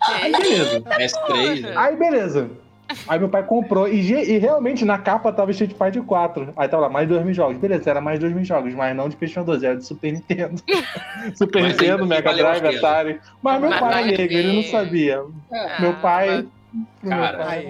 Aí 0.06 0.32
beleza. 0.32 0.82
S3, 0.82 1.62
né? 1.62 1.74
Aí 1.78 1.96
beleza. 1.96 2.52
Aí 3.08 3.20
meu 3.20 3.30
pai 3.30 3.44
comprou 3.44 3.88
e, 3.88 4.00
e 4.00 4.38
realmente 4.38 4.86
na 4.86 4.98
capa 4.98 5.32
tava 5.32 5.52
Street 5.52 5.72
Fighter 5.72 6.04
4. 6.04 6.54
Aí 6.56 6.68
tava 6.68 6.84
lá, 6.84 6.90
mais 6.90 7.08
2 7.08 7.24
mil 7.24 7.34
jogos. 7.34 7.58
Beleza, 7.58 7.90
era 7.90 8.02
mais 8.02 8.20
2 8.20 8.34
mil 8.34 8.44
jogos, 8.44 8.74
mas 8.74 8.96
não 8.96 9.10
de 9.10 9.16
PlayStation 9.16 9.46
2, 9.46 9.64
era 9.64 9.78
de 9.78 9.86
Super 9.86 10.14
Nintendo. 10.14 10.62
Super 11.36 11.64
Mas 11.64 11.72
Nintendo, 11.74 12.06
Mega 12.06 12.34
Drive. 12.34 12.78
Atari. 12.78 13.20
Mas 13.42 13.62
meu 13.62 13.70
Mas 13.70 13.80
pai, 13.80 14.04
a 14.04 14.06
nego, 14.06 14.34
ele 14.34 14.54
não 14.54 14.64
sabia. 14.64 15.24
É. 15.52 15.82
Meu 15.82 15.94
pai. 15.96 16.48
Cara, 17.08 17.50
Aí, 17.50 17.66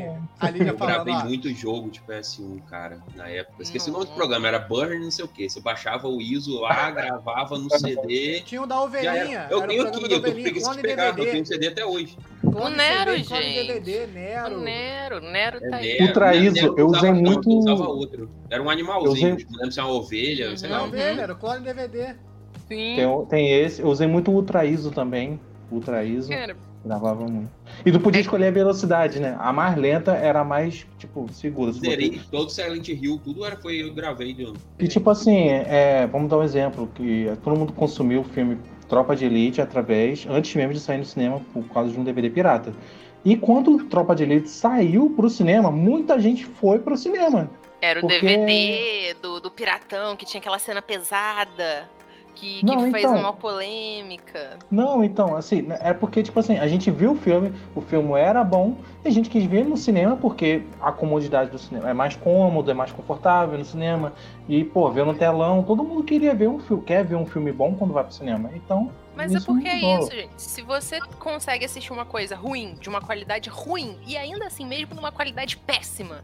Lídia 0.51 0.69
Eu 0.69 0.75
gravei 0.77 1.13
muito 1.23 1.49
jogo 1.53 1.89
de 1.89 1.99
PS1, 2.01 2.61
cara, 2.65 2.99
na 3.15 3.27
época. 3.27 3.63
Esqueci 3.63 3.89
o 3.89 3.93
nome 3.93 4.05
do 4.05 4.09
Nossa. 4.09 4.17
programa, 4.19 4.47
era 4.47 4.59
Burn 4.59 4.99
não 5.03 5.09
sei 5.09 5.25
o 5.25 5.27
que. 5.27 5.49
Você 5.49 5.59
baixava 5.59 6.07
o 6.07 6.21
ISO 6.21 6.59
lá, 6.59 6.91
gravava 6.91 7.57
no 7.57 7.67
CD. 7.79 8.41
Tinha 8.41 8.61
o 8.61 8.67
da 8.67 8.79
ovelhinha. 8.81 9.11
era. 9.11 9.47
Eu 9.51 9.59
o 9.59 9.67
tenho 9.67 9.81
aqui, 9.87 9.91
da 10.01 10.07
eu 10.07 10.09
tô 10.09 10.17
ovelhinha, 10.17 10.43
preguiça 10.43 10.75
de 10.75 10.81
pegar, 10.81 11.05
eu 11.07 11.13
DVD. 11.15 11.31
tenho 11.31 11.45
CD 11.47 11.67
até 11.67 11.85
hoje. 11.85 12.15
Clone 12.41 12.75
Nero, 12.75 13.11
CD, 13.11 13.23
gente. 13.23 13.67
DVD, 13.67 14.03
O 14.03 14.07
Nero. 14.13 14.59
Nero, 14.59 15.19
Nero 15.21 15.59
tá 15.69 15.75
aí. 15.77 15.93
Nero, 15.93 16.05
Ultra 16.05 16.31
Nero 16.31 16.43
ISO, 16.45 16.75
eu 16.77 16.85
usava- 16.87 16.97
usei 16.97 17.11
não, 17.11 17.21
muito- 17.31 17.49
eu 17.51 17.57
usava 17.57 17.83
outro. 17.89 18.29
Era 18.49 18.61
um 18.61 18.69
animalzinho, 18.69 19.13
usei- 19.33 19.35
tipo, 19.37 19.51
não 19.53 19.59
lembro 19.59 19.71
se 19.73 19.79
é 19.79 19.83
uma 19.83 19.93
ovelha, 19.93 20.57
sei 20.57 20.69
Não, 20.69 20.75
lá. 20.75 20.81
Uhum. 20.83 20.89
ovelha, 20.89 21.21
era 21.21 21.33
o 21.33 21.35
clone 21.37 21.63
DVD. 21.63 22.15
Sim. 22.67 22.95
Tem, 22.95 23.25
tem 23.29 23.51
esse. 23.51 23.81
Eu 23.81 23.87
usei 23.87 24.07
muito 24.07 24.29
o 24.31 24.35
Ultra 24.35 24.63
ISO 24.65 24.91
também. 24.91 25.39
Ultra 25.71 26.03
ISO. 26.03 26.29
Cara, 26.29 26.55
Gravava 26.83 27.27
muito. 27.27 27.49
E 27.85 27.91
tu 27.91 27.99
podia 27.99 28.21
escolher 28.21 28.47
a 28.47 28.51
velocidade, 28.51 29.19
né? 29.19 29.37
A 29.39 29.53
mais 29.53 29.77
lenta 29.77 30.13
era 30.13 30.39
a 30.39 30.43
mais, 30.43 30.85
tipo, 30.97 31.31
segura. 31.31 31.71
Se 31.71 31.79
você- 31.79 31.89
Zerei 31.91 32.21
todo 32.31 32.49
Silent 32.49 32.87
Hill, 32.89 33.19
tudo 33.23 33.45
era, 33.45 33.55
foi, 33.55 33.83
eu 33.83 33.93
gravei 33.93 34.33
de 34.33 34.51
E 34.79 34.87
tipo 34.87 35.09
assim, 35.11 35.49
é, 35.49 36.07
vamos 36.07 36.27
dar 36.29 36.39
um 36.39 36.43
exemplo, 36.43 36.89
que 36.95 37.31
todo 37.43 37.55
mundo 37.57 37.71
consumiu 37.73 38.21
o 38.21 38.23
filme 38.23 38.57
Tropa 38.89 39.15
de 39.15 39.25
Elite 39.25 39.61
através, 39.61 40.25
antes 40.27 40.55
mesmo 40.55 40.73
de 40.73 40.79
sair 40.79 40.97
no 40.97 41.05
cinema, 41.05 41.39
por 41.53 41.63
causa 41.65 41.91
de 41.91 41.99
um 41.99 42.03
DVD 42.03 42.29
pirata. 42.31 42.73
E 43.23 43.37
quando 43.37 43.83
Tropa 43.85 44.15
de 44.15 44.23
Elite 44.23 44.49
saiu 44.49 45.11
pro 45.11 45.29
cinema, 45.29 45.69
muita 45.69 46.19
gente 46.19 46.45
foi 46.45 46.79
pro 46.79 46.97
cinema. 46.97 47.47
Era 47.79 47.99
o 47.99 48.01
Porque- 48.01 48.19
DVD 48.19 49.13
do, 49.21 49.39
do 49.39 49.51
Piratão, 49.51 50.15
que 50.15 50.25
tinha 50.25 50.39
aquela 50.39 50.57
cena 50.59 50.81
pesada, 50.81 51.87
que, 52.31 52.59
que 52.59 52.65
Não, 52.65 52.91
fez 52.91 53.05
então. 53.05 53.17
uma 53.17 53.33
polêmica. 53.33 54.57
Não, 54.69 55.03
então, 55.03 55.35
assim, 55.35 55.67
é 55.81 55.93
porque, 55.93 56.23
tipo 56.23 56.39
assim, 56.39 56.57
a 56.57 56.67
gente 56.67 56.89
viu 56.89 57.11
o 57.11 57.15
filme, 57.15 57.53
o 57.75 57.81
filme 57.81 58.13
era 58.19 58.43
bom, 58.43 58.75
e 59.03 59.07
a 59.07 59.11
gente 59.11 59.29
quis 59.29 59.43
ver 59.45 59.65
no 59.65 59.77
cinema 59.77 60.15
porque 60.15 60.63
a 60.81 60.91
comodidade 60.91 61.49
do 61.49 61.59
cinema 61.59 61.89
é 61.89 61.93
mais 61.93 62.15
cômodo, 62.15 62.71
é 62.71 62.73
mais 62.73 62.91
confortável 62.91 63.57
no 63.57 63.65
cinema. 63.65 64.13
E, 64.47 64.63
pô, 64.63 64.89
ver 64.91 65.05
no 65.05 65.13
telão, 65.13 65.63
todo 65.63 65.83
mundo 65.83 66.03
queria 66.03 66.33
ver 66.33 66.47
um 66.47 66.59
filme, 66.59 66.83
quer 66.83 67.05
ver 67.05 67.15
um 67.15 67.25
filme 67.25 67.51
bom 67.51 67.75
quando 67.75 67.93
vai 67.93 68.03
pro 68.03 68.13
cinema. 68.13 68.49
Então, 68.55 68.91
Mas 69.15 69.33
é 69.35 69.39
porque 69.39 69.67
é 69.67 69.99
isso, 69.99 70.11
gente. 70.11 70.41
Se 70.41 70.61
você 70.61 70.99
consegue 71.19 71.65
assistir 71.65 71.91
uma 71.93 72.05
coisa 72.05 72.35
ruim, 72.35 72.75
de 72.79 72.89
uma 72.89 73.01
qualidade 73.01 73.49
ruim, 73.49 73.97
e 74.05 74.17
ainda 74.17 74.45
assim, 74.47 74.65
mesmo 74.65 74.95
numa 74.95 75.11
qualidade 75.11 75.57
péssima, 75.57 76.23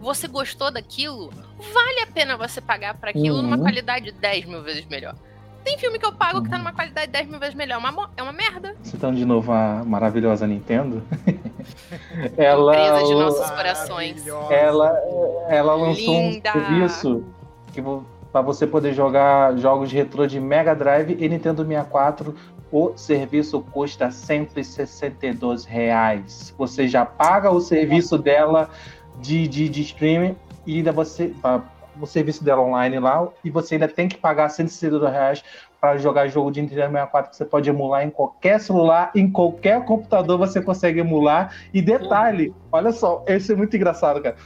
você 0.00 0.26
gostou 0.26 0.70
daquilo, 0.70 1.30
vale 1.58 2.00
a 2.02 2.06
pena 2.12 2.36
você 2.36 2.60
pagar 2.60 2.94
pra 2.94 3.10
aquilo 3.10 3.40
numa 3.40 3.56
Uhum. 3.56 3.62
qualidade 3.62 4.12
10 4.12 4.44
mil 4.46 4.62
vezes 4.62 4.84
melhor. 4.86 5.14
Tem 5.64 5.78
filme 5.78 5.98
que 5.98 6.04
eu 6.06 6.12
pago 6.12 6.42
que 6.42 6.48
tá 6.50 6.56
Uhum. 6.56 6.62
numa 6.62 6.72
qualidade 6.72 7.10
10 7.10 7.28
mil 7.28 7.38
vezes 7.40 7.54
melhor. 7.54 7.76
É 7.76 7.78
uma, 7.78 8.10
é 8.16 8.22
uma 8.22 8.32
merda. 8.32 8.76
citando 8.82 9.16
de 9.16 9.24
novo 9.24 9.50
a 9.52 9.82
maravilhosa 9.84 10.46
Nintendo, 10.46 11.02
ela, 12.36 12.72
Empresa 12.74 13.06
de 13.06 13.14
nossos 13.14 13.50
corações. 13.50 14.26
Ela, 14.50 14.92
ela 15.48 15.74
lançou 15.74 16.14
Linda. 16.14 16.50
um 16.50 16.52
serviço 16.52 17.24
que 17.72 17.82
pra 18.30 18.42
você 18.42 18.66
poder 18.66 18.92
jogar 18.92 19.56
jogos 19.56 19.90
retrô 19.90 20.26
de 20.26 20.38
Mega 20.40 20.74
Drive 20.74 21.16
e 21.18 21.28
Nintendo 21.28 21.64
64. 21.64 22.34
O 22.72 22.92
serviço 22.96 23.60
custa 23.60 24.10
162 24.10 25.64
reais. 25.64 26.52
Você 26.58 26.88
já 26.88 27.06
paga 27.06 27.50
o 27.50 27.60
serviço 27.60 28.18
dela 28.18 28.68
de, 29.20 29.46
de, 29.46 29.68
de 29.68 29.82
streaming 29.82 30.34
e 30.66 30.78
ainda 30.78 30.90
você 30.90 31.32
o 32.00 32.06
serviço 32.06 32.44
dela 32.44 32.62
online 32.62 32.98
lá 32.98 33.28
e 33.44 33.50
você 33.50 33.74
ainda 33.74 33.88
tem 33.88 34.08
que 34.08 34.16
pagar 34.16 34.48
162 34.48 35.12
reais 35.12 35.44
para 35.80 35.98
jogar 35.98 36.28
jogo 36.28 36.50
de 36.50 36.62
Nintendo 36.62 36.80
64 36.80 37.30
que 37.30 37.36
você 37.36 37.44
pode 37.44 37.68
emular 37.68 38.02
em 38.04 38.10
qualquer 38.10 38.58
celular, 38.58 39.10
em 39.14 39.30
qualquer 39.30 39.84
computador 39.84 40.38
você 40.38 40.62
consegue 40.62 41.00
emular. 41.00 41.54
E 41.74 41.82
detalhe, 41.82 42.54
olha 42.72 42.90
só, 42.90 43.22
esse 43.26 43.52
é 43.52 43.56
muito 43.56 43.76
engraçado, 43.76 44.22
cara. 44.22 44.36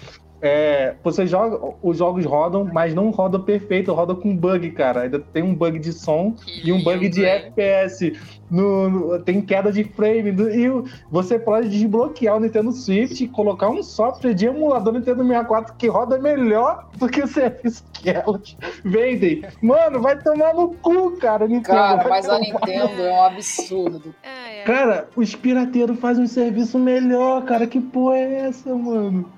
É, 0.41 0.95
você 1.03 1.27
joga, 1.27 1.59
os 1.83 1.99
jogos 1.99 2.25
rodam, 2.25 2.65
mas 2.73 2.95
não 2.95 3.11
rodam 3.11 3.41
perfeito, 3.43 3.93
roda 3.93 4.15
com 4.15 4.37
bug, 4.37 4.71
cara. 4.71 5.03
Ainda 5.03 5.19
tem 5.19 5.43
um 5.43 5.55
bug 5.55 5.79
de 5.79 5.93
som 5.93 6.33
Que 6.33 6.69
e 6.69 6.73
um 6.73 6.83
bug 6.83 7.09
de? 7.09 7.25
FPS. 7.25 8.13
No, 8.51 8.89
no- 8.89 9.19
tem 9.21 9.41
queda 9.43 9.71
de 9.73 9.85
frame. 9.85 10.31
do- 10.33 10.49
e 10.49 10.69
você 11.11 11.39
pode 11.39 11.69
desbloquear 11.69 12.37
o 12.37 12.41
Nintendo 12.41 12.73
Switch 12.73 13.21
e 13.21 13.29
colocar 13.29 13.69
um 13.69 13.83
software 13.83 14.33
de 14.35 14.47
emulador 14.47 14.93
Nintendo 14.93 15.23
64 15.23 15.75
que 15.77 15.87
roda 15.89 16.19
melhor 16.19 16.89
do 16.97 17.09
que 17.09 17.21
o 17.23 17.27
serviço 17.27 17.85
que 17.93 18.09
elas 18.11 18.57
vendem. 18.85 19.43
Mano, 19.61 20.01
vai 20.01 20.17
tomar 20.23 20.55
no 20.55 20.73
cu, 20.75 21.17
cara, 21.19 21.47
Nintendo. 21.49 21.77
Cara, 21.77 22.09
mas 22.09 22.29
a 22.29 22.39
Nintendo 22.39 23.03
é 23.03 23.13
um 23.13 23.23
absurdo. 23.25 24.15
É, 24.23 24.61
é. 24.61 24.63
Cara, 24.65 25.09
os 25.17 25.35
pirateiros 25.35 25.99
fazem 25.99 26.25
um 26.25 26.29
serviço 26.29 26.79
melhor, 26.79 27.45
cara. 27.45 27.67
Que 27.67 27.81
porra 27.81 28.17
é 28.17 28.35
essa, 28.49 28.75
mano? 28.75 29.29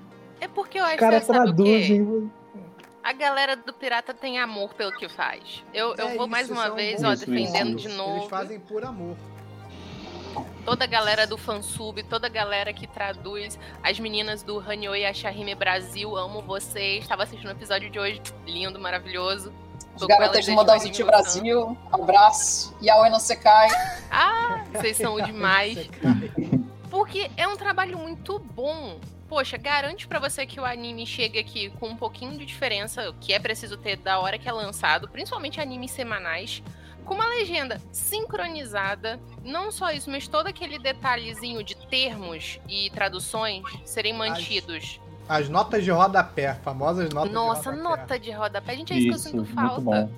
É 0.41 0.47
porque 0.47 0.79
eu 0.79 0.83
acho 0.83 0.97
quê? 0.97 1.19
traduzem. 1.21 2.31
A 3.03 3.13
galera 3.13 3.55
do 3.55 3.73
pirata 3.73 4.13
tem 4.13 4.39
amor 4.39 4.73
pelo 4.73 4.91
que 4.91 5.07
faz. 5.07 5.63
Eu, 5.73 5.95
eu 5.95 6.09
É 6.09 6.15
vou 6.15 6.25
isso, 6.25 6.27
mais 6.27 6.49
uma 6.49 6.67
são 6.67 6.75
vez, 6.75 7.03
ó, 7.03 7.15
defendendo 7.15 7.77
isso. 7.79 7.87
de 7.87 7.95
novo. 7.95 8.17
Eles 8.17 8.29
fazem 8.29 8.59
por 8.59 8.83
amor. 8.83 9.15
Toda 10.65 10.83
a 10.83 10.87
galera 10.87 11.25
do 11.25 11.37
fansub, 11.37 12.03
toda 12.03 12.27
a 12.27 12.29
galera 12.29 12.71
que 12.73 12.87
traduz. 12.87 13.57
As 13.83 13.99
meninas 13.99 14.43
do 14.43 14.59
Hanoi 14.59 15.05
Ashahime 15.05 15.55
Brasil, 15.55 16.15
amo 16.15 16.41
vocês. 16.41 17.03
Estava 17.03 17.23
assistindo 17.23 17.49
o 17.49 17.51
episódio 17.51 17.89
de 17.89 17.99
hoje, 17.99 18.21
lindo, 18.45 18.79
maravilhoso. 18.79 19.51
Elas 19.97 20.07
garotas 20.07 20.45
do 20.45 20.63
2011. 20.63 21.03
Brasil, 21.03 21.77
abraço. 21.91 22.75
Yaoi 22.81 23.09
não 23.09 23.19
se 23.19 23.35
cai. 23.35 23.67
Ah, 24.09 24.63
vocês 24.73 24.97
são 24.97 25.15
o 25.15 25.21
demais. 25.21 25.89
Porque 26.89 27.29
é 27.37 27.47
um 27.47 27.55
trabalho 27.57 27.97
muito 27.97 28.39
bom. 28.39 28.99
Poxa, 29.31 29.55
garante 29.55 30.09
pra 30.09 30.19
você 30.19 30.45
que 30.45 30.59
o 30.59 30.65
anime 30.65 31.07
chega 31.07 31.39
aqui 31.39 31.69
com 31.79 31.87
um 31.87 31.95
pouquinho 31.95 32.37
de 32.37 32.45
diferença, 32.45 33.15
que 33.21 33.31
é 33.31 33.39
preciso 33.39 33.77
ter 33.77 33.95
da 33.95 34.19
hora 34.19 34.37
que 34.37 34.49
é 34.49 34.51
lançado, 34.51 35.07
principalmente 35.07 35.61
animes 35.61 35.91
semanais, 35.91 36.61
com 37.05 37.13
uma 37.13 37.25
legenda 37.25 37.81
sincronizada. 37.93 39.21
Não 39.41 39.71
só 39.71 39.89
isso, 39.89 40.11
mas 40.11 40.27
todo 40.27 40.47
aquele 40.47 40.77
detalhezinho 40.77 41.63
de 41.63 41.77
termos 41.87 42.59
e 42.67 42.89
traduções 42.89 43.63
serem 43.85 44.11
mantidos. 44.11 44.99
As 45.29 45.47
notas 45.47 45.85
de 45.85 45.91
rodapé, 45.91 46.55
famosas 46.55 47.09
notas 47.13 47.31
Nossa, 47.31 47.71
de 47.71 47.77
rodapé. 47.77 48.01
nota 48.01 48.19
de 48.19 48.31
rodapé. 48.31 48.75
Gente, 48.75 48.91
é 48.91 48.97
isso, 48.97 49.05
que 49.05 49.11
eu 49.11 49.15
Isso, 49.15 49.23
sinto 49.29 49.35
muito 49.37 49.53
falta. 49.53 50.11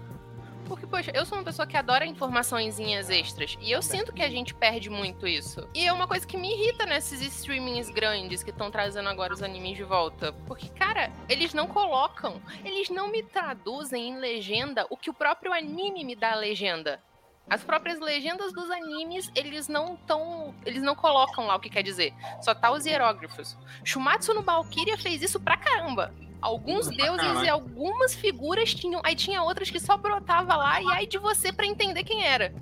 Porque, 0.74 0.88
poxa, 0.88 1.12
eu 1.14 1.24
sou 1.24 1.38
uma 1.38 1.44
pessoa 1.44 1.68
que 1.68 1.78
adora 1.78 2.04
informaçõezinhas 2.04 3.08
extras. 3.08 3.56
E 3.62 3.72
eu 3.72 3.80
sinto 3.80 4.12
que 4.12 4.24
a 4.24 4.28
gente 4.28 4.56
perde 4.56 4.90
muito 4.90 5.28
isso. 5.28 5.70
E 5.72 5.86
é 5.86 5.94
uma 5.94 6.08
coisa 6.08 6.26
que 6.26 6.36
me 6.36 6.52
irrita 6.52 6.84
nesses 6.84 7.22
streamings 7.22 7.92
grandes 7.92 8.42
que 8.42 8.50
estão 8.50 8.72
trazendo 8.72 9.08
agora 9.08 9.32
os 9.32 9.44
animes 9.44 9.78
de 9.78 9.84
volta. 9.84 10.34
Porque, 10.48 10.70
cara, 10.70 11.14
eles 11.30 11.54
não 11.54 11.68
colocam, 11.68 12.42
eles 12.66 12.90
não 12.90 13.08
me 13.08 13.22
traduzem 13.22 14.10
em 14.10 14.18
legenda 14.18 14.88
o 14.90 14.98
que 14.98 15.12
o 15.12 15.14
próprio 15.14 15.54
anime 15.54 16.04
me 16.04 16.16
dá 16.16 16.32
a 16.32 16.38
legenda. 16.38 17.00
As 17.48 17.64
próprias 17.64 18.00
legendas 18.00 18.52
dos 18.52 18.72
animes, 18.72 19.32
eles 19.36 19.68
não 19.68 19.96
tão. 19.96 20.56
Eles 20.66 20.82
não 20.82 20.96
colocam 20.96 21.46
lá 21.46 21.56
o 21.56 21.60
que 21.60 21.70
quer 21.70 21.84
dizer. 21.84 22.16
Só 22.42 22.56
tá 22.56 22.72
os 22.72 22.84
hierógrafos. 22.84 23.56
Shumatsu 23.84 24.34
no 24.34 24.42
Valkyria 24.42 24.98
fez 24.98 25.22
isso 25.22 25.40
pra 25.40 25.56
caramba. 25.56 26.12
Alguns 26.44 26.88
deuses 26.90 27.42
e 27.42 27.48
algumas 27.48 28.14
figuras 28.14 28.74
tinham. 28.74 29.02
Aí 29.06 29.16
tinha 29.16 29.42
outras 29.42 29.72
que 29.72 29.80
só 29.80 29.96
brotava 29.96 30.58
lá 30.58 30.82
e 30.82 30.92
aí 30.92 31.08
de 31.08 31.18
você 31.18 31.54
pra 31.54 31.66
entender 31.66 32.04
quem 32.04 32.26
era. 32.26 32.54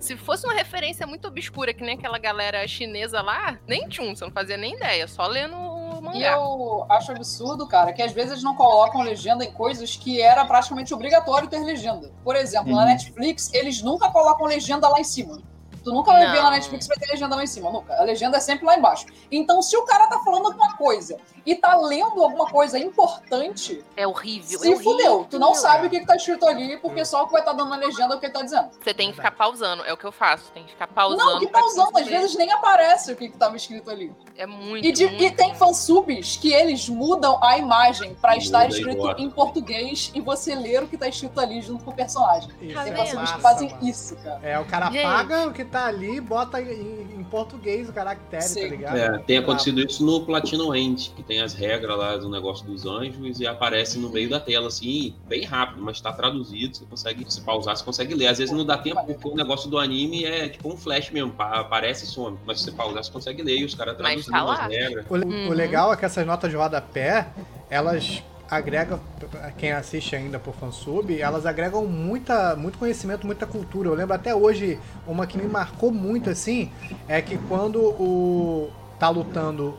Se 0.00 0.16
fosse 0.16 0.44
uma 0.44 0.54
referência 0.54 1.06
muito 1.06 1.28
obscura, 1.28 1.72
que 1.72 1.84
nem 1.84 1.94
aquela 1.94 2.18
galera 2.18 2.66
chinesa 2.66 3.22
lá, 3.22 3.58
nem 3.66 3.88
tchum, 3.88 4.14
você 4.14 4.24
não 4.24 4.32
fazia 4.32 4.56
nem 4.56 4.74
ideia, 4.74 5.06
só 5.06 5.26
lendo 5.26 5.56
o 5.56 6.02
mangá. 6.02 6.18
E 6.18 6.24
eu 6.24 6.84
acho 6.90 7.12
absurdo, 7.12 7.66
cara, 7.68 7.92
que 7.92 8.02
às 8.02 8.12
vezes 8.12 8.32
eles 8.32 8.42
não 8.42 8.56
colocam 8.56 9.02
legenda 9.02 9.44
em 9.44 9.52
coisas 9.52 9.96
que 9.96 10.20
era 10.20 10.44
praticamente 10.44 10.92
obrigatório 10.92 11.48
ter 11.48 11.60
legenda. 11.60 12.12
Por 12.24 12.34
exemplo, 12.34 12.74
na 12.74 12.84
Netflix, 12.86 13.52
eles 13.54 13.82
nunca 13.82 14.10
colocam 14.10 14.46
legenda 14.46 14.88
lá 14.88 14.98
em 14.98 15.04
cima. 15.04 15.40
Tu 15.82 15.92
nunca 15.92 16.12
vai 16.12 16.30
ver 16.30 16.42
na 16.42 16.50
Netflix 16.50 16.86
vai 16.86 16.96
ter 16.96 17.06
legenda 17.10 17.34
lá 17.36 17.42
em 17.42 17.46
cima, 17.46 17.70
nunca. 17.70 17.94
A 17.94 18.02
legenda 18.04 18.36
é 18.36 18.40
sempre 18.40 18.64
lá 18.66 18.76
embaixo. 18.76 19.06
Então, 19.30 19.60
se 19.62 19.76
o 19.76 19.82
cara 19.84 20.06
tá 20.06 20.18
falando 20.20 20.46
alguma 20.46 20.76
coisa 20.76 21.16
e 21.44 21.54
tá 21.56 21.76
lendo 21.76 22.22
alguma 22.22 22.46
coisa 22.46 22.78
importante, 22.78 23.84
É 23.96 24.06
horrível. 24.06 24.58
se 24.58 24.72
é 24.72 24.76
fudeu. 24.78 25.26
Tu 25.28 25.38
não 25.38 25.48
horrível. 25.48 25.68
sabe 25.68 25.86
o 25.86 25.90
que, 25.90 26.00
que 26.00 26.06
tá 26.06 26.16
escrito 26.16 26.46
ali, 26.46 26.76
porque 26.78 27.04
só 27.04 27.22
o 27.22 27.26
que 27.26 27.32
vai 27.32 27.40
estar 27.42 27.52
dando 27.52 27.70
na 27.70 27.76
legenda 27.76 28.14
é 28.14 28.16
o 28.16 28.20
que 28.20 28.26
ele 28.26 28.32
tá 28.32 28.42
dizendo. 28.42 28.70
Você 28.80 28.94
tem 28.94 29.10
que 29.10 29.16
ficar 29.16 29.32
pausando, 29.32 29.84
é 29.84 29.92
o 29.92 29.96
que 29.96 30.04
eu 30.04 30.12
faço. 30.12 30.50
Tem 30.52 30.64
que 30.64 30.70
ficar 30.70 30.86
pausando. 30.86 31.24
não, 31.24 31.40
que 31.40 31.46
pausando, 31.48 31.98
às 31.98 32.06
vezes 32.06 32.36
nem 32.36 32.50
aparece 32.52 33.12
o 33.12 33.16
que, 33.16 33.28
que 33.28 33.36
tava 33.36 33.56
escrito 33.56 33.90
ali. 33.90 34.12
É 34.36 34.46
muito. 34.46 34.86
E, 34.86 34.92
de- 34.92 35.06
muito 35.06 35.22
e 35.24 35.30
tem 35.30 35.54
fansubs 35.54 36.36
que 36.36 36.52
eles 36.52 36.88
mudam 36.88 37.38
a 37.42 37.58
imagem 37.58 38.14
pra 38.14 38.32
Muda 38.32 38.42
estar 38.42 38.68
escrito 38.68 39.14
em 39.18 39.30
português 39.30 40.10
e 40.14 40.20
você 40.20 40.54
ler 40.54 40.82
o 40.82 40.88
que 40.88 40.96
tá 40.96 41.08
escrito 41.08 41.38
ali 41.40 41.60
junto 41.60 41.84
com 41.84 41.90
o 41.90 41.94
personagem. 41.94 42.50
Isso 42.60 42.74
Tá 42.74 42.84
Tem 42.84 42.92
é 42.92 42.96
fansubs 42.96 43.32
que 43.32 43.40
fazem 43.40 43.68
mano. 43.70 43.88
isso, 43.88 44.16
cara. 44.16 44.40
É, 44.42 44.58
o 44.58 44.64
cara 44.64 44.90
Gente. 44.90 45.02
paga 45.02 45.46
o 45.48 45.52
que 45.52 45.64
tá 45.72 45.86
ali 45.86 46.16
e 46.16 46.20
bota 46.20 46.60
em, 46.60 47.00
em 47.18 47.24
português 47.24 47.88
o 47.88 47.92
caractere, 47.92 48.42
Sim. 48.42 48.60
tá 48.60 48.68
ligado? 48.68 48.96
É, 48.96 49.18
tem 49.20 49.38
acontecido 49.38 49.80
isso 49.80 50.04
no 50.04 50.24
Platinum 50.26 50.74
End, 50.74 51.10
que 51.16 51.22
tem 51.22 51.40
as 51.40 51.54
regras 51.54 51.96
lá 51.98 52.16
do 52.18 52.28
negócio 52.28 52.66
dos 52.66 52.84
anjos 52.86 53.40
e 53.40 53.46
aparece 53.46 53.98
no 53.98 54.10
meio 54.10 54.28
da 54.28 54.38
tela, 54.38 54.68
assim, 54.68 55.16
bem 55.26 55.44
rápido, 55.44 55.82
mas 55.82 56.00
tá 56.00 56.12
traduzido, 56.12 56.76
você 56.76 56.84
consegue, 56.84 57.24
se 57.32 57.40
pausar, 57.40 57.76
você 57.76 57.82
consegue 57.84 58.14
ler. 58.14 58.26
Às 58.28 58.38
vezes 58.38 58.54
não 58.54 58.64
dá 58.66 58.76
tempo, 58.76 59.02
porque 59.04 59.26
o 59.26 59.34
negócio 59.34 59.68
do 59.70 59.78
anime 59.78 60.24
é 60.24 60.48
tipo 60.50 60.68
um 60.72 60.76
flash 60.76 61.10
mesmo, 61.10 61.32
pa- 61.32 61.60
aparece 61.60 62.04
e 62.04 62.08
some. 62.08 62.38
Mas 62.44 62.58
se 62.58 62.64
você 62.66 62.72
pausar, 62.72 63.02
você 63.02 63.10
consegue 63.10 63.42
ler 63.42 63.56
e 63.58 63.64
os 63.64 63.74
caras 63.74 63.96
traduzindo 63.96 64.30
tá 64.30 64.42
lá. 64.42 64.66
as 64.66 64.70
regras. 64.72 65.06
O, 65.08 65.14
o 65.14 65.18
Uhum. 65.26 65.48
legal 65.48 65.92
é 65.92 65.96
que 65.96 66.04
essas 66.04 66.26
notas 66.26 66.50
de 66.50 66.56
rodapé, 66.56 67.28
elas 67.70 68.22
agregam, 68.50 69.00
pra 69.30 69.50
quem 69.52 69.72
assiste 69.72 70.14
ainda 70.14 70.38
por 70.38 70.54
fansub, 70.54 71.18
elas 71.20 71.46
agregam 71.46 71.86
muita, 71.86 72.54
muito 72.56 72.78
conhecimento, 72.78 73.26
muita 73.26 73.46
cultura. 73.46 73.88
Eu 73.88 73.94
lembro 73.94 74.14
até 74.14 74.34
hoje, 74.34 74.78
uma 75.06 75.26
que 75.26 75.38
me 75.38 75.48
marcou 75.48 75.90
muito 75.90 76.28
assim, 76.30 76.70
é 77.08 77.20
que 77.22 77.38
quando 77.48 77.80
o 77.80 78.70
tá 78.98 79.08
lutando 79.08 79.76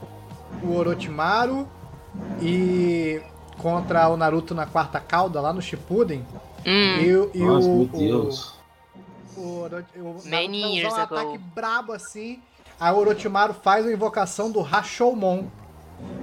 o 0.64 0.74
Orochimaru 0.76 1.68
e 2.42 3.22
contra 3.58 4.10
o 4.10 4.18
Naruto 4.18 4.54
na 4.54 4.66
quarta 4.66 5.00
cauda, 5.00 5.40
lá 5.40 5.54
no 5.54 5.62
Shippuden, 5.62 6.26
Hum, 6.66 7.00
e, 7.00 7.16
o- 7.16 7.32
e 7.34 7.40
Nossa, 7.40 7.68
o, 7.68 7.76
meu 7.76 7.82
o- 7.84 7.98
Deus. 7.98 8.54
o, 9.36 9.42
o 9.98 10.22
Many 10.26 10.78
years 10.78 10.94
um 10.94 10.98
ago. 10.98 11.16
ataque 11.16 11.38
brabo 11.38 11.92
assim. 11.94 12.42
Aí 12.80 12.92
o 12.94 12.98
Orochimaru 12.98 13.54
faz 13.54 13.86
a 13.86 13.92
invocação 13.92 14.50
do 14.52 14.62
Rashomon. 14.62 15.46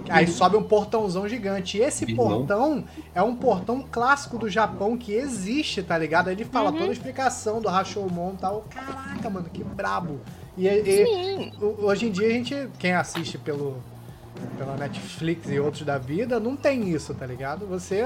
Aí 0.09 0.27
sobe 0.27 0.57
um 0.57 0.63
portãozão 0.63 1.29
gigante. 1.29 1.79
E 1.79 1.83
esse 1.83 2.05
Vilão. 2.05 2.39
portão 2.39 2.85
é 3.15 3.23
um 3.23 3.37
portão 3.37 3.85
clássico 3.91 4.37
do 4.39 4.49
Japão 4.49 4.97
que 4.97 5.13
existe, 5.13 5.83
tá 5.83 5.97
ligado? 5.97 6.29
Aí 6.29 6.35
ele 6.35 6.45
fala 6.45 6.71
Uhum. 6.73 6.79
toda 6.79 6.91
a 6.91 6.93
explicação 6.93 7.61
do 7.61 7.69
Rashomon 7.69 8.33
e 8.35 8.37
tal. 8.39 8.65
Caraca, 8.71 9.31
mano, 9.31 9.49
que 9.53 9.63
brabo. 9.63 10.19
E, 10.59 10.67
e- 10.67 11.53
hoje 11.79 12.07
em 12.07 12.11
dia 12.11 12.27
a 12.27 12.31
gente, 12.31 12.69
quem 12.79 12.93
assiste 12.93 13.39
pelo 13.39 13.77
pela 14.57 14.75
Netflix 14.77 15.51
e 15.51 15.61
outros 15.61 15.83
da 15.85 15.99
vida, 15.99 16.41
não 16.41 16.57
tem 16.57 16.89
isso, 16.89 17.13
tá 17.13 17.27
ligado? 17.27 17.67
Você, 17.67 18.03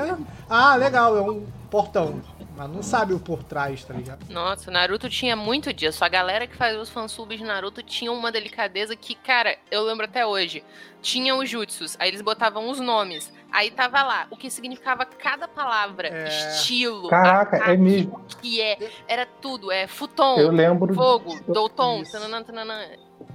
ah, 0.48 0.74
legal, 0.74 1.16
é 1.16 1.20
um 1.20 1.44
portão, 1.70 2.20
mas 2.56 2.70
não 2.70 2.82
sabe 2.82 3.12
o 3.14 3.18
por 3.20 3.42
trás, 3.42 3.84
tá 3.84 3.92
ligado? 3.94 4.26
Nossa, 4.30 4.70
Naruto 4.70 5.08
tinha 5.08 5.34
muito 5.34 5.72
disso. 5.72 6.04
A 6.04 6.08
galera 6.08 6.46
que 6.46 6.56
fazia 6.56 6.80
os 6.80 6.88
fansubs 6.88 7.38
de 7.38 7.44
Naruto 7.44 7.82
tinha 7.82 8.12
uma 8.12 8.30
delicadeza 8.30 8.94
que, 8.94 9.14
cara, 9.14 9.56
eu 9.70 9.82
lembro 9.82 10.04
até 10.04 10.24
hoje. 10.24 10.62
Tinha 11.02 11.34
os 11.34 11.50
jutsus, 11.50 11.96
aí 11.98 12.08
eles 12.08 12.22
botavam 12.22 12.68
os 12.70 12.80
nomes. 12.80 13.32
Aí 13.52 13.70
tava 13.70 14.02
lá 14.02 14.26
o 14.30 14.36
que 14.36 14.50
significava 14.50 15.04
cada 15.04 15.46
palavra, 15.46 16.08
É. 16.08 16.28
estilo, 16.28 17.08
Caraca, 17.08 17.56
ataque, 17.56 17.70
é 17.72 17.76
mesmo. 17.76 18.16
o 18.16 18.36
que 18.40 18.60
é. 18.60 18.78
Era 19.06 19.26
tudo, 19.26 19.70
é 19.70 19.86
futon, 19.86 20.36
Eu 20.38 20.50
lembro. 20.50 20.94
fogo, 20.94 21.38
douton, 21.46 22.02
Isso. 22.02 22.12
tananã, 22.12 22.42
tananã. 22.42 22.80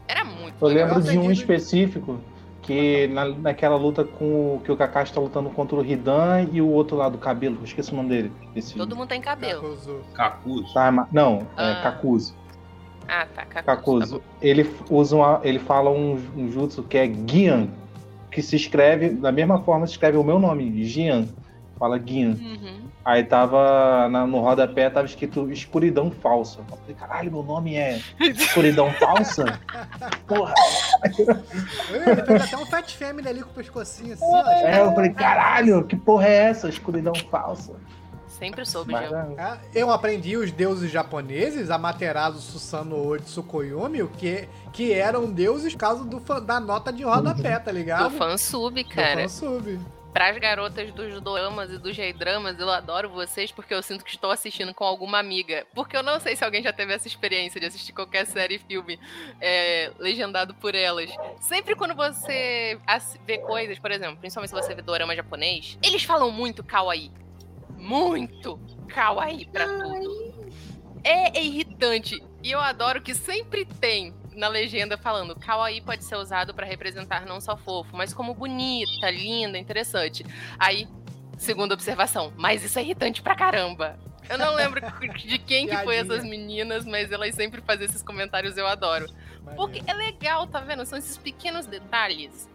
Era 0.07 0.24
muito 0.24 0.55
Eu 0.61 0.67
legal. 0.67 0.88
lembro 0.88 1.03
de 1.03 1.17
um 1.17 1.24
Entendi. 1.26 1.39
específico 1.41 2.20
que 2.70 3.07
na, 3.07 3.26
naquela 3.26 3.76
luta 3.76 4.03
com 4.03 4.55
o 4.57 4.61
que 4.63 4.72
o 4.72 4.78
Kakashi 4.78 5.11
tá 5.11 5.20
lutando 5.20 5.49
contra 5.49 5.76
o 5.76 5.84
Hidan 5.84 6.47
e 6.51 6.61
o 6.61 6.67
outro 6.70 6.95
lá 6.95 7.09
do 7.09 7.17
cabelo, 7.17 7.57
eu 7.59 7.63
esqueci 7.63 7.91
o 7.91 7.95
nome 7.95 8.09
dele. 8.09 8.32
Desse 8.53 8.76
Todo 8.76 8.95
mundo 8.95 9.07
tem 9.09 9.20
cabelo. 9.20 9.76
Kakuzu. 10.13 10.72
Tá, 10.72 11.07
não, 11.11 11.47
é 11.57 11.72
Ah. 11.72 11.80
Kakuzu. 11.82 12.36
Ah, 13.07 13.26
tá, 13.34 13.41
Kakuzu. 13.43 13.53
tá 13.53 13.76
Kakuzu. 13.76 14.15
bom. 14.20 14.24
ele 14.39 14.70
usa 14.88 15.15
uma, 15.15 15.41
ele 15.43 15.57
fala 15.57 15.89
um, 15.89 16.13
um 16.38 16.51
jutsu 16.51 16.84
que 16.84 16.95
é 16.95 17.07
Gian, 17.28 17.70
que 18.32 18.39
se 18.43 18.55
escreve 18.55 19.09
da 19.09 19.32
mesma 19.32 19.59
forma 19.63 19.82
que 19.86 19.88
se 19.89 19.93
escreve 19.93 20.20
o 20.20 20.24
meu 20.24 20.38
nome, 20.38 20.84
Gian. 20.86 21.26
Fala 21.80 21.99
Gian. 21.99 22.36
Uhum. 22.39 22.82
Aí 23.04 23.24
tava 23.24 24.08
na- 24.10 24.28
no 24.28 24.39
rodapé, 24.39 24.89
tava 24.89 25.06
escrito 25.06 25.50
escuridão 25.52 26.12
falsa. 26.12 26.60
Eu 26.70 26.78
falei, 26.78 26.95
caralho, 26.95 27.32
meu 27.32 27.43
nome 27.43 27.76
é 27.76 28.00
escuridão 28.20 28.91
falsa? 28.93 29.60
Porra. 30.28 30.54
Ele 31.18 32.26
fez 32.26 32.41
até 32.43 32.58
um 32.58 32.66
Fat 32.66 32.91
Family 32.95 33.28
ali 33.28 33.41
com 33.41 33.50
o 33.50 33.54
pescocinho 33.54 34.14
assim, 34.14 34.24
ó. 34.26 34.47
É, 34.50 34.82
eu 34.82 34.93
falei, 34.93 35.12
caralho, 35.12 35.84
que 35.86 35.95
porra 35.95 36.28
é 36.28 36.36
essa? 36.50 36.68
Escuridão 36.70 37.14
falsa. 37.32 37.74
Sempre 38.28 38.66
soube, 38.66 38.93
Mas, 38.93 39.12
é, 39.12 39.26
Ah, 39.38 39.58
Eu 39.74 39.91
aprendi 39.91 40.38
os 40.38 40.50
deuses 40.52 40.89
japoneses, 40.89 41.70
Amaterasu, 41.70 42.39
Susanoo 42.39 43.16
e 43.18 43.20
Tsukuyomi, 43.20 44.02
o 44.02 44.08
que, 44.08 44.47
que 44.72 44.93
eram 44.93 45.30
deuses 45.30 45.74
por 45.74 45.80
causa 45.80 46.06
do, 46.06 46.20
da 46.41 46.58
nota 46.60 46.93
de 46.93 47.04
rodapé, 47.04 47.60
tá 47.60 47.72
ligado? 47.72 48.10
Do 48.12 48.18
fansub, 48.18 48.82
Do 48.82 48.89
cara. 48.89 49.26
Fansub. 50.20 50.30
Pras 50.30 50.38
garotas 50.38 50.91
dos 50.91 51.22
doramas 51.22 51.72
e 51.72 51.78
dos 51.78 51.95
J-dramas, 51.95 52.59
eu 52.59 52.70
adoro 52.70 53.09
vocês 53.09 53.53
porque 53.53 53.74
eu 53.74 53.82
sinto 53.82 54.03
que 54.03 54.11
estou 54.11 54.30
assistindo 54.30 54.74
com 54.74 54.84
alguma 54.84 55.17
amiga. 55.17 55.65
Porque 55.74 55.95
eu 55.95 56.03
não 56.03 56.20
sei 56.20 56.36
se 56.36 56.43
alguém 56.43 56.61
já 56.61 56.74
teve 56.74 56.93
essa 56.93 57.07
experiência 57.07 57.57
de 57.57 57.65
assistir 57.65 57.93
qualquer 57.93 58.26
série 58.26 58.55
e 58.55 58.59
filme 58.59 58.99
é, 59.39 59.93
legendado 59.97 60.53
por 60.55 60.76
elas. 60.76 61.09
Sempre 61.39 61.74
quando 61.74 61.95
você 61.95 62.78
vê 63.26 63.38
coisas, 63.38 63.80
por 63.80 63.91
exemplo, 63.91 64.17
principalmente 64.17 64.49
se 64.49 64.55
você 64.61 64.76
vê 64.76 64.82
dorama 64.82 65.15
japonês, 65.15 65.78
eles 65.82 66.03
falam 66.03 66.30
muito 66.32 66.65
kawaii. 66.65 67.11
Muito 67.78 68.59
kawaii 68.89 69.45
pra 69.45 69.67
tudo. 69.67 70.51
É, 71.01 71.39
é 71.39 71.41
irritante. 71.41 72.22
E 72.43 72.51
eu 72.51 72.59
adoro 72.59 73.01
que 73.01 73.15
sempre 73.15 73.63
tem 73.63 74.13
na 74.36 74.47
legenda 74.47 74.97
falando 74.97 75.36
kawaii 75.36 75.82
pode 75.82 76.03
ser 76.03 76.15
usado 76.15 76.53
pra 76.53 76.65
representar 76.65 77.25
não 77.25 77.39
só 77.39 77.55
fofo, 77.57 77.95
mas 77.95 78.13
como 78.13 78.34
bonita, 78.34 79.09
linda, 79.09 79.57
interessante. 79.57 80.25
Aí, 80.57 80.88
segunda 81.38 81.73
observação, 81.73 82.34
mas 82.38 82.63
isso 82.63 82.77
é 82.80 82.82
irritante 82.82 83.21
pra 83.21 83.36
caramba. 83.36 83.97
Eu 84.30 84.38
não 84.38 84.53
lembro 84.53 84.82
de 85.17 85.39
quem 85.39 85.67
que 85.67 85.77
foi 85.77 85.97
essas 85.97 86.23
meninas, 86.23 86.86
mas 86.86 87.11
elas 87.11 87.34
sempre 87.34 87.61
fazem 87.61 87.86
esses 87.86 88.03
comentários, 88.03 88.57
eu 88.57 88.67
adoro. 88.67 89.07
Porque 89.55 89.82
é 89.88 89.93
legal, 89.93 90.45
tá 90.47 90.59
vendo? 90.59 90.86
São 90.86 90.97
esses 90.97 91.17
pequenos 91.17 91.65
detalhes 91.65 92.47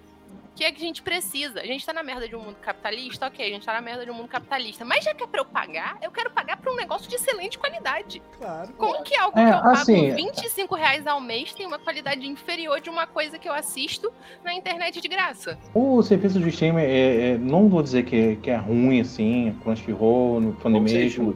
que 0.55 0.63
é 0.65 0.71
que 0.71 0.83
a 0.83 0.87
gente 0.87 1.03
precisa. 1.03 1.61
A 1.61 1.67
gente 1.67 1.85
tá 1.85 1.93
na 1.93 2.03
merda 2.03 2.29
de 2.29 2.37
um 2.37 2.41
mundo 2.41 2.57
capitalista, 2.61 3.27
ok, 3.27 3.45
a 3.45 3.49
gente 3.51 3.67
tá 3.67 3.73
na 3.73 3.81
merda 3.81 4.05
de 4.05 4.11
um 4.11 4.15
mundo 4.15 4.29
capitalista. 4.29 4.85
Mas 4.85 5.05
já 5.05 5.13
que 5.13 5.25
é 5.25 5.27
pra 5.27 5.41
eu 5.41 5.45
pagar, 5.45 5.99
eu 6.01 6.11
quero 6.11 6.31
pagar 6.31 6.57
pra 6.59 6.73
um 6.73 6.77
negócio 6.77 7.09
de 7.09 7.17
excelente 7.17 7.59
qualidade. 7.59 8.23
Claro. 8.39 8.73
Como 8.75 9.03
que 9.03 9.17
algo 9.17 9.39
É, 9.39 9.45
que 9.45 9.51
eu 9.51 9.61
pago 9.63 9.69
assim- 9.71 10.15
25 10.15 10.75
reais 10.75 11.07
ao 11.07 11.21
mês 11.21 11.53
tem 11.53 11.67
uma 11.67 11.79
qualidade 11.79 12.27
inferior 12.27 12.81
de 12.81 12.89
uma 12.89 13.07
coisa 13.07 13.39
que 13.39 13.49
eu 13.49 13.53
assisto 13.53 14.13
na 14.45 14.55
internet 14.55 15.01
de 15.01 15.09
graça? 15.09 15.59
O 15.75 16.03
serviço 16.03 16.39
de 16.39 16.49
streaming, 16.51 16.83
é, 16.83 17.31
é- 17.33 17.39
não 17.39 17.69
vou 17.69 17.83
dizer 17.83 18.05
que, 18.05 18.17
é- 18.17 18.37
que 18.37 18.51
é 18.51 18.57
ruim, 18.57 19.01
assim, 19.01 19.57
Crunchyroll, 19.63 20.41
no 20.41 20.53
Funimation, 20.55 21.33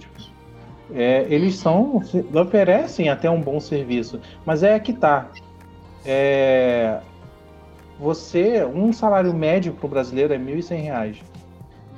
é, 0.95 1.27
eles 1.29 1.57
são, 1.57 2.01
oferecem 2.35 3.09
até 3.09 3.29
um 3.29 3.41
bom 3.41 3.59
serviço, 3.61 4.21
mas 4.47 4.63
é 4.63 4.79
que 4.79 4.93
tá. 4.93 5.29
É, 6.07 7.01
você, 7.99 8.65
um 8.65 8.93
salário 8.93 9.33
médio 9.35 9.73
pro 9.73 9.89
brasileiro 9.89 10.33
é 10.33 10.39
1.100 10.39 10.81
reais. 10.83 11.17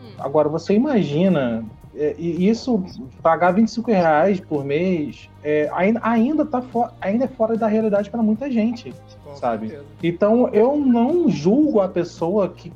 Hum. 0.02 0.08
Agora, 0.18 0.48
você 0.48 0.74
imagina, 0.74 1.64
é, 1.94 2.14
e 2.18 2.48
isso, 2.48 2.82
pagar 3.22 3.52
25 3.52 3.90
reais 3.90 4.40
por 4.40 4.64
mês, 4.64 5.28
é, 5.44 5.68
ainda, 5.72 6.00
ainda, 6.02 6.46
tá 6.46 6.62
fo- 6.62 6.88
ainda 7.00 7.24
é 7.24 7.28
fora 7.28 7.56
da 7.56 7.66
realidade 7.66 8.08
para 8.10 8.22
muita 8.22 8.50
gente. 8.50 8.94
Com 9.24 9.34
sabe? 9.36 9.68
certeza. 9.68 9.88
Então, 10.02 10.48
eu 10.48 10.76
não 10.76 11.28
julgo 11.28 11.80
a 11.80 11.88
pessoa 11.88 12.48
que, 12.48 12.72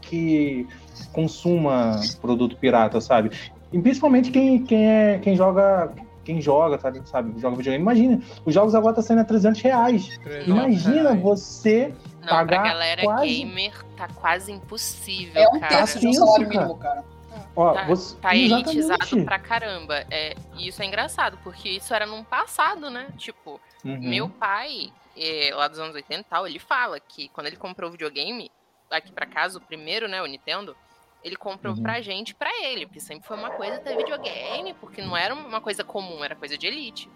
que 0.00 0.66
consuma 1.12 2.00
produto 2.20 2.56
pirata, 2.56 3.00
sabe? 3.00 3.30
E 3.72 3.78
principalmente 3.80 4.30
quem, 4.30 4.62
quem, 4.64 4.86
é, 4.88 5.18
quem 5.18 5.36
joga. 5.36 5.92
Quem 6.24 6.40
joga, 6.40 6.78
sabe, 6.78 7.02
sabe? 7.04 7.38
Joga 7.38 7.54
videogame. 7.54 7.82
Imagina, 7.82 8.18
os 8.46 8.54
jogos 8.54 8.74
agora 8.74 8.92
estão 8.92 9.04
saindo 9.04 9.20
a 9.20 9.24
300 9.24 9.60
reais. 9.60 10.08
300 10.24 10.46
Imagina 10.48 11.02
reais. 11.10 11.20
você. 11.22 11.92
Não, 12.24 12.46
pra 12.46 12.56
Pagar 12.56 12.62
galera 12.62 13.02
quase- 13.02 13.28
gamer 13.28 13.84
tá 13.96 14.08
quase 14.08 14.52
impossível, 14.52 15.42
É 15.42 15.48
um 15.48 15.60
cara. 15.60 15.76
terço 15.76 16.00
de 16.00 16.08
um 16.08 16.12
salário 16.12 16.48
cara. 16.48 16.60
mínimo, 16.60 16.78
cara. 16.78 17.04
Ó, 17.56 17.72
tá, 17.72 17.84
você... 17.84 18.16
tá 18.16 18.34
elitizado 18.34 19.24
pra 19.24 19.38
caramba. 19.38 20.04
É, 20.10 20.34
e 20.54 20.68
isso 20.68 20.82
é 20.82 20.86
engraçado, 20.86 21.38
porque 21.42 21.68
isso 21.68 21.94
era 21.94 22.06
num 22.06 22.24
passado, 22.24 22.90
né? 22.90 23.08
Tipo, 23.16 23.60
uhum. 23.84 23.98
meu 24.00 24.28
pai, 24.28 24.92
é, 25.16 25.50
lá 25.54 25.68
dos 25.68 25.78
anos 25.78 25.94
80 25.94 26.20
e 26.20 26.24
tal, 26.24 26.46
ele 26.46 26.58
fala 26.58 26.98
que 26.98 27.28
quando 27.28 27.46
ele 27.46 27.56
comprou 27.56 27.88
o 27.88 27.92
videogame, 27.92 28.50
aqui 28.90 29.12
pra 29.12 29.26
casa, 29.26 29.58
o 29.58 29.60
primeiro, 29.60 30.08
né, 30.08 30.20
o 30.22 30.26
Nintendo, 30.26 30.76
ele 31.22 31.36
comprou 31.36 31.74
uhum. 31.74 31.82
pra 31.82 32.00
gente 32.00 32.34
pra 32.34 32.50
ele, 32.64 32.86
porque 32.86 33.00
sempre 33.00 33.26
foi 33.26 33.36
uma 33.36 33.50
coisa 33.50 33.78
ter 33.78 33.96
videogame, 33.96 34.74
porque 34.74 35.00
não 35.00 35.16
era 35.16 35.34
uma 35.34 35.60
coisa 35.60 35.82
comum, 35.82 36.22
era 36.24 36.34
coisa 36.34 36.58
de 36.58 36.66
elite. 36.66 37.08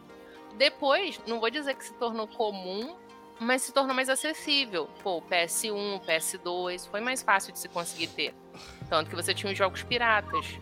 Depois, 0.57 1.21
não 1.27 1.41
vou 1.41 1.51
dizer 1.51 1.75
que 1.75 1.85
se 1.85 1.93
tornou 1.95 2.27
comum, 2.27 2.97
mas 3.41 3.63
se 3.63 3.73
tornou 3.73 3.95
mais 3.95 4.09
acessível. 4.09 4.89
Pô, 5.03 5.23
PS1, 5.23 6.01
PS2, 6.05 6.89
foi 6.89 7.01
mais 7.01 7.23
fácil 7.23 7.53
de 7.53 7.59
se 7.59 7.69
conseguir 7.69 8.09
ter. 8.09 8.35
Tanto 8.89 9.11
que 9.11 9.17
você 9.17 9.33
tinha 9.33 9.53
os 9.53 9.59
jogos 9.59 9.83
piratas. 9.83 10.59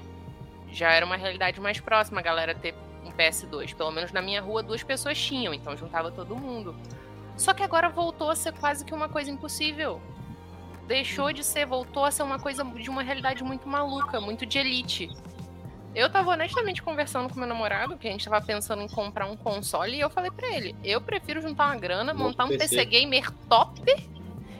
Já 0.69 0.93
era 0.93 1.07
uma 1.07 1.17
realidade 1.17 1.61
mais 1.61 1.81
próxima 1.81 2.21
a 2.21 2.23
galera 2.23 2.55
ter 2.55 2.75
um 3.05 3.11
PS2. 3.11 3.75
Pelo 3.75 3.91
menos 3.91 4.13
na 4.13 4.21
minha 4.21 4.41
rua, 4.41 4.63
duas 4.63 4.83
pessoas 4.83 5.19
tinham, 5.19 5.55
então 5.55 5.77
juntava 5.77 6.11
todo 6.11 6.37
mundo. 6.37 6.77
Só 7.37 7.55
que 7.55 7.63
agora 7.63 7.89
voltou 7.89 8.31
a 8.31 8.37
ser 8.37 8.53
quase 8.53 8.85
que 8.85 8.95
uma 8.95 9.09
coisa 9.09 9.31
impossível. 9.31 10.01
Deixou 10.87 11.33
de 11.33 11.43
ser, 11.43 11.67
voltou 11.67 12.05
a 12.05 12.11
ser 12.11 12.23
uma 12.23 12.39
coisa 12.39 12.65
de 12.65 12.91
uma 12.91 13.03
realidade 13.03 13.43
muito 13.43 13.69
maluca, 13.69 14.21
muito 14.21 14.47
de 14.47 14.59
elite. 14.59 15.11
Eu 15.97 16.11
tava 16.11 16.33
honestamente 16.33 16.83
conversando 16.83 17.33
com 17.33 17.39
meu 17.41 17.49
namorado, 17.49 17.97
que 17.97 18.07
a 18.07 18.11
gente 18.11 18.23
tava 18.29 18.45
pensando 18.45 18.83
em 18.83 18.89
comprar 18.89 19.25
um 19.25 19.35
console, 19.35 19.97
e 19.97 20.01
eu 20.01 20.11
falei 20.11 20.31
para 20.31 20.55
ele: 20.55 20.77
eu 20.85 21.01
prefiro 21.01 21.41
juntar 21.41 21.69
uma 21.69 21.77
grana, 21.77 22.13
montar 22.13 22.45
um 22.45 22.49
PC. 22.49 22.69
PC 22.69 22.85
gamer 22.85 23.33
top 23.49 23.81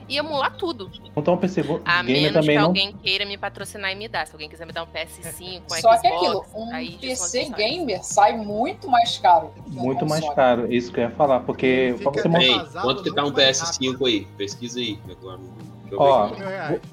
e 0.09 0.17
emular 0.17 0.57
tudo. 0.57 0.91
Montar 1.15 1.33
um 1.33 1.37
PC 1.37 1.61
A 1.85 2.03
gamer 2.03 2.23
menos 2.23 2.33
também 2.33 2.57
que 2.57 2.63
não... 2.63 2.65
alguém 2.69 2.93
queira 2.95 3.27
me 3.27 3.37
patrocinar 3.37 3.93
e 3.93 3.95
me 3.95 4.09
dar. 4.09 4.27
Se 4.27 4.33
alguém 4.33 4.49
quiser 4.49 4.67
me 4.67 4.73
dar 4.73 4.85
um 4.85 4.87
PS5, 4.87 5.61
um 5.61 5.69
Só 5.69 5.77
Xbox, 5.77 6.01
que 6.01 6.07
aquilo, 6.07 6.47
um 6.55 6.99
PC 6.99 7.51
gamer 7.51 8.03
sai 8.03 8.35
muito 8.35 8.89
mais 8.89 9.19
caro. 9.19 9.53
Muito 9.67 10.07
mais 10.07 10.27
caro, 10.31 10.73
isso 10.73 10.91
que 10.91 11.01
eu 11.01 11.05
ia 11.05 11.11
falar, 11.11 11.41
porque 11.41 11.97
pra 12.03 12.13
você 12.13 12.29
montar... 12.29 12.81
quanto 12.81 13.03
que 13.03 13.13
tá 13.15 13.23
um 13.23 13.31
PS5 13.31 14.07
aí? 14.07 14.27
Pesquisa 14.39 14.81
aí. 14.81 14.99
Ó, 15.93 16.31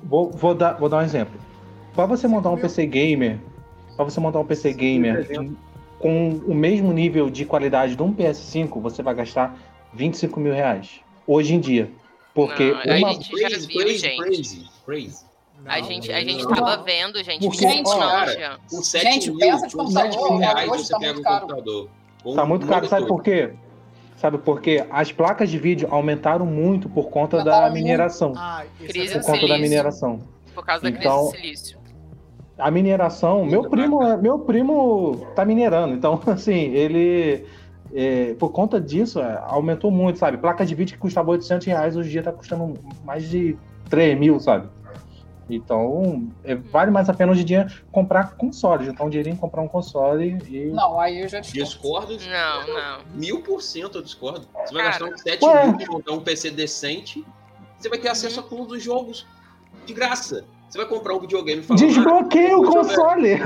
vou, 0.04 0.32
vou, 0.32 0.54
dar, 0.54 0.74
vou 0.74 0.90
dar 0.90 0.98
um 0.98 1.02
exemplo. 1.02 1.40
Pra 1.96 2.06
você 2.06 2.28
montar 2.28 2.50
um 2.50 2.58
PC 2.58 2.86
gamer, 2.88 3.40
para 3.96 4.06
você 4.06 4.20
montar 4.20 4.40
um 4.40 4.46
PC 4.46 4.74
gamer 4.74 5.28
com 6.00 6.30
o 6.46 6.54
mesmo 6.54 6.92
nível 6.92 7.30
de 7.30 7.46
qualidade 7.46 7.96
de 7.96 8.04
um 8.04 8.14
PS5, 8.14 8.82
você 8.82 9.02
vai 9.02 9.16
gastar 9.16 9.58
25 9.94 10.38
mil 10.38 10.54
reais. 10.54 11.00
Hoje 11.26 11.54
em 11.54 11.60
dia. 11.62 11.90
Porque 12.34 12.74
não, 12.86 12.98
uma... 12.98 13.10
a 13.10 13.14
gente 13.14 13.38
já 13.38 13.48
viu, 13.48 13.80
crazy, 13.80 13.98
gente. 14.00 14.18
Crazy, 14.18 14.70
crazy. 14.86 15.26
a 15.66 15.82
gente, 15.82 16.12
a 16.12 16.20
gente 16.20 16.46
tava 16.46 16.78
vendo, 16.84 17.24
gente. 17.24 17.46
Porque, 17.46 17.60
gente, 17.60 17.84
não, 17.84 18.00
cara, 18.00 18.60
com 18.70 18.84
7 18.84 19.04
gente, 19.04 19.30
mil, 19.30 19.40
peça 19.40 19.68
de 19.68 19.76
computador, 19.76 20.38
reais 20.38 20.70
você 20.70 20.92
tá 20.92 21.00
pega 21.00 21.20
um 21.20 21.24
caro. 21.24 21.42
computador. 21.42 21.90
Um 22.26 22.36
tá 22.36 22.46
muito 22.46 22.68
caro, 22.68 22.88
sabe 22.88 23.08
por 23.08 23.24
quê? 23.24 23.54
Sabe 24.18 24.38
por 24.40 24.62
quê? 24.62 24.86
As 24.90 25.12
placas 25.12 25.50
de 25.50 25.60
vídeo 25.60 25.88
aumentaram 25.92 26.46
muito 26.46 26.90
por 26.90 27.10
conta 27.10 27.38
aumentaram 27.38 27.68
da 27.68 27.74
mineração. 27.74 28.34
Ah, 28.36 28.66
crise 28.80 29.14
por 29.14 29.26
conta 29.26 29.40
silício. 29.40 29.48
da 29.48 29.58
mineração. 29.58 30.20
Por 30.56 30.66
causa 30.66 30.84
da 30.84 30.90
então, 30.90 31.30
crise 31.30 31.32
do 31.32 31.42
silício 31.42 31.83
a 32.58 32.70
mineração, 32.70 33.46
meu 33.46 33.70
primo, 33.70 34.18
meu 34.18 34.40
primo 34.40 35.28
tá 35.36 35.44
minerando, 35.44 35.94
então 35.94 36.22
assim, 36.28 36.74
ele 36.74 37.46
é, 37.94 38.34
por 38.36 38.52
conta 38.52 38.80
disso 38.80 39.20
é, 39.20 39.42
aumentou 39.48 39.92
muito, 39.92 40.20
sabe? 40.20 40.38
Placa 40.38 40.66
de 40.66 40.76
vídeo 40.76 40.94
que 40.94 41.00
custava 41.00 41.32
800 41.32 41.68
reais 41.68 41.96
hoje 41.96 42.10
em 42.10 42.12
dia 42.12 42.24
tá 42.24 42.32
custando 42.32 42.74
mais 43.04 43.30
de 43.30 43.58
3 43.90 44.18
mil, 44.18 44.40
sabe? 44.40 44.68
Então, 45.50 46.30
é, 46.44 46.56
vale 46.56 46.90
mais 46.90 47.10
a 47.10 47.14
pena 47.14 47.32
hoje 47.32 47.42
em 47.42 47.46
dia 47.46 47.68
comprar 47.92 48.36
console, 48.36 48.86
juntar 48.86 49.04
um 49.04 49.10
dinheirinho 49.10 49.36
comprar 49.36 49.62
um 49.62 49.68
console 49.68 50.38
e. 50.50 50.68
Não, 50.68 51.00
aí 51.00 51.22
eu 51.22 51.28
já 51.28 51.42
discordo. 51.42 52.18
Não, 52.18 52.68
não. 52.68 53.02
Mil 53.14 53.42
por 53.42 53.62
cento 53.62 53.98
eu 53.98 54.02
discordo. 54.02 54.48
Você 54.66 54.74
vai 54.74 54.84
Cara, 54.84 55.00
gastar 55.00 55.06
uns 55.06 55.22
7 55.22 55.46
ué. 55.46 55.68
mil 55.68 55.78
pra 55.78 55.92
montar 55.92 56.12
um 56.14 56.22
PC 56.22 56.52
decente, 56.52 57.26
você 57.78 57.90
vai 57.90 58.00
ter 58.00 58.08
acesso 58.08 58.40
a 58.40 58.44
todos 58.44 58.72
os 58.72 58.82
jogos 58.82 59.28
de 59.86 59.94
graça. 59.94 60.46
Você 60.74 60.80
vai 60.80 60.88
comprar 60.88 61.14
um 61.14 61.20
videogame 61.20 61.62
e 61.62 61.64
falar. 61.64 61.80
Desbloqueia 61.80 62.58
o 62.58 62.64
console! 62.64 63.38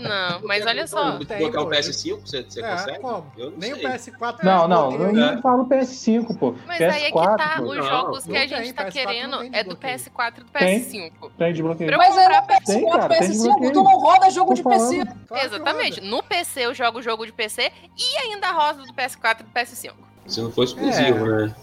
Não, 0.00 0.40
mas 0.44 0.64
olha 0.64 0.86
só. 0.86 1.18
Desbloquear 1.18 1.62
o 1.62 1.68
PS5, 1.68 2.20
você, 2.24 2.42
você 2.42 2.64
é, 2.64 2.70
consegue? 2.70 2.98
Como? 3.00 3.26
Nem 3.58 3.74
o 3.74 3.76
PS4. 3.76 4.42
Não, 4.42 4.66
não, 4.66 4.92
eu 4.94 5.12
não 5.12 5.42
falo 5.42 5.66
PS5, 5.66 6.38
pô. 6.38 6.54
Mas 6.66 6.78
PS4, 6.78 6.90
aí 6.90 7.02
é 7.02 7.12
que 7.12 7.12
tá. 7.12 7.54
Pô. 7.58 7.64
Os 7.64 7.76
não, 7.76 7.84
jogos 7.84 8.24
que 8.24 8.34
a 8.34 8.46
gente 8.46 8.62
tem, 8.62 8.72
tá 8.72 8.86
PS4 8.86 8.92
querendo 8.92 9.42
é 9.52 9.62
do 9.62 9.76
PS4 9.76 10.32
e 10.38 10.40
do 10.40 10.46
PS5. 10.46 10.90
Tem, 10.90 11.12
tem 11.36 11.52
desbloqueio. 11.52 11.98
Mas 11.98 12.16
é 12.16 12.28
no 12.30 12.46
PS4 12.46 12.70
e 12.70 13.18
PS5, 13.18 13.72
tu 13.74 13.84
não 13.84 13.98
roda 13.98 14.30
jogo 14.30 14.54
de 14.54 14.62
PC. 14.62 15.02
Claro 15.28 15.44
Exatamente. 15.44 16.00
No 16.00 16.22
PC 16.22 16.60
eu 16.64 16.72
jogo 16.72 17.02
jogo 17.02 17.26
de 17.26 17.32
PC 17.34 17.70
e 17.94 18.16
ainda 18.22 18.52
roda 18.52 18.84
do 18.86 18.94
PS4 18.94 19.40
e 19.40 19.42
do 19.42 19.50
PS5. 19.50 19.92
Se 20.26 20.40
não 20.40 20.50
for 20.50 20.64
exclusivo, 20.64 21.26
é. 21.26 21.46
né? 21.46 21.54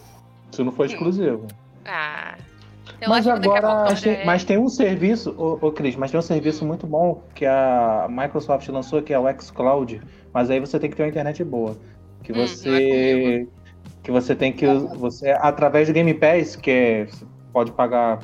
Se 0.51 0.63
não 0.63 0.72
for 0.72 0.86
exclusivo. 0.86 1.47
Ah. 1.84 2.36
Eu 3.02 3.10
mas 3.10 3.28
agora, 3.28 3.95
tem, 3.95 4.26
mas 4.26 4.43
tem 4.43 4.58
um 4.58 4.68
serviço, 4.68 5.34
ô, 5.38 5.68
ô 5.68 5.72
Cris, 5.72 5.95
mas 5.95 6.12
tem 6.12 6.20
um 6.20 6.24
serviço 6.24 6.66
muito 6.66 6.86
bom 6.86 7.24
que 7.34 7.45
a 7.45 8.08
Microsoft 8.10 8.68
lançou, 8.70 9.02
que 9.02 9.14
é 9.14 9.20
o 9.20 9.41
xCloud, 9.41 10.02
mas 10.34 10.50
aí 10.50 10.60
você 10.60 10.80
tem 10.80 10.89
que 10.89 10.95
ter 10.95 11.04
uma 11.04 11.10
internet 11.10 11.43
boa. 11.43 11.78
Que 12.24 12.34
hum, 12.34 12.45
você. 12.45 13.45
É 13.47 13.60
que 14.04 14.12
você 14.12 14.36
tem 14.36 14.52
que. 14.52 14.66
Você, 14.66 15.30
através 15.30 15.88
do 15.88 15.93
Game 15.93 16.14
Pass, 16.14 16.56
que 16.56 16.72
é, 16.72 17.08
pode 17.54 17.72
pagar 17.72 18.20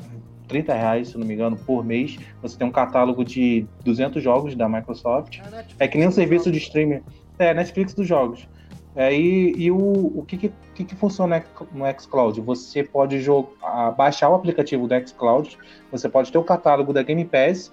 30 0.48 0.74
reais, 0.74 1.08
se 1.08 1.18
não 1.18 1.26
me 1.26 1.34
engano, 1.34 1.56
por 1.56 1.84
mês. 1.84 2.18
Você 2.42 2.58
tem 2.58 2.66
um 2.66 2.72
catálogo 2.72 3.24
de 3.24 3.66
200 3.84 4.22
jogos 4.22 4.54
da 4.54 4.68
Microsoft. 4.68 5.38
É, 5.78 5.84
é 5.84 5.88
que 5.88 5.98
nem 5.98 6.08
um 6.08 6.12
serviço 6.12 6.50
de 6.50 6.58
streaming. 6.58 7.02
É, 7.38 7.52
Netflix 7.52 7.94
dos 7.94 8.06
jogos. 8.06 8.48
É, 8.96 9.14
e, 9.14 9.54
e 9.56 9.70
o, 9.70 9.76
o 9.76 10.24
que, 10.26 10.38
que, 10.38 10.84
que, 10.84 10.96
funciona 10.96 11.44
no 11.70 11.84
xCloud? 12.00 12.40
Você 12.40 12.82
pode 12.82 13.20
jogar, 13.20 13.90
baixar 13.90 14.30
o 14.30 14.34
aplicativo 14.34 14.88
do 14.88 15.06
xCloud, 15.06 15.58
você 15.92 16.08
pode 16.08 16.32
ter 16.32 16.38
o 16.38 16.42
catálogo 16.42 16.94
da 16.94 17.02
Game 17.02 17.24
Pass 17.26 17.70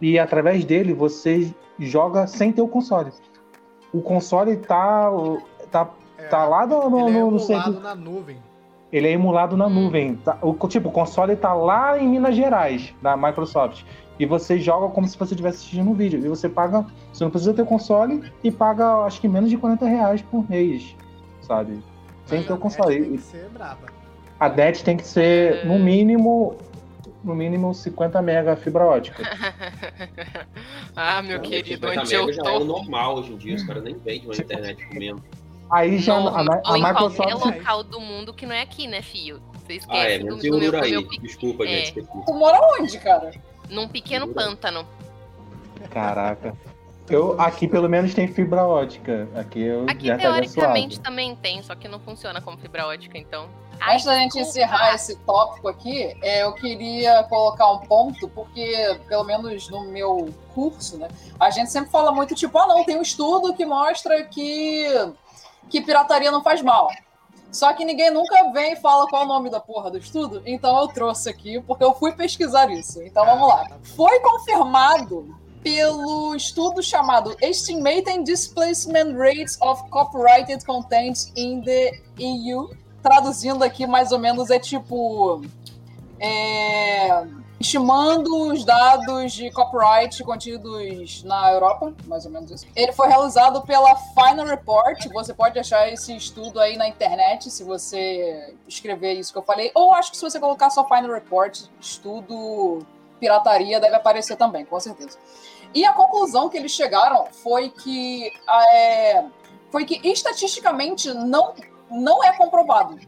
e 0.00 0.16
através 0.16 0.64
dele 0.64 0.94
você 0.94 1.52
joga 1.76 2.28
sem 2.28 2.52
ter 2.52 2.62
o 2.62 2.68
console. 2.68 3.10
O 3.92 4.00
console 4.00 4.56
tá, 4.58 5.10
tá, 5.72 5.90
é, 6.16 6.28
tá 6.28 6.46
lá 6.46 6.64
no, 6.64 6.88
no, 6.88 7.08
é 7.08 7.12
no, 7.12 7.30
no 7.32 7.80
na 7.80 7.94
nuvem. 7.96 8.38
Ele 8.92 9.08
é 9.08 9.12
emulado 9.12 9.56
na 9.56 9.66
hum. 9.66 9.84
nuvem. 9.84 10.16
Tá, 10.16 10.38
o, 10.42 10.54
tipo, 10.68 10.88
o 10.88 10.92
console 10.92 11.36
tá 11.36 11.54
lá 11.54 11.98
em 11.98 12.08
Minas 12.08 12.34
Gerais, 12.34 12.94
da 13.00 13.16
Microsoft 13.16 13.84
e 14.20 14.26
você 14.26 14.58
joga 14.60 14.92
como 14.92 15.08
se 15.08 15.16
você 15.16 15.32
estivesse 15.32 15.56
assistindo 15.58 15.90
um 15.90 15.94
vídeo. 15.94 16.20
E 16.22 16.28
você 16.28 16.46
paga, 16.46 16.84
você 17.10 17.24
não 17.24 17.30
precisa 17.30 17.54
ter 17.54 17.64
console 17.64 18.22
e 18.44 18.50
paga 18.50 19.06
acho 19.06 19.18
que 19.18 19.26
menos 19.26 19.48
de 19.48 19.56
40 19.56 19.86
reais 19.86 20.20
por 20.20 20.48
mês, 20.48 20.94
sabe? 21.40 21.82
Sem 22.26 22.42
ter 22.42 22.52
o 22.52 22.58
console. 22.58 23.00
Tem 23.00 23.12
que 23.16 23.22
ser 23.22 23.48
braba. 23.48 23.86
A 24.38 24.48
DET 24.48 24.84
tem 24.84 24.98
que 24.98 25.06
ser, 25.06 25.64
no 25.66 25.78
mínimo, 25.78 26.54
no 27.24 27.34
mínimo 27.34 27.74
50 27.74 28.20
mega 28.20 28.56
fibra 28.56 28.84
ótica. 28.84 29.22
ah, 30.94 31.22
meu 31.22 31.38
então, 31.38 31.50
querido, 31.50 31.88
onde 31.88 32.14
eu 32.14 32.28
é 32.28 32.58
o 32.58 32.64
normal 32.64 33.16
hoje 33.16 33.32
em 33.32 33.36
dia, 33.38 33.56
os 33.56 33.62
caras 33.62 33.82
nem 33.82 33.94
vendem 33.94 34.26
uma 34.26 34.36
internet 34.36 34.86
comendo. 34.86 35.22
Aí 35.70 35.98
já 35.98 36.14
a, 36.14 36.40
a, 36.40 36.60
a 36.64 36.78
Microsoft. 36.78 37.16
qualquer 37.16 37.58
local 37.58 37.82
do 37.82 38.00
mundo 38.00 38.34
que 38.34 38.44
não 38.44 38.54
é 38.54 38.62
aqui, 38.62 38.86
né, 38.86 39.02
filho? 39.02 39.40
Você 39.54 39.74
esquece 39.74 40.00
ah, 40.00 40.10
é, 40.10 40.18
do, 40.18 40.36
do 40.36 40.58
meu, 40.58 40.82
aí. 40.82 40.90
meu... 40.90 41.08
Desculpa, 41.20 41.64
é. 41.64 41.66
gente. 41.66 42.02
Tu 42.02 42.34
mora 42.34 42.58
onde, 42.78 42.98
cara? 42.98 43.30
num 43.70 43.88
pequeno 43.88 44.28
pântano. 44.28 44.86
Caraca. 45.90 46.54
Eu, 47.08 47.40
aqui 47.40 47.66
pelo 47.66 47.88
menos 47.88 48.14
tem 48.14 48.28
fibra 48.28 48.64
ótica. 48.64 49.28
Aqui 49.34 49.62
eu 49.62 49.86
aqui 49.88 50.06
já 50.06 50.16
teoricamente 50.16 51.00
também 51.00 51.34
tem, 51.34 51.60
só 51.62 51.74
que 51.74 51.88
não 51.88 51.98
funciona 51.98 52.40
como 52.40 52.56
fibra 52.58 52.86
ótica, 52.86 53.18
então. 53.18 53.48
Antes 53.82 54.04
da 54.04 54.14
gente 54.14 54.38
encerrar 54.38 54.94
esse 54.94 55.16
tópico 55.20 55.66
aqui, 55.66 56.14
é, 56.22 56.44
eu 56.44 56.52
queria 56.52 57.24
colocar 57.24 57.72
um 57.72 57.78
ponto, 57.78 58.28
porque, 58.28 59.00
pelo 59.08 59.24
menos 59.24 59.68
no 59.70 59.84
meu 59.90 60.28
curso, 60.54 60.98
né, 60.98 61.08
a 61.40 61.50
gente 61.50 61.70
sempre 61.72 61.90
fala 61.90 62.12
muito 62.12 62.34
tipo, 62.34 62.56
ah 62.58 62.66
não, 62.66 62.84
tem 62.84 62.98
um 62.98 63.02
estudo 63.02 63.54
que 63.54 63.64
mostra 63.64 64.22
que, 64.24 64.84
que 65.68 65.80
pirataria 65.80 66.30
não 66.30 66.42
faz 66.42 66.62
mal. 66.62 66.88
Só 67.52 67.72
que 67.72 67.84
ninguém 67.84 68.10
nunca 68.10 68.50
vem 68.52 68.74
e 68.74 68.76
fala 68.76 69.08
qual 69.08 69.22
é 69.22 69.24
o 69.24 69.28
nome 69.28 69.50
da 69.50 69.58
porra 69.58 69.90
do 69.90 69.98
estudo, 69.98 70.40
então 70.46 70.78
eu 70.80 70.88
trouxe 70.88 71.28
aqui, 71.28 71.60
porque 71.60 71.82
eu 71.82 71.92
fui 71.92 72.12
pesquisar 72.12 72.70
isso. 72.70 73.02
Então 73.02 73.24
vamos 73.26 73.48
lá. 73.48 73.66
Foi 73.96 74.20
confirmado 74.20 75.36
pelo 75.62 76.34
estudo 76.34 76.82
chamado 76.82 77.36
Estimating 77.42 78.22
Displacement 78.24 79.16
Rates 79.16 79.58
of 79.60 79.82
Copyrighted 79.90 80.64
Content 80.64 81.30
in 81.36 81.62
the 81.62 82.00
EU. 82.18 82.70
Traduzindo 83.02 83.64
aqui, 83.64 83.86
mais 83.86 84.12
ou 84.12 84.18
menos, 84.18 84.50
é 84.50 84.58
tipo. 84.58 85.42
É, 86.20 87.26
estimando 87.60 88.48
os 88.48 88.64
dados 88.64 89.32
de 89.32 89.50
copyright 89.50 90.24
contidos 90.24 91.22
na 91.24 91.52
Europa, 91.52 91.94
mais 92.06 92.24
ou 92.24 92.32
menos 92.32 92.50
isso. 92.50 92.66
Ele 92.74 92.90
foi 92.92 93.06
realizado 93.06 93.60
pela 93.62 93.94
Final 93.96 94.46
Report. 94.46 94.98
Você 95.12 95.34
pode 95.34 95.58
achar 95.58 95.86
esse 95.92 96.16
estudo 96.16 96.58
aí 96.58 96.78
na 96.78 96.88
internet 96.88 97.50
se 97.50 97.62
você 97.62 98.54
escrever 98.66 99.12
isso 99.12 99.30
que 99.30 99.38
eu 99.38 99.42
falei. 99.42 99.70
Ou 99.74 99.92
acho 99.92 100.10
que 100.10 100.16
se 100.16 100.22
você 100.22 100.40
colocar 100.40 100.70
só 100.70 100.88
Final 100.88 101.12
Report, 101.12 101.64
estudo 101.78 102.78
pirataria 103.20 103.78
deve 103.78 103.94
aparecer 103.94 104.36
também, 104.36 104.64
com 104.64 104.80
certeza. 104.80 105.18
E 105.74 105.84
a 105.84 105.92
conclusão 105.92 106.48
que 106.48 106.56
eles 106.56 106.72
chegaram 106.72 107.26
foi 107.30 107.68
que 107.68 108.32
é, 108.72 109.22
foi 109.70 109.84
que 109.84 110.00
estatisticamente 110.08 111.12
não, 111.12 111.54
não 111.90 112.24
é 112.24 112.32
comprovado 112.32 112.98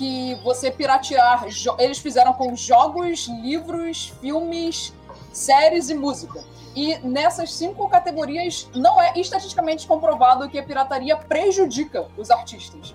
que 0.00 0.34
você 0.36 0.70
piratear. 0.70 1.44
Eles 1.78 1.98
fizeram 1.98 2.32
com 2.32 2.56
jogos, 2.56 3.28
livros, 3.28 4.14
filmes, 4.18 4.94
séries 5.30 5.90
e 5.90 5.94
música. 5.94 6.42
E 6.74 6.96
nessas 7.00 7.52
cinco 7.52 7.86
categorias 7.86 8.66
não 8.74 8.98
é 8.98 9.12
estatisticamente 9.16 9.86
comprovado 9.86 10.48
que 10.48 10.58
a 10.58 10.62
pirataria 10.62 11.18
prejudica 11.18 12.08
os 12.16 12.30
artistas. 12.30 12.94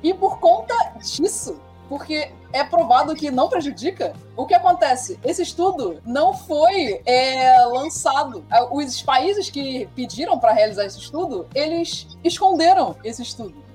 E 0.00 0.14
por 0.14 0.38
conta 0.38 0.74
disso, 1.00 1.60
porque 1.88 2.30
é 2.52 2.62
provado 2.62 3.16
que 3.16 3.32
não 3.32 3.48
prejudica, 3.48 4.14
o 4.36 4.46
que 4.46 4.54
acontece? 4.54 5.18
Esse 5.24 5.42
estudo 5.42 6.00
não 6.06 6.32
foi 6.32 7.02
é, 7.04 7.64
lançado. 7.64 8.44
Os 8.70 9.02
países 9.02 9.50
que 9.50 9.88
pediram 9.96 10.38
para 10.38 10.52
realizar 10.52 10.84
esse 10.84 11.00
estudo, 11.00 11.48
eles 11.52 12.06
esconderam 12.22 12.94
esse 13.02 13.22
estudo. 13.22 13.67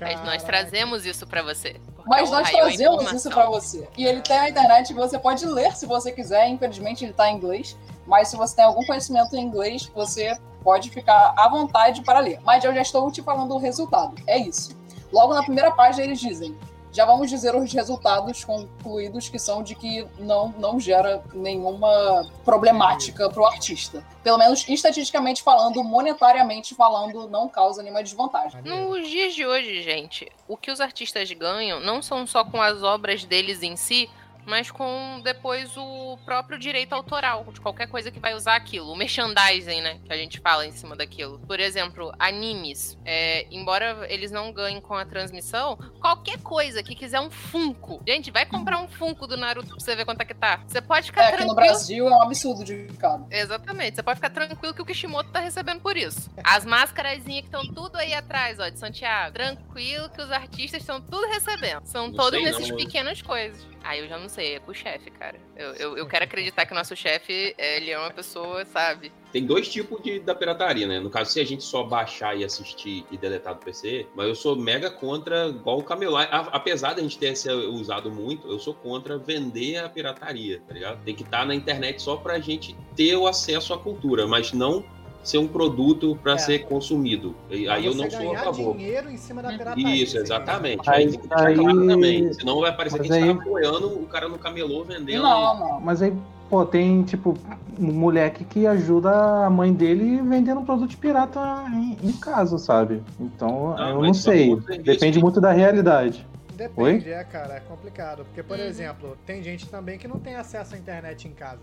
Mas 0.00 0.24
nós 0.24 0.42
trazemos 0.42 1.04
isso 1.04 1.26
para 1.26 1.42
você. 1.42 1.76
Mas 2.06 2.30
nós 2.30 2.50
trazemos 2.50 3.12
isso 3.12 3.28
para 3.30 3.46
você. 3.46 3.88
E 3.96 4.06
ele 4.06 4.20
tem 4.20 4.38
a 4.38 4.48
internet 4.48 4.88
que 4.88 4.94
você 4.94 5.18
pode 5.18 5.44
ler 5.46 5.74
se 5.76 5.86
você 5.86 6.12
quiser. 6.12 6.48
Infelizmente 6.48 7.04
ele 7.04 7.10
está 7.10 7.30
em 7.30 7.36
inglês. 7.36 7.76
Mas 8.06 8.28
se 8.28 8.36
você 8.36 8.56
tem 8.56 8.64
algum 8.64 8.84
conhecimento 8.86 9.34
em 9.36 9.42
inglês, 9.42 9.90
você 9.94 10.38
pode 10.62 10.90
ficar 10.90 11.34
à 11.36 11.48
vontade 11.48 12.02
para 12.02 12.20
ler. 12.20 12.40
Mas 12.42 12.64
eu 12.64 12.74
já 12.74 12.82
estou 12.82 13.10
te 13.10 13.22
falando 13.22 13.54
o 13.54 13.58
resultado. 13.58 14.14
É 14.26 14.38
isso. 14.38 14.76
Logo 15.12 15.34
na 15.34 15.42
primeira 15.42 15.70
página 15.70 16.04
eles 16.04 16.20
dizem: 16.20 16.56
já 16.92 17.04
vamos 17.04 17.30
dizer 17.30 17.54
os 17.54 17.72
resultados 17.72 18.44
concluídos 18.44 19.28
que 19.28 19.38
são 19.38 19.62
de 19.62 19.74
que 19.74 20.06
não, 20.18 20.54
não 20.58 20.80
gera 20.80 21.22
nenhuma 21.34 22.28
problemática 22.44 23.28
para 23.28 23.42
o 23.42 23.46
artista. 23.46 24.04
Pelo 24.22 24.38
menos 24.38 24.68
estatisticamente 24.68 25.42
falando, 25.42 25.82
monetariamente 25.82 26.74
falando, 26.74 27.28
não 27.28 27.48
causa 27.48 27.82
nenhuma 27.82 28.02
desvantagem. 28.02 28.62
Nos 28.62 29.08
dias 29.08 29.34
de 29.34 29.46
hoje, 29.46 29.82
gente, 29.82 30.30
o 30.46 30.56
que 30.56 30.70
os 30.70 30.80
artistas 30.80 31.30
ganham 31.32 31.80
não 31.80 32.02
são 32.02 32.26
só 32.26 32.44
com 32.44 32.60
as 32.60 32.82
obras 32.82 33.24
deles 33.24 33.62
em 33.62 33.76
si, 33.76 34.10
mas 34.48 34.70
com 34.70 35.20
depois 35.22 35.76
o 35.76 36.18
próprio 36.24 36.58
direito 36.58 36.94
autoral 36.94 37.44
de 37.52 37.60
qualquer 37.60 37.86
coisa 37.86 38.10
que 38.10 38.18
vai 38.18 38.34
usar 38.34 38.56
aquilo. 38.56 38.90
O 38.90 38.96
merchandising, 38.96 39.82
né? 39.82 40.00
Que 40.04 40.12
a 40.12 40.16
gente 40.16 40.40
fala 40.40 40.66
em 40.66 40.72
cima 40.72 40.96
daquilo. 40.96 41.38
Por 41.40 41.60
exemplo, 41.60 42.12
animes. 42.18 42.96
É, 43.04 43.46
embora 43.50 44.06
eles 44.08 44.30
não 44.30 44.50
ganhem 44.52 44.80
com 44.80 44.94
a 44.94 45.04
transmissão, 45.04 45.76
qualquer 46.00 46.38
coisa 46.40 46.82
que 46.82 46.94
quiser 46.94 47.20
um 47.20 47.30
Funko. 47.30 48.02
Gente, 48.06 48.30
vai 48.30 48.46
comprar 48.46 48.80
um 48.80 48.88
Funko 48.88 49.26
do 49.26 49.36
Naruto 49.36 49.68
pra 49.68 49.78
você 49.78 49.94
ver 49.94 50.06
quanto 50.06 50.22
é 50.22 50.24
que 50.24 50.34
tá. 50.34 50.64
Você 50.66 50.80
pode 50.80 51.06
ficar 51.06 51.24
é, 51.24 51.26
tranquilo. 51.32 51.52
Aqui 51.52 51.60
no 51.60 51.66
Brasil 51.68 52.08
é 52.08 52.10
um 52.10 52.22
absurdo 52.22 52.64
de 52.64 52.74
mercado. 52.74 53.26
Exatamente. 53.30 53.96
Você 53.96 54.02
pode 54.02 54.16
ficar 54.16 54.30
tranquilo 54.30 54.72
que 54.72 54.82
o 54.82 54.86
Kishimoto 54.86 55.30
tá 55.30 55.40
recebendo 55.40 55.80
por 55.80 55.96
isso. 55.96 56.30
As 56.42 56.64
máscarazinhas 56.64 57.42
que 57.42 57.48
estão 57.48 57.66
tudo 57.74 57.96
aí 57.96 58.14
atrás, 58.14 58.58
ó, 58.58 58.68
de 58.68 58.78
Santiago. 58.78 59.34
Tranquilo 59.34 60.08
que 60.08 60.22
os 60.22 60.32
artistas 60.32 60.80
estão 60.80 61.00
tudo 61.02 61.26
recebendo. 61.28 61.84
São 61.84 62.10
todos 62.10 62.40
esses 62.40 62.70
pequenas 62.70 63.20
coisas. 63.20 63.66
Ah, 63.82 63.96
eu 63.96 64.08
já 64.08 64.18
não 64.18 64.28
sei, 64.28 64.37
é 64.42 64.58
com 64.60 64.70
o 64.70 64.74
chefe, 64.74 65.10
cara. 65.10 65.38
Eu, 65.56 65.72
eu, 65.74 65.98
eu, 65.98 66.06
quero 66.08 66.24
acreditar 66.24 66.66
que 66.66 66.72
o 66.72 66.74
nosso 66.74 66.96
chefe, 66.96 67.54
ele 67.58 67.90
é 67.90 67.98
uma 67.98 68.10
pessoa, 68.10 68.64
sabe? 68.64 69.12
Tem 69.32 69.44
dois 69.44 69.68
tipos 69.68 70.02
de, 70.02 70.20
da 70.20 70.34
pirataria, 70.34 70.86
né? 70.86 71.00
No 71.00 71.10
caso, 71.10 71.32
se 71.32 71.40
a 71.40 71.44
gente 71.44 71.62
só 71.62 71.82
baixar 71.84 72.36
e 72.36 72.44
assistir 72.44 73.04
e 73.10 73.16
deletar 73.16 73.54
do 73.54 73.64
PC, 73.64 74.06
mas 74.14 74.26
eu 74.26 74.34
sou 74.34 74.56
mega 74.56 74.90
contra, 74.90 75.48
igual 75.48 75.78
o 75.78 75.82
Camelot. 75.82 76.28
Apesar 76.30 76.94
de 76.94 77.00
a 77.00 77.02
gente 77.02 77.18
ter 77.18 77.36
se 77.36 77.50
usado 77.50 78.10
muito, 78.10 78.48
eu 78.48 78.58
sou 78.58 78.72
contra 78.72 79.18
vender 79.18 79.76
a 79.76 79.88
pirataria, 79.88 80.62
tá 80.66 80.72
ligado? 80.72 81.04
Tem 81.04 81.14
que 81.14 81.22
estar 81.22 81.40
tá 81.40 81.44
na 81.44 81.54
internet 81.54 82.00
só 82.00 82.16
pra 82.16 82.38
gente 82.38 82.74
ter 82.96 83.16
o 83.16 83.26
acesso 83.26 83.74
à 83.74 83.78
cultura, 83.78 84.26
mas 84.26 84.52
não 84.52 84.84
ser 85.28 85.38
um 85.38 85.46
produto 85.46 86.18
para 86.22 86.34
é. 86.34 86.38
ser 86.38 86.58
consumido. 86.60 87.34
E, 87.50 87.68
aí 87.68 87.84
eu 87.84 87.94
não 87.94 88.10
sou 88.10 88.34
a 88.34 88.38
favor. 88.38 88.76
dinheiro 88.76 89.10
em 89.10 89.16
cima 89.16 89.42
da 89.42 89.50
pirataria. 89.50 90.02
Isso, 90.02 90.16
exatamente. 90.18 90.88
Aí, 90.88 91.06
aí 91.06 91.20
aí... 91.30 91.54
claro 91.54 91.86
também. 91.86 92.32
Senão 92.32 92.60
vai 92.60 92.74
parecer 92.74 93.00
que 93.00 93.12
a 93.12 93.14
gente 93.14 93.28
aí... 93.28 93.34
tá 93.34 93.42
apoiando 93.42 93.88
o 93.88 94.06
cara 94.06 94.28
no 94.28 94.38
camelô 94.38 94.84
vendendo. 94.84 95.22
Não, 95.22 95.58
não. 95.58 95.80
Mas 95.80 96.00
aí, 96.00 96.14
pô, 96.48 96.64
tem, 96.64 97.02
tipo, 97.02 97.36
um 97.78 97.92
moleque 97.92 98.44
que 98.44 98.66
ajuda 98.66 99.44
a 99.44 99.50
mãe 99.50 99.72
dele 99.72 100.22
vendendo 100.22 100.62
produto 100.62 100.96
pirata 100.96 101.40
em, 101.72 101.98
em 102.02 102.12
casa, 102.12 102.58
sabe? 102.58 103.02
Então, 103.20 103.76
não, 103.76 103.88
eu 103.90 104.02
não 104.02 104.14
sei. 104.14 104.56
Depende 104.82 105.20
muito 105.20 105.40
da 105.40 105.52
realidade. 105.52 106.26
Depende, 106.58 107.08
Oi? 107.08 107.12
é, 107.12 107.22
cara, 107.22 107.54
é 107.54 107.60
complicado. 107.60 108.24
Porque, 108.24 108.42
por 108.42 108.58
uhum. 108.58 108.64
exemplo, 108.64 109.16
tem 109.24 109.40
gente 109.44 109.68
também 109.68 109.96
que 109.96 110.08
não 110.08 110.18
tem 110.18 110.34
acesso 110.34 110.74
à 110.74 110.78
internet 110.78 111.28
em 111.28 111.30
casa. 111.30 111.60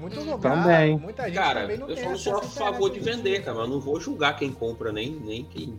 Muito 0.00 0.18
lugar, 0.20 0.62
também. 0.62 0.98
muita 0.98 1.24
gente 1.24 1.34
cara, 1.34 1.60
também 1.60 1.76
não 1.76 1.90
eu 1.90 2.16
só 2.16 2.16
sou 2.16 2.36
a 2.38 2.42
favor 2.42 2.90
de 2.90 3.00
vender, 3.00 3.44
cara, 3.44 3.58
mas 3.58 3.68
eu 3.68 3.74
não 3.74 3.80
vou 3.80 4.00
julgar 4.00 4.34
quem 4.34 4.50
compra, 4.50 4.90
nem, 4.90 5.10
nem 5.10 5.44
quem. 5.44 5.78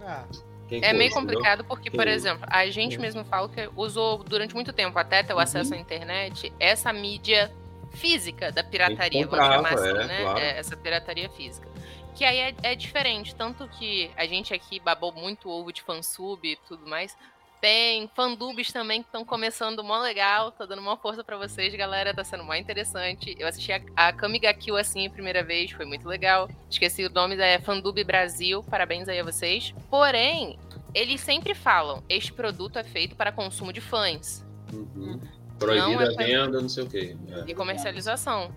Ah. 0.00 0.24
Quem 0.68 0.84
é 0.84 0.92
meio 0.92 1.10
complicado 1.10 1.64
porque, 1.64 1.90
por 1.90 2.06
exemplo, 2.06 2.46
a 2.48 2.70
gente 2.70 2.96
mesmo 2.96 3.24
fala 3.24 3.48
que 3.48 3.68
usou 3.74 4.18
durante 4.18 4.54
muito 4.54 4.72
tempo, 4.72 4.96
até 4.96 5.24
ter 5.24 5.32
o 5.32 5.36
uhum. 5.36 5.42
acesso 5.42 5.74
à 5.74 5.76
internet, 5.76 6.52
essa 6.60 6.92
mídia 6.92 7.52
física 7.90 8.52
da 8.52 8.62
pirataria, 8.62 9.26
vamos 9.26 9.44
chamar 9.44 9.74
assim, 9.74 9.88
é, 9.88 10.06
né? 10.06 10.22
Claro. 10.22 10.38
É, 10.38 10.58
essa 10.58 10.76
pirataria 10.76 11.28
física. 11.30 11.68
Que 12.14 12.24
aí 12.24 12.38
é, 12.38 12.54
é, 12.62 12.74
diferente, 12.76 13.34
tanto 13.34 13.66
que 13.66 14.12
a 14.16 14.24
gente 14.26 14.54
aqui 14.54 14.78
babou 14.78 15.12
muito 15.12 15.48
ovo 15.48 15.72
de 15.72 15.82
fansub 15.82 16.46
e 16.46 16.56
tudo 16.68 16.88
mais, 16.88 17.16
tem 17.60 18.08
fandubs 18.14 18.72
também 18.72 19.02
que 19.02 19.08
estão 19.08 19.24
começando 19.24 19.84
mó 19.84 19.98
legal. 19.98 20.50
Tô 20.50 20.66
dando 20.66 20.80
uma 20.80 20.96
força 20.96 21.22
para 21.22 21.36
vocês, 21.36 21.74
galera. 21.74 22.14
Tá 22.14 22.24
sendo 22.24 22.42
mó 22.42 22.54
interessante. 22.54 23.36
Eu 23.38 23.46
assisti 23.46 23.72
a, 23.72 23.80
a 23.96 24.12
Kamiga 24.12 24.52
Kill 24.54 24.76
assim 24.76 25.06
a 25.06 25.10
primeira 25.10 25.44
vez, 25.44 25.70
foi 25.70 25.84
muito 25.84 26.08
legal. 26.08 26.48
Esqueci 26.70 27.04
o 27.04 27.10
nome, 27.10 27.36
é 27.36 27.58
Fandub 27.60 28.02
Brasil. 28.02 28.62
Parabéns 28.62 29.08
aí 29.08 29.20
a 29.20 29.24
vocês. 29.24 29.74
Porém, 29.90 30.58
eles 30.94 31.20
sempre 31.20 31.54
falam: 31.54 32.02
este 32.08 32.32
produto 32.32 32.78
é 32.78 32.84
feito 32.84 33.14
para 33.14 33.30
consumo 33.30 33.72
de 33.72 33.80
fãs. 33.80 34.44
Uhum. 34.72 35.20
Proibida 35.58 36.04
é 36.04 36.06
a 36.06 36.16
venda, 36.16 36.60
não 36.62 36.68
sei 36.68 36.84
o 36.84 36.88
quê. 36.88 37.16
É. 37.30 37.50
E 37.50 37.54
comercialização. 37.54 38.54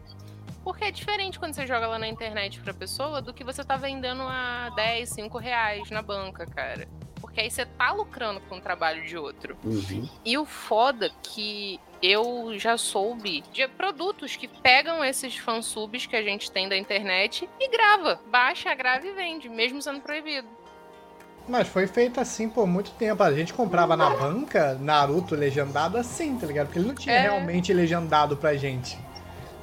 Porque 0.63 0.85
é 0.85 0.91
diferente 0.91 1.37
quando 1.37 1.53
você 1.53 1.67
joga 1.67 1.87
lá 1.87 1.99
na 1.99 2.07
internet 2.07 2.61
pra 2.61 2.73
pessoa 2.73 3.21
do 3.21 3.33
que 3.33 3.43
você 3.43 3.65
tá 3.65 3.75
vendendo 3.75 4.21
a 4.21 4.69
10, 4.73 5.09
5 5.09 5.37
reais 5.37 5.89
na 5.89 6.01
banca, 6.01 6.45
cara 6.45 6.87
porque 7.33 7.41
aí 7.41 7.49
você 7.49 7.65
tá 7.65 7.91
lucrando 7.91 8.39
com 8.41 8.57
o 8.57 8.61
trabalho 8.61 9.03
de 9.07 9.17
outro. 9.17 9.57
Uhum. 9.65 10.07
E 10.23 10.37
o 10.37 10.45
foda 10.45 11.09
que 11.23 11.79
eu 11.99 12.53
já 12.59 12.77
soube 12.77 13.43
de 13.51 13.67
produtos 13.69 14.35
que 14.35 14.47
pegam 14.47 15.03
esses 15.03 15.35
fansubs 15.35 16.05
que 16.05 16.15
a 16.15 16.21
gente 16.21 16.51
tem 16.51 16.69
da 16.69 16.77
internet 16.77 17.49
e 17.59 17.71
grava. 17.71 18.19
Baixa, 18.29 18.75
grava 18.75 19.07
e 19.07 19.13
vende, 19.13 19.49
mesmo 19.49 19.81
sendo 19.81 19.99
proibido. 19.99 20.47
Mas 21.49 21.67
foi 21.67 21.87
feito 21.87 22.19
assim 22.19 22.47
por 22.47 22.67
muito 22.67 22.91
tempo. 22.91 23.23
A 23.23 23.33
gente 23.33 23.51
comprava 23.51 23.97
na 23.97 24.11
banca 24.11 24.77
Naruto 24.79 25.33
legendado 25.33 25.97
assim, 25.97 26.37
tá 26.37 26.45
ligado? 26.45 26.67
Porque 26.67 26.77
ele 26.77 26.87
não 26.87 26.95
tinha 26.95 27.15
é. 27.15 27.21
realmente 27.21 27.73
legendado 27.73 28.37
pra 28.37 28.53
gente. 28.53 28.95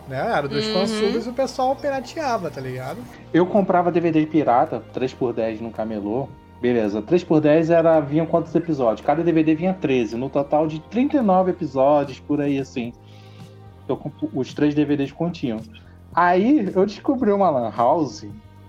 Né? 0.08 0.18
Era 0.18 0.48
dos 0.48 0.66
uhum. 0.66 0.74
fansubs 0.74 1.24
e 1.24 1.28
o 1.28 1.32
pessoal 1.32 1.76
pirateava, 1.76 2.50
tá 2.50 2.60
ligado? 2.60 2.98
Eu 3.32 3.46
comprava 3.46 3.92
DVD 3.92 4.26
pirata, 4.26 4.82
3x10 4.92 5.60
no 5.60 5.70
camelô, 5.70 6.28
Beleza, 6.60 7.00
3 7.00 7.24
por 7.24 7.40
10 7.40 7.70
era, 7.70 8.00
vinham 8.00 8.26
quantos 8.26 8.54
episódios? 8.54 9.04
Cada 9.04 9.22
DVD 9.22 9.54
vinha 9.54 9.72
13, 9.72 10.16
no 10.16 10.28
total 10.28 10.66
de 10.66 10.78
39 10.80 11.52
episódios, 11.52 12.20
por 12.20 12.40
aí 12.40 12.58
assim. 12.58 12.92
Então, 13.84 13.98
os 14.34 14.52
três 14.52 14.74
DVDs 14.74 15.10
continham. 15.10 15.60
Aí 16.14 16.70
eu 16.74 16.84
descobri 16.84 17.32
uma 17.32 17.48
Lan 17.48 17.70
House, 17.74 18.26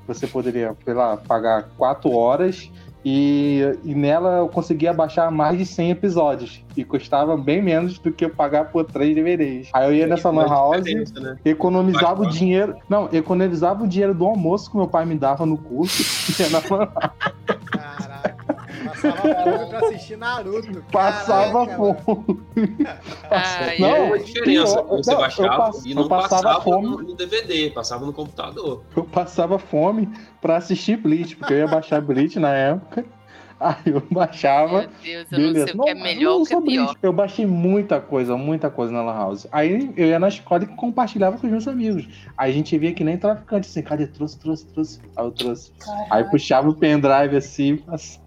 você 0.07 0.25
poderia, 0.25 0.75
sei 0.85 0.93
lá, 0.93 1.17
pagar 1.17 1.69
4 1.77 2.11
horas 2.11 2.71
e, 3.03 3.61
e 3.83 3.95
nela 3.95 4.37
eu 4.37 4.47
conseguia 4.47 4.93
baixar 4.93 5.31
mais 5.31 5.57
de 5.57 5.65
100 5.65 5.91
episódios. 5.91 6.63
E 6.77 6.83
custava 6.83 7.35
bem 7.35 7.61
menos 7.61 7.97
do 7.97 8.11
que 8.11 8.25
eu 8.25 8.29
pagar 8.29 8.65
por 8.65 8.85
3 8.85 9.15
DVDs. 9.15 9.69
Aí 9.73 9.87
eu 9.87 9.93
ia 9.93 10.07
nessa 10.07 10.29
Lan 10.29 10.47
House, 10.47 11.11
né? 11.13 11.37
economizava 11.43 12.21
o 12.21 12.29
dinheiro. 12.29 12.75
Não, 12.87 13.09
economizava 13.11 13.83
o 13.83 13.87
dinheiro 13.87 14.13
do 14.13 14.25
almoço 14.25 14.69
que 14.69 14.77
meu 14.77 14.87
pai 14.87 15.05
me 15.05 15.15
dava 15.15 15.45
no 15.45 15.57
curso. 15.57 16.01
E 16.31 16.43
ia 16.43 16.49
na 16.49 16.59
Lan 16.59 16.91
House. 16.93 17.40
Passava 19.01 19.43
fome 19.43 19.65
pra 19.69 19.79
assistir 19.79 20.17
Naruto. 20.17 20.83
Passava 20.91 21.65
fome. 21.67 22.37
Ah, 23.29 23.73
não, 23.79 23.95
é 23.95 24.13
a 24.13 24.17
diferença. 24.17 24.81
Você 24.83 25.11
não, 25.11 25.19
baixava 25.19 25.57
pass... 25.57 25.85
e 25.85 25.93
não 25.93 26.07
passava, 26.07 26.43
passava 26.43 26.63
fome. 26.63 26.87
no 26.87 27.15
DVD, 27.15 27.69
passava 27.71 28.05
no 28.05 28.13
computador. 28.13 28.83
Eu 28.95 29.03
passava 29.03 29.57
fome 29.57 30.09
pra 30.41 30.57
assistir 30.57 30.97
Bleach, 30.97 31.35
porque 31.35 31.53
eu 31.53 31.59
ia 31.59 31.67
baixar 31.67 32.01
Bleach 32.01 32.39
na 32.39 32.53
época. 32.53 33.05
Aí 33.61 33.93
eu 33.93 34.01
baixava. 34.09 34.81
Meu 34.81 34.89
Deus, 35.03 35.31
eu 35.31 35.37
beleza. 35.37 35.59
não 35.59 35.65
sei 35.67 35.75
o 35.75 35.83
que 35.83 35.89
é 35.89 35.93
melhor 35.93 36.33
ou 36.33 36.41
o 36.41 36.45
que 36.45 36.53
é 36.55 36.61
pior. 36.61 36.95
Eu 37.01 37.13
baixei 37.13 37.45
muita 37.45 38.01
coisa, 38.01 38.35
muita 38.35 38.71
coisa 38.71 38.91
na 38.91 39.03
Lan 39.03 39.13
House. 39.13 39.47
Aí 39.51 39.93
eu 39.95 40.07
ia 40.07 40.19
na 40.19 40.29
escola 40.29 40.63
e 40.63 40.67
compartilhava 40.67 41.37
com 41.37 41.45
os 41.45 41.51
meus 41.51 41.67
amigos. 41.67 42.07
Aí 42.35 42.49
a 42.49 42.53
gente 42.53 42.75
via 42.79 42.91
que 42.91 43.03
nem 43.03 43.17
traficante, 43.17 43.69
assim, 43.69 43.83
cadê? 43.83 44.07
Trouxe, 44.07 44.39
trouxe, 44.39 44.65
trouxe. 44.65 44.99
Aí 45.15 45.25
eu 45.25 45.31
trouxe. 45.31 45.71
Caraca. 45.79 46.07
Aí 46.09 46.23
puxava 46.23 46.69
o 46.69 46.73
pendrive 46.73 47.37
assim, 47.37 47.77
passava. 47.77 48.21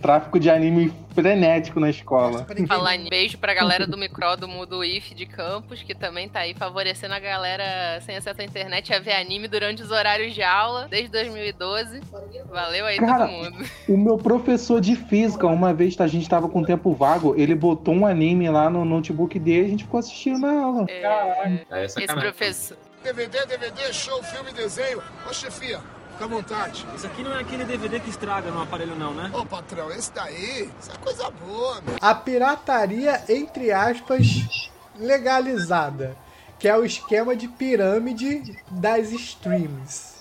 Tráfico 0.00 0.38
de 0.38 0.50
anime 0.50 0.92
frenético 1.14 1.80
na 1.80 1.88
escola. 1.88 2.46
Falar 2.68 2.96
em 2.96 3.08
beijo 3.08 3.38
pra 3.38 3.54
galera 3.54 3.86
do 3.86 3.96
Micródomo 3.96 4.66
do 4.66 4.84
IF 4.84 5.14
de 5.14 5.24
Campos, 5.24 5.82
que 5.82 5.94
também 5.94 6.28
tá 6.28 6.40
aí 6.40 6.54
favorecendo 6.54 7.14
a 7.14 7.18
galera 7.18 8.00
sem 8.02 8.16
acesso 8.16 8.40
à 8.40 8.44
internet 8.44 8.92
a 8.92 8.98
ver 8.98 9.14
anime 9.14 9.48
durante 9.48 9.82
os 9.82 9.90
horários 9.90 10.34
de 10.34 10.42
aula, 10.42 10.86
desde 10.88 11.08
2012. 11.08 12.00
Valeu 12.50 12.84
aí 12.86 12.98
Cara, 12.98 13.26
todo 13.26 13.32
mundo. 13.32 13.64
O 13.88 13.96
meu 13.96 14.18
professor 14.18 14.80
de 14.80 14.94
física, 14.94 15.46
uma 15.46 15.72
vez 15.72 15.98
a 16.00 16.06
gente 16.06 16.28
tava 16.28 16.48
com 16.48 16.62
tempo 16.62 16.92
vago, 16.92 17.34
ele 17.36 17.54
botou 17.54 17.94
um 17.94 18.06
anime 18.06 18.48
lá 18.50 18.68
no 18.68 18.84
notebook 18.84 19.38
dele 19.38 19.62
e 19.62 19.66
a 19.66 19.70
gente 19.70 19.84
ficou 19.84 19.98
assistindo 20.00 20.40
na 20.40 20.52
aula. 20.52 20.86
É, 20.88 21.64
É 21.70 21.84
esse 21.84 21.94
sacanagem. 21.94 22.30
professor. 22.30 22.76
DVD, 23.02 23.46
DVD, 23.46 23.92
show, 23.92 24.22
filme, 24.22 24.52
desenho. 24.52 25.00
Ô, 25.28 25.32
chefia, 25.32 25.78
fica 26.16 26.24
à 26.24 26.28
vontade. 26.28 26.86
Isso 26.96 27.06
aqui 27.06 27.22
não 27.22 27.32
é 27.32 27.40
aquele 27.40 27.64
DVD 27.64 28.00
que 28.00 28.08
estraga 28.08 28.50
no 28.50 28.62
aparelho 28.62 28.96
não, 28.96 29.12
né? 29.12 29.30
Ô, 29.34 29.44
patrão, 29.44 29.90
esse 29.90 30.10
daí, 30.12 30.70
isso 30.80 30.90
é 30.90 30.96
coisa 30.96 31.30
boa, 31.30 31.80
meu. 31.82 31.96
A 32.00 32.14
pirataria, 32.14 33.22
entre 33.28 33.70
aspas, 33.70 34.70
legalizada. 34.98 36.16
Que 36.58 36.68
é 36.68 36.76
o 36.76 36.86
esquema 36.86 37.36
de 37.36 37.48
pirâmide 37.48 38.58
das 38.70 39.12
streams. 39.12 40.15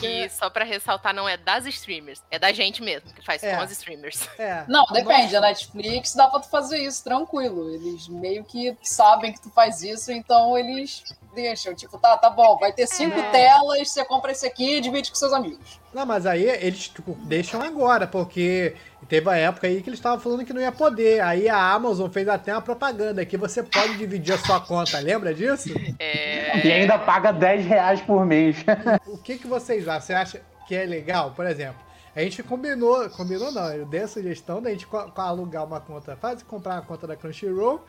Que 0.00 0.28
só 0.30 0.50
pra 0.50 0.64
ressaltar, 0.64 1.14
não 1.14 1.28
é 1.28 1.36
das 1.36 1.64
streamers, 1.66 2.22
é 2.30 2.38
da 2.38 2.50
gente 2.52 2.82
mesmo, 2.82 3.12
que 3.12 3.24
faz 3.24 3.42
É. 3.42 3.54
com 3.54 3.62
as 3.62 3.70
streamers. 3.70 4.28
É. 4.38 4.64
Não, 4.66 4.84
depende. 4.86 5.36
A 5.36 5.40
Netflix 5.40 6.14
dá 6.14 6.26
pra 6.28 6.40
tu 6.40 6.48
fazer 6.48 6.78
isso 6.78 7.04
tranquilo. 7.04 7.72
Eles 7.74 8.08
meio 8.08 8.42
que 8.44 8.76
sabem 8.82 9.32
que 9.32 9.40
tu 9.40 9.50
faz 9.50 9.82
isso, 9.82 10.10
então 10.10 10.56
eles 10.58 11.04
deixam. 11.34 11.74
Tipo, 11.74 11.98
tá, 11.98 12.16
tá 12.16 12.28
bom, 12.30 12.56
vai 12.58 12.72
ter 12.72 12.86
cinco 12.86 13.18
É. 13.18 13.30
telas, 13.30 13.90
você 13.90 14.04
compra 14.04 14.32
esse 14.32 14.46
aqui 14.46 14.76
e 14.76 14.80
divide 14.80 15.10
com 15.10 15.16
seus 15.16 15.32
amigos. 15.32 15.80
Não, 15.94 16.06
mas 16.06 16.24
aí 16.24 16.44
eles 16.48 16.88
tipo, 16.88 17.12
deixam 17.24 17.60
agora, 17.60 18.06
porque 18.06 18.74
teve 19.08 19.28
uma 19.28 19.36
época 19.36 19.66
aí 19.66 19.82
que 19.82 19.90
eles 19.90 19.98
estavam 19.98 20.18
falando 20.18 20.44
que 20.44 20.52
não 20.52 20.60
ia 20.60 20.72
poder. 20.72 21.20
Aí 21.20 21.48
a 21.48 21.72
Amazon 21.72 22.08
fez 22.10 22.26
até 22.28 22.52
uma 22.54 22.62
propaganda 22.62 23.24
que 23.26 23.36
você 23.36 23.62
pode 23.62 23.98
dividir 23.98 24.34
a 24.34 24.38
sua 24.38 24.58
conta, 24.60 24.98
lembra 24.98 25.34
disso? 25.34 25.68
É... 25.98 26.66
E 26.66 26.72
ainda 26.72 26.98
paga 26.98 27.30
10 27.32 27.66
reais 27.66 28.00
por 28.00 28.24
mês. 28.24 28.56
O 29.06 29.18
que, 29.18 29.36
que 29.38 29.46
vocês 29.46 29.86
acham? 29.86 30.00
Você 30.00 30.12
acha 30.14 30.42
que 30.66 30.74
é 30.74 30.84
legal? 30.86 31.32
Por 31.32 31.46
exemplo, 31.46 31.76
a 32.16 32.20
gente 32.22 32.42
combinou, 32.42 33.08
combinou 33.10 33.52
não, 33.52 33.70
eu 33.72 33.84
dei 33.84 34.02
a 34.02 34.08
sugestão 34.08 34.62
da 34.62 34.70
gente 34.70 34.86
alugar 35.16 35.64
uma 35.66 35.80
conta, 35.80 36.16
faz 36.16 36.42
comprar 36.42 36.74
uma 36.76 36.82
conta 36.82 37.06
da 37.06 37.16
Crunchyroll 37.16 37.84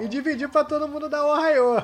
e 0.00 0.06
dividir 0.06 0.48
pra 0.48 0.62
todo 0.64 0.86
mundo 0.88 1.08
da 1.08 1.26
Ohio. 1.26 1.82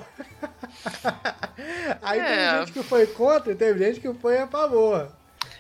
Aí 2.03 2.21
teve 2.21 2.33
É. 2.33 2.59
gente 2.61 2.73
que 2.73 2.83
foi 2.83 3.07
contra 3.09 3.53
e 3.53 3.57
teve 3.57 3.85
gente 3.85 4.01
que 4.01 4.13
foi 4.15 4.39
a 4.39 4.47
favor. 4.47 5.09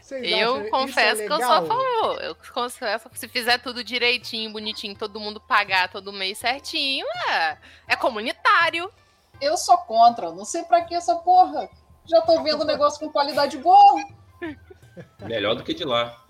Vocês 0.04 0.22
Eu 0.30 0.60
isso 0.60 0.70
confesso 0.70 1.22
é 1.22 1.26
que 1.26 1.32
eu 1.32 1.38
sou 1.38 1.50
a 1.50 1.62
favor. 1.62 2.22
Eu 2.22 2.36
confesso 2.52 3.08
que 3.08 3.18
se 3.18 3.26
fizer 3.26 3.56
tudo 3.56 3.82
direitinho, 3.82 4.52
bonitinho, 4.52 4.94
todo 4.94 5.18
mundo 5.18 5.40
pagar 5.40 5.90
todo 5.90 6.12
mês 6.12 6.36
certinho, 6.36 7.06
é, 7.30 7.56
é 7.88 7.96
comunitário. 7.96 8.92
Eu 9.40 9.56
sou 9.56 9.78
contra. 9.78 10.30
Não 10.30 10.44
sei 10.44 10.62
pra 10.64 10.82
que 10.82 10.94
essa 10.94 11.16
porra. 11.16 11.70
Já 12.04 12.20
tô 12.20 12.42
vendo 12.42 12.66
negócio 12.66 13.00
com 13.00 13.10
qualidade 13.10 13.56
boa. 13.56 14.04
Melhor 15.20 15.54
do 15.54 15.64
que 15.64 15.72
de 15.72 15.84
lá. 15.84 16.22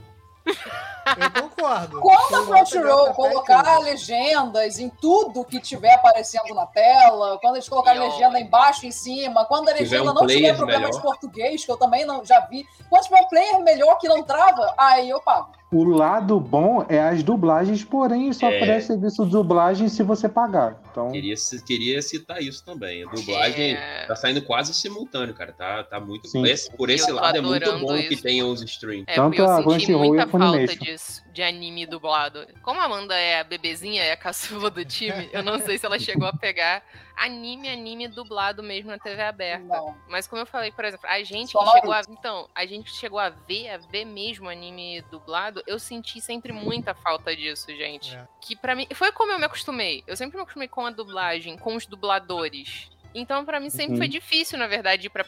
Eu 0.46 1.42
concordo. 1.42 2.00
Quando 2.00 2.34
a 2.34 2.46
Crunchyroll 2.46 3.14
colocar 3.14 3.78
legendas 3.78 4.78
em 4.78 4.88
tudo 4.88 5.44
que 5.44 5.60
tiver 5.60 5.94
aparecendo 5.94 6.54
na 6.54 6.66
tela, 6.66 7.38
quando 7.40 7.56
eles 7.56 7.68
colocarem 7.68 8.00
legenda 8.00 8.40
embaixo 8.40 8.84
e 8.84 8.88
em 8.88 8.92
cima, 8.92 9.44
quando 9.44 9.68
a 9.68 9.72
legenda 9.72 10.10
um 10.10 10.14
não 10.14 10.26
tiver 10.26 10.56
problema 10.56 10.80
melhor. 10.80 10.96
de 10.96 11.02
português, 11.02 11.64
que 11.64 11.70
eu 11.70 11.76
também 11.76 12.04
não 12.04 12.24
já 12.24 12.40
vi, 12.40 12.66
quando 12.88 13.04
tiver 13.04 13.20
um 13.20 13.28
player 13.28 13.60
melhor 13.60 13.96
que 13.98 14.08
não 14.08 14.22
trava, 14.22 14.74
aí 14.76 15.08
eu 15.08 15.20
pago. 15.20 15.52
O 15.74 15.82
lado 15.82 16.38
bom 16.38 16.86
é 16.88 17.00
as 17.00 17.22
dublagens, 17.24 17.82
porém 17.82 18.32
só 18.32 18.48
É. 18.48 18.56
oferece 18.56 18.86
serviço 18.86 19.24
de 19.24 19.32
dublagem 19.32 19.88
se 19.88 20.04
você 20.04 20.28
pagar. 20.28 20.80
Então, 20.88 21.10
Queria, 21.10 21.34
queria 21.66 22.00
citar 22.00 22.40
isso 22.40 22.64
também. 22.64 23.02
A 23.02 23.10
dublagem 23.10 23.72
É. 23.74 24.04
tá 24.06 24.14
saindo 24.14 24.40
quase 24.42 24.72
simultâneo, 24.72 25.34
cara. 25.34 25.52
Tá, 25.52 25.82
tá 25.82 25.98
muito. 25.98 26.28
Sim. 26.28 26.44
esse- 26.46 26.70
por 26.76 26.90
esse 26.90 27.10
lado 27.10 27.36
é 27.38 27.40
muito 27.40 27.76
bom 27.80 27.96
que 27.96 28.14
isso. 28.14 28.22
tenha 28.22 28.46
os 28.46 28.62
streams. 28.62 29.04
É, 29.08 29.16
Tanto 29.16 29.36
eu 29.40 29.50
a 29.50 29.62
Crunchyroll 29.64 30.14
e 30.14 30.20
a 30.20 30.28
falta 30.28 30.46
Funimation. 30.46 30.84
disso, 30.84 31.22
de 31.34 31.42
anime 31.42 31.84
dublado. 31.84 32.46
Como 32.62 32.80
a 32.80 32.84
Amanda 32.84 33.14
é 33.18 33.40
a 33.40 33.44
bebezinha, 33.44 34.04
é 34.04 34.12
a 34.12 34.16
caçula 34.16 34.70
do 34.70 34.84
time, 34.84 35.28
eu 35.32 35.42
não 35.42 35.58
sei 35.58 35.76
se 35.76 35.84
ela 35.84 35.98
chegou 35.98 36.28
a 36.28 36.32
pegar 36.32 36.82
anime, 37.16 37.68
anime 37.68 38.08
dublado 38.08 38.62
mesmo 38.62 38.90
na 38.90 38.98
TV 38.98 39.20
aberta. 39.22 39.64
Não. 39.64 39.96
Mas 40.08 40.26
como 40.26 40.42
eu 40.42 40.46
falei, 40.46 40.70
por 40.70 40.84
exemplo, 40.84 41.08
a 41.08 41.22
gente 41.22 41.50
Só 41.50 41.64
que 41.64 41.70
chegou 41.72 41.92
a. 41.92 42.02
Então, 42.08 42.48
a 42.54 42.64
gente 42.64 42.90
que 42.90 42.96
chegou 42.96 43.18
a 43.18 43.30
ver, 43.30 43.70
a 43.70 43.78
ver 43.78 44.04
mesmo 44.04 44.48
anime 44.48 45.02
dublado, 45.10 45.62
eu 45.66 45.78
senti 45.78 46.20
sempre 46.20 46.52
muita 46.52 46.94
falta 46.94 47.34
disso, 47.34 47.66
gente. 47.74 48.14
É. 48.14 48.26
Que 48.40 48.54
para 48.56 48.74
mim. 48.74 48.86
Foi 48.94 49.10
como 49.12 49.32
eu 49.32 49.38
me 49.38 49.44
acostumei. 49.44 50.04
Eu 50.06 50.16
sempre 50.16 50.36
me 50.36 50.42
acostumei 50.42 50.68
com 50.68 50.86
a 50.86 50.90
dublagem, 50.90 51.58
com 51.58 51.74
os 51.74 51.86
dubladores. 51.86 52.90
Então, 53.14 53.44
pra 53.44 53.60
mim, 53.60 53.70
sempre 53.70 53.92
Uhum. 53.92 53.98
foi 53.98 54.08
difícil, 54.08 54.58
na 54.58 54.66
verdade, 54.66 55.06
ir 55.06 55.10
pra, 55.10 55.24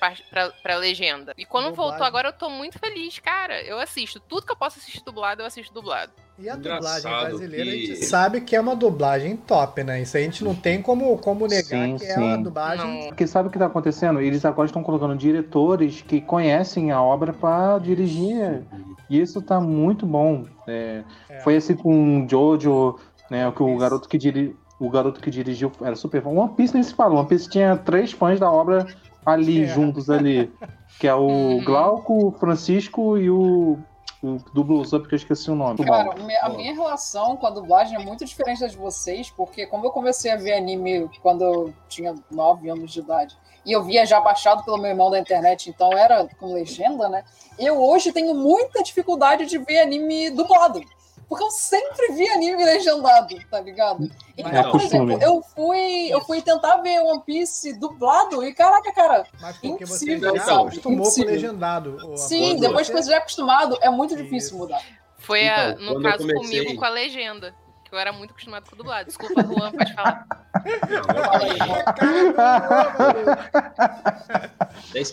pra 0.63 0.77
legenda. 0.77 1.33
E 1.39 1.45
quando 1.45 1.67
Dublagem. 1.69 1.91
voltou 1.91 2.07
agora, 2.07 2.29
eu 2.29 2.33
tô 2.33 2.51
muito 2.51 2.79
feliz, 2.79 3.19
cara. 3.21 3.63
Eu 3.63 3.79
assisto. 3.79 4.19
Tudo 4.19 4.45
que 4.45 4.53
eu 4.53 4.57
posso 4.57 4.79
assistir 4.79 5.03
dublado, 5.05 5.43
eu 5.43 5.47
assisto 5.47 5.73
dublado. 5.73 6.11
E 6.39 6.51
a 6.51 6.57
dublagem 6.57 6.79
Engraçado 7.11 7.29
brasileira, 7.29 7.71
a 7.71 7.75
que- 7.75 7.87
gente 7.87 8.05
sabe 8.05 8.41
que 8.43 8.55
é 8.57 8.61
uma 8.61 8.75
dublagem 8.77 9.37
top, 9.37 9.83
né? 9.85 10.03
Isso 10.03 10.17
a 10.17 10.21
gente 10.21 10.43
não 10.45 10.55
tem 10.55 10.83
como, 10.83 11.17
como 11.19 11.47
negar 11.47 11.63
Sim, 11.65 11.97
que 11.97 12.05
é 12.07 12.17
uma 12.19 12.37
sim. 12.37 12.43
dublagem. 12.43 13.01
Não. 13.03 13.09
Porque 13.09 13.27
sabe 13.27 13.49
o 13.49 13.53
que 13.53 13.59
tá 13.59 13.67
acontecendo? 13.67 14.21
Eles 14.21 14.45
agora 14.45 14.67
estão 14.67 14.83
colocando 14.83 15.17
diretores 15.17 16.03
que 16.03 16.21
conhecem 16.21 16.91
a 16.91 17.01
obra 17.01 17.33
para 17.33 17.79
dirigir. 17.79 18.65
E 19.09 19.21
isso 19.21 19.41
tá 19.41 19.61
muito 19.61 20.05
bom. 20.05 20.45
É, 20.67 21.05
É. 21.31 21.41
Foi 21.41 21.55
assim 21.57 21.77
com 21.77 22.27
Jojo, 22.29 22.99
né? 23.31 23.51
Que 23.53 23.63
o 23.63 23.77
garoto 23.79 24.09
que, 24.09 24.19
diri... 24.19 24.55
o 24.79 24.91
garoto 24.91 25.21
que 25.21 25.31
dirigiu 25.31 25.73
era 25.83 25.97
super 25.97 26.23
fã. 26.23 26.29
One 26.31 26.53
Piece 26.55 26.75
nem 26.75 26.83
se 26.83 26.95
falou. 26.95 27.19
One 27.19 27.29
Piece 27.29 27.49
tinha 27.49 27.77
três 27.77 28.13
fãs 28.13 28.39
da 28.39 28.51
obra 28.51 28.87
ali, 29.25 29.65
É. 29.65 29.67
juntos 29.67 30.11
ali. 30.11 30.53
Que 31.01 31.07
é 31.09 31.15
o 31.15 31.27
Uhum. 31.27 31.65
Glauco, 31.65 32.29
o 32.29 32.33
Francisco 32.33 33.19
e 33.19 33.29
o, 33.31 33.79
o 34.23 34.37
dublo 34.55 34.81
Usopp, 34.81 35.09
que 35.09 35.15
eu 35.15 35.17
esqueci 35.17 35.51
o 35.51 35.55
nome. 35.55 35.85
Cara, 35.85 36.15
a 36.43 36.49
minha 36.49 36.75
relação 36.75 37.37
com 37.37 37.47
a 37.47 37.51
dublagem 37.51 38.01
é 38.01 38.05
muito 38.05 38.25
diferente 38.25 38.61
da 38.61 38.67
de 38.67 38.77
vocês, 38.77 39.31
porque 39.31 39.67
como 39.67 39.85
eu 39.85 39.91
comecei 39.91 40.31
a 40.31 40.37
ver 40.37 40.55
anime 40.55 41.09
quando 41.23 41.43
eu 41.43 41.75
tinha 41.89 42.15
9 42.31 42.71
anos 42.71 42.93
de 42.93 43.01
idade, 43.01 43.37
e 43.65 43.73
eu 43.73 43.83
via 43.83 44.07
já 44.07 44.21
baixado 44.21 44.65
pelo 44.65 44.79
meu 44.79 44.91
irmão 44.91 45.11
da 45.11 45.19
internet, 45.19 45.69
então 45.69 45.91
era 45.93 46.27
com 46.39 46.53
legenda, 46.55 47.09
né? 47.09 47.25
Eu 47.59 47.83
hoje 47.83 48.13
tenho 48.13 48.33
muita 48.35 48.83
dificuldade 48.83 49.45
de 49.47 49.59
ver 49.59 49.81
anime 49.81 50.31
dublado. 50.31 50.81
Porque 51.29 51.43
eu 51.43 51.51
sempre 51.51 52.13
vi 52.13 52.29
anime 52.29 52.65
legendado, 52.65 53.35
tá 53.51 53.61
ligado? 53.61 54.09
Então, 54.39 54.53
É 54.53 54.71
por 54.71 54.81
exemplo, 54.81 55.19
eu 55.21 55.43
fui, 55.43 56.07
eu 56.09 56.21
fui 56.21 56.41
tentar 56.41 56.77
ver 56.77 57.01
One 57.01 57.21
Piece 57.27 57.73
dublado 57.79 58.45
e 58.45 58.55
caraca, 58.55 58.93
cara, 58.93 59.27
Mas 59.41 59.57
porque 59.59 59.85
você 59.85 60.05
Impossível, 60.13 60.37
já 60.37 60.45
sabe? 60.45 60.61
acostumou 60.69 60.99
Impossível. 61.01 61.25
com 61.27 61.31
o 61.31 61.35
legendado. 61.35 62.17
sim, 62.17 62.61
depois 62.61 62.87
você- 62.87 62.93
que 62.93 63.03
você 63.03 63.11
já 63.11 63.17
é 63.17 63.19
acostumado, 63.19 63.77
é 63.81 63.91
muito 63.91 64.15
difícil 64.17 64.37
Isso. 64.51 64.57
mudar. 64.59 64.81
Foi, 65.19 65.49
a- 65.49 65.71
Então, 65.71 65.95
no 65.95 66.03
caso, 66.03 66.19
comecei- 66.19 66.61
comigo 66.63 66.79
com 66.79 66.85
a 66.85 66.89
legenda. 66.91 67.55
Eu 67.97 68.01
era 68.01 68.13
muito 68.13 68.33
acostumado 68.33 68.69
com 68.69 68.75
o 68.75 68.79
dublado. 68.79 69.07
Desculpa, 69.07 69.43
Juan, 69.43 69.73
pode 69.73 69.95
falar. 69.95 70.27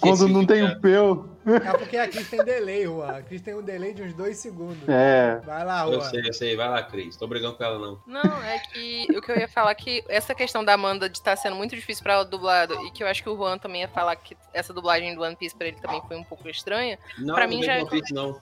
Quando 0.02 0.28
não 0.28 0.46
tem 0.46 0.64
o 0.66 0.80
peu. 0.82 1.30
É 1.46 1.78
porque 1.78 1.98
a 1.98 2.08
Cris 2.08 2.30
tem 2.30 2.44
delay, 2.44 2.84
Juan. 2.86 3.18
A 3.18 3.22
Cris 3.22 3.42
tem 3.42 3.54
um 3.56 3.62
delay 3.62 3.94
de 3.94 4.02
uns 4.04 4.14
dois 4.14 4.38
segundos. 4.38 4.78
É. 4.88 5.40
Vai 5.46 5.64
lá, 5.66 5.86
Eu 5.86 5.94
Juan. 5.94 6.10
sei, 6.10 6.22
eu 6.28 6.34
sei. 6.34 6.56
Vai 6.58 6.70
lá, 6.70 6.84
Cris. 6.84 7.16
Tô 7.18 7.26
brigando 7.28 7.56
com 7.56 7.64
ela, 7.64 7.80
não. 7.80 8.00
Não, 8.06 8.44
é 8.44 8.60
que 8.60 9.08
o 9.16 9.22
que 9.22 9.32
eu 9.32 9.38
ia 9.38 9.48
falar 9.48 9.72
é 9.72 9.76
que 9.76 10.04
essa 10.10 10.34
questão 10.36 10.64
da 10.64 10.74
Amanda 10.74 11.10
de 11.10 11.18
estar 11.18 11.36
sendo 11.38 11.56
muito 11.56 11.76
difícil 11.76 12.04
pra 12.04 12.14
ela 12.14 12.26
dublado 12.26 12.74
e 12.86 12.92
que 12.92 13.04
eu 13.04 13.08
acho 13.08 13.22
que 13.24 13.30
o 13.30 13.36
Juan 13.38 13.58
também 13.58 13.82
ia 13.82 13.88
falar 13.88 14.16
que 14.18 14.36
essa 14.54 14.74
dublagem 14.74 15.16
do 15.16 15.22
One 15.22 15.36
Piece 15.38 15.56
pra 15.56 15.68
ele 15.68 15.78
também 15.82 16.02
foi 16.08 16.18
um 16.18 16.24
pouco 16.24 16.48
estranha. 16.50 16.98
Não, 17.18 17.34
Pra 17.36 17.44
não 17.46 17.50
mim 17.50 17.62
veio 17.62 17.74
já- 17.74 17.80
One 17.80 17.90
Piece, 17.90 18.14
não. 18.14 18.40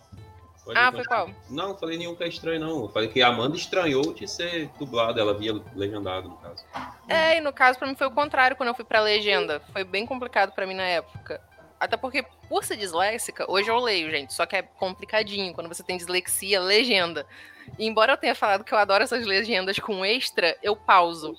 Pode 0.74 0.80
Ah, 0.80 0.91
foi 0.91 1.03
qual? 1.03 1.30
Não, 1.49 1.78
falei 1.78 1.97
nenhum 1.97 2.15
que 2.15 2.24
é 2.24 2.28
estranho, 2.28 2.59
não. 2.61 2.84
Eu 2.84 2.89
falei 2.89 3.09
que 3.09 3.22
a 3.22 3.28
Amanda 3.28 3.57
estranhou 3.57 4.13
de 4.13 4.28
ser 4.28 4.69
dublado. 4.80 5.19
Ela 5.19 5.34
via 5.34 5.53
legendado, 5.76 6.30
no 6.30 6.38
caso. 6.38 6.65
É, 7.09 7.38
e 7.38 7.41
no 7.41 7.51
caso 7.51 7.78
pra 7.78 7.88
mim 7.88 7.95
foi 7.95 8.07
o 8.07 8.11
contrário 8.11 8.55
quando 8.55 8.69
eu 8.69 8.76
fui 8.76 8.86
pra 8.86 9.01
legenda. 9.01 9.61
Foi 9.74 9.84
bem 9.84 10.05
complicado 10.05 10.53
pra 10.53 10.65
mim 10.65 10.74
na 10.74 10.84
época. 10.84 11.41
Até 11.78 11.97
porque, 11.97 12.24
por 12.47 12.63
ser 12.63 12.78
disléxica, 12.78 13.49
hoje 13.51 13.69
eu 13.69 13.80
leio, 13.80 14.11
gente, 14.11 14.34
só 14.34 14.45
que 14.45 14.55
é 14.55 14.61
complicadinho. 14.61 15.53
Quando 15.53 15.67
você 15.67 15.84
tem 15.84 15.97
dislexia, 15.97 16.61
legenda. 16.61 17.26
E 17.78 17.86
embora 17.86 18.13
eu 18.13 18.17
tenha 18.17 18.36
falado 18.36 18.63
que 18.63 18.74
eu 18.74 18.78
adoro 18.78 19.03
essas 19.03 19.26
legendas 19.26 19.80
com 19.80 20.05
extra, 20.05 20.55
eu 20.63 20.76
pauso. 20.76 21.36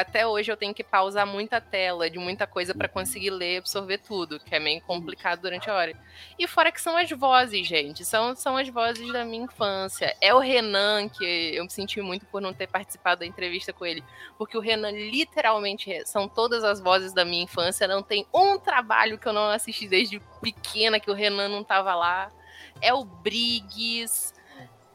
Até 0.00 0.26
hoje 0.26 0.52
eu 0.52 0.58
tenho 0.58 0.74
que 0.74 0.84
pausar 0.84 1.26
muita 1.26 1.58
tela 1.58 2.10
de 2.10 2.18
muita 2.18 2.46
coisa 2.46 2.74
pra 2.74 2.86
conseguir 2.86 3.30
ler 3.30 3.54
e 3.54 3.56
absorver 3.56 3.96
tudo, 3.96 4.38
que 4.38 4.54
é 4.54 4.60
meio 4.60 4.82
complicado 4.82 5.40
durante 5.40 5.70
a 5.70 5.74
hora. 5.74 5.94
E 6.38 6.46
fora 6.46 6.70
que 6.70 6.82
são 6.82 6.98
as 6.98 7.08
vozes, 7.08 7.66
gente. 7.66 8.04
São, 8.04 8.36
são 8.36 8.58
as 8.58 8.68
vozes 8.68 9.10
da 9.10 9.24
minha 9.24 9.44
infância. 9.44 10.14
É 10.20 10.34
o 10.34 10.38
Renan, 10.38 11.08
que 11.08 11.24
eu 11.54 11.64
me 11.64 11.70
senti 11.70 12.02
muito 12.02 12.26
por 12.26 12.42
não 12.42 12.52
ter 12.52 12.66
participado 12.66 13.20
da 13.20 13.26
entrevista 13.26 13.72
com 13.72 13.86
ele. 13.86 14.04
Porque 14.36 14.58
o 14.58 14.60
Renan, 14.60 14.90
literalmente, 14.90 16.06
são 16.06 16.28
todas 16.28 16.62
as 16.62 16.78
vozes 16.78 17.14
da 17.14 17.24
minha 17.24 17.44
infância. 17.44 17.88
Não 17.88 18.02
tem 18.02 18.26
um 18.34 18.58
trabalho 18.58 19.16
que 19.18 19.26
eu 19.26 19.32
não 19.32 19.48
assisti 19.48 19.88
desde 19.88 20.20
pequena 20.42 21.00
que 21.00 21.10
o 21.10 21.14
Renan 21.14 21.48
não 21.48 21.64
tava 21.64 21.94
lá. 21.94 22.30
É 22.82 22.92
o 22.92 23.02
Briggs. 23.02 24.35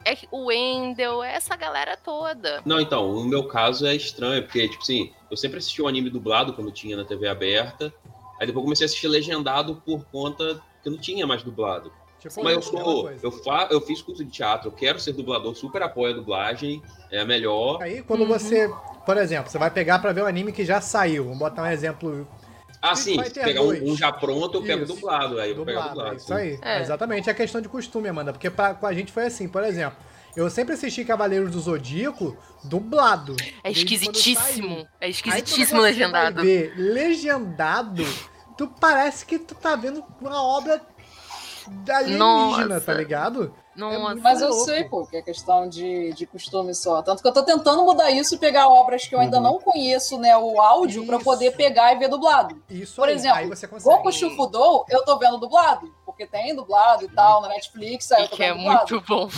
É 0.06 0.18
o 0.32 0.45
Wendell, 0.45 1.24
é 1.24 1.36
essa 1.36 1.56
galera 1.56 1.97
toda. 1.97 2.62
Não, 2.66 2.80
então, 2.80 3.12
no 3.14 3.26
meu 3.26 3.45
caso 3.45 3.86
é 3.86 3.95
estranho, 3.95 4.43
porque, 4.43 4.68
tipo 4.68 4.82
assim, 4.82 5.12
eu 5.30 5.38
sempre 5.38 5.58
assisti 5.58 5.82
o 5.82 5.86
um 5.86 5.88
anime 5.88 6.10
dublado 6.10 6.54
quando 6.54 6.72
tinha 6.72 6.97
na 6.97 7.06
TV 7.06 7.28
aberta. 7.28 7.93
Aí 8.39 8.47
depois 8.47 8.64
comecei 8.64 8.86
a 8.86 8.88
assistir 8.88 9.08
legendado 9.08 9.82
por 9.86 10.04
conta 10.06 10.62
que 10.84 10.89
não 10.89 10.97
tinha 10.97 11.28
mais 11.28 11.43
dublado. 11.43 11.91
Tipo, 12.20 12.43
Mas 12.43 12.54
eu 12.54 12.62
sou. 12.62 13.12
Eu, 13.24 13.32
fa, 13.32 13.68
eu 13.72 13.82
fiz 13.82 14.02
curso 14.02 14.24
de 14.24 14.30
teatro, 14.30 14.68
eu 14.68 14.72
quero 14.72 14.99
ser 14.99 15.14
dublador, 15.14 15.56
super 15.56 15.82
apoio 15.82 16.14
a 16.14 16.16
dublagem, 16.16 16.82
é 17.10 17.20
a 17.20 17.26
melhor. 17.26 17.82
Aí 17.82 18.04
quando 18.04 18.22
uhum. 18.22 18.28
você, 18.28 18.72
por 19.06 19.18
exemplo, 19.18 19.49
você 19.49 19.58
vai 19.58 19.72
pegar 19.72 19.97
para 19.97 20.12
ver 20.12 20.24
um 20.24 20.28
anime 20.28 20.52
que 20.52 20.64
já 20.64 20.80
saiu, 20.80 21.24
vamos 21.24 21.39
botar 21.39 21.64
um 21.64 21.68
exemplo 21.68 22.28
ah, 22.82 22.95
sim. 22.95 23.23
Se 23.23 23.32
pegar 23.32 23.61
um, 23.61 23.91
um, 23.91 23.95
já 23.95 24.11
pronto, 24.11 24.57
eu 24.57 24.63
pego 24.63 24.86
dublado. 24.86 25.39
Aí 25.39 25.53
dublado, 25.53 25.71
eu 25.71 25.84
pego 25.84 25.89
dublado. 25.89 26.17
Isso 26.17 26.34
aí. 26.34 26.59
É. 26.61 26.82
Exatamente. 26.82 27.29
É 27.29 27.34
questão 27.34 27.61
de 27.61 27.69
costume, 27.69 28.09
Amanda. 28.09 28.34
Porque 28.34 28.49
pra, 28.49 28.73
com 28.73 28.88
a 28.88 28.93
gente 28.93 29.11
foi 29.11 29.25
assim, 29.25 29.47
por 29.47 29.63
exemplo. 29.63 29.97
Eu 30.36 30.49
sempre 30.49 30.73
assisti 30.73 31.03
Cavaleiros 31.03 31.51
do 31.51 31.59
Zodíaco 31.59 32.38
dublado. 32.63 33.36
É 33.63 33.71
esquisitíssimo. 33.71 34.88
É 34.99 35.09
esquisitíssimo 35.09 35.82
Aí, 35.82 35.91
legendado. 35.91 36.41
Ver 36.41 36.73
legendado, 36.77 38.05
tu 38.57 38.67
parece 38.67 39.25
que 39.25 39.38
tu 39.38 39.53
tá 39.53 39.75
vendo 39.75 40.03
uma 40.21 40.41
obra 40.41 40.82
alienígena, 41.89 42.75
Nossa. 42.75 42.86
tá 42.86 42.93
ligado? 42.93 43.53
Nossa. 43.76 43.95
É 43.95 44.15
mas 44.15 44.41
eu 44.41 44.49
louco. 44.49 44.65
sei, 44.65 44.84
pô, 44.84 45.05
que 45.05 45.15
é 45.15 45.22
questão 45.22 45.67
de, 45.67 46.11
de 46.13 46.26
costume 46.26 46.76
só. 46.76 47.01
Tanto 47.01 47.22
que 47.22 47.28
eu 47.28 47.34
tô 47.34 47.43
tentando 47.43 47.84
mudar 47.84 48.11
isso 48.11 48.36
e 48.36 48.38
pegar 48.38 48.67
obras 48.67 49.07
que 49.07 49.15
eu 49.15 49.19
ainda 49.19 49.38
uhum. 49.38 49.43
não 49.43 49.59
conheço, 49.59 50.17
né, 50.17 50.36
o 50.38 50.59
áudio, 50.59 51.05
para 51.05 51.19
poder 51.19 51.55
pegar 51.55 51.93
e 51.93 51.99
ver 51.99 52.09
dublado. 52.09 52.61
Isso 52.69 52.95
Por 52.95 53.07
aí, 53.07 53.15
exemplo, 53.15 53.38
aí 53.38 53.47
você 53.47 53.67
consegue. 53.67 53.95
Goku 53.95 54.11
Shufudou, 54.11 54.86
eu 54.89 55.03
tô 55.03 55.17
vendo 55.17 55.38
dublado, 55.38 55.93
porque 56.05 56.26
tem 56.26 56.55
dublado 56.55 57.05
e 57.05 57.09
tal 57.09 57.41
na 57.41 57.47
Netflix, 57.49 58.11
aí 58.11 58.24
eu 58.24 58.30
tô 58.30 58.36
que 58.36 58.43
é 58.43 58.53
dublado. 58.53 58.91
muito 58.91 59.07
bom. 59.07 59.30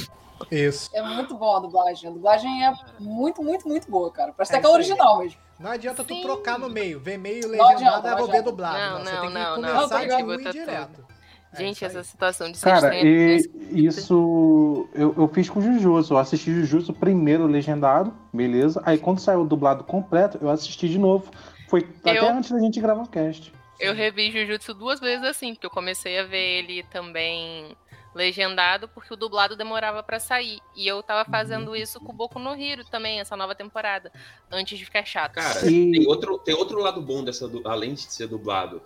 Isso. 0.51 0.89
É 0.93 1.01
muito 1.01 1.35
bom 1.35 1.55
a 1.55 1.59
dublagem. 1.59 2.09
A 2.09 2.13
dublagem 2.13 2.65
é 2.65 2.73
muito, 2.99 3.41
muito, 3.41 3.67
muito 3.67 3.89
boa, 3.89 4.11
cara. 4.11 4.33
Parece 4.35 4.53
é 4.53 4.55
até 4.57 4.67
que 4.67 4.67
é 4.67 4.75
original 4.75 5.19
mesmo. 5.19 5.39
Não 5.59 5.71
adianta 5.71 6.03
Sim. 6.03 6.15
tu 6.15 6.21
trocar 6.21 6.59
no 6.59 6.69
meio, 6.69 6.99
ver 6.99 7.17
meio 7.17 7.47
legendado 7.47 8.07
e 8.07 8.15
vou 8.15 8.27
ver 8.27 8.41
dublado. 8.41 8.77
Não, 8.77 9.03
não, 9.03 9.03
não, 9.03 9.07
você 9.07 9.21
tem 9.21 9.29
que 9.29 9.37
não, 9.39 9.55
começar 9.55 9.99
não, 9.99 10.17
de 10.17 10.23
ruim 10.23 10.51
direto. 10.51 11.12
É 11.53 11.57
Gente, 11.57 11.83
é 11.83 11.87
essa 11.87 12.03
situação 12.03 12.51
de 12.51 12.59
Cara, 12.59 12.95
e 12.95 13.47
isso 13.73 14.87
eu, 14.93 15.13
eu 15.15 15.27
fiz 15.27 15.49
com 15.49 15.61
Jujutsu. 15.61 16.13
Eu 16.13 16.17
assisti 16.17 16.51
Jujutsu 16.51 16.93
primeiro 16.93 17.45
legendado, 17.45 18.13
beleza. 18.33 18.81
Aí 18.85 18.97
quando 18.97 19.19
saiu 19.19 19.41
o 19.41 19.47
dublado 19.47 19.83
completo, 19.83 20.39
eu 20.41 20.49
assisti 20.49 20.89
de 20.89 20.97
novo. 20.97 21.31
Foi 21.67 21.81
eu... 21.81 22.11
até 22.11 22.31
antes 22.31 22.51
da 22.51 22.59
gente 22.59 22.81
gravar 22.81 23.03
o 23.03 23.07
cast. 23.07 23.53
Eu 23.79 23.93
revi 23.93 24.31
Jujutsu 24.31 24.73
duas 24.73 24.99
vezes 24.99 25.25
assim, 25.25 25.53
porque 25.53 25.65
eu 25.65 25.71
comecei 25.71 26.17
a 26.19 26.23
ver 26.23 26.59
ele 26.59 26.83
também 26.83 27.75
legendado, 28.15 28.87
porque 28.87 29.13
o 29.13 29.17
dublado 29.17 29.55
demorava 29.55 30.03
para 30.03 30.19
sair. 30.19 30.59
E 30.75 30.87
eu 30.87 31.01
tava 31.01 31.29
fazendo 31.29 31.69
uhum. 31.69 31.75
isso 31.75 31.99
com 31.99 32.11
o 32.11 32.15
Boku 32.15 32.39
no 32.39 32.55
Hiro 32.55 32.83
também, 32.85 33.19
essa 33.19 33.35
nova 33.35 33.55
temporada, 33.55 34.11
antes 34.51 34.77
de 34.77 34.85
ficar 34.85 35.05
chato. 35.05 35.33
Cara, 35.33 35.69
e... 35.69 35.91
tem, 35.91 36.07
outro, 36.07 36.37
tem 36.39 36.55
outro 36.55 36.79
lado 36.79 37.01
bom 37.01 37.23
dessa, 37.23 37.49
além 37.65 37.93
de 37.93 38.01
ser 38.01 38.27
dublado 38.27 38.81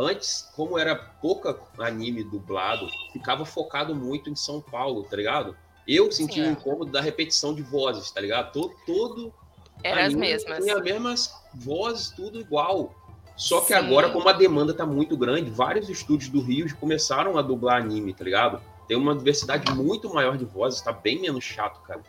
Antes, 0.00 0.48
como 0.54 0.78
era 0.78 0.94
pouca 0.94 1.58
anime 1.76 2.22
dublado, 2.22 2.88
ficava 3.12 3.44
focado 3.44 3.96
muito 3.96 4.30
em 4.30 4.36
São 4.36 4.60
Paulo, 4.60 5.02
tá 5.02 5.16
ligado? 5.16 5.56
Eu 5.88 6.12
sentia 6.12 6.44
um 6.44 6.52
incômodo 6.52 6.92
da 6.92 7.00
repetição 7.00 7.52
de 7.52 7.62
vozes, 7.62 8.08
tá 8.12 8.20
ligado? 8.20 8.52
Todo, 8.52 8.76
todo 8.86 9.34
era 9.82 10.06
as 10.06 10.14
mesmas. 10.14 10.62
Tinha 10.62 10.76
as 10.76 10.82
mesmas 10.84 11.34
vozes, 11.52 12.10
tudo 12.10 12.38
igual. 12.38 12.94
Só 13.36 13.60
que 13.60 13.68
Sim. 13.68 13.74
agora, 13.74 14.10
como 14.10 14.28
a 14.28 14.32
demanda 14.32 14.72
tá 14.72 14.86
muito 14.86 15.16
grande, 15.16 15.50
vários 15.50 15.88
estúdios 15.88 16.30
do 16.30 16.40
Rio 16.40 16.72
começaram 16.76 17.36
a 17.36 17.42
dublar 17.42 17.82
anime, 17.82 18.14
tá 18.14 18.22
ligado? 18.22 18.62
Tem 18.86 18.96
uma 18.96 19.16
diversidade 19.16 19.72
muito 19.74 20.14
maior 20.14 20.36
de 20.36 20.44
vozes, 20.44 20.80
tá 20.80 20.92
bem 20.92 21.20
menos 21.20 21.42
chato, 21.42 21.80
cara. 21.82 22.02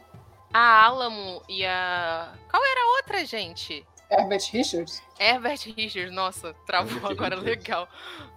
A 0.54 0.86
Alamo 0.86 1.42
e 1.50 1.66
a. 1.66 2.34
Qual 2.52 2.64
era 2.64 2.82
a 2.82 2.98
outra, 2.98 3.26
gente? 3.26 3.84
Herbert 4.12 4.42
Richards? 4.52 5.04
Herbert 5.20 5.60
Richards, 5.78 6.12
nossa, 6.12 6.56
travou 6.66 6.94
Herbert 6.94 7.12
agora 7.12 7.36
Richards. 7.36 7.68
legal. 7.68 7.88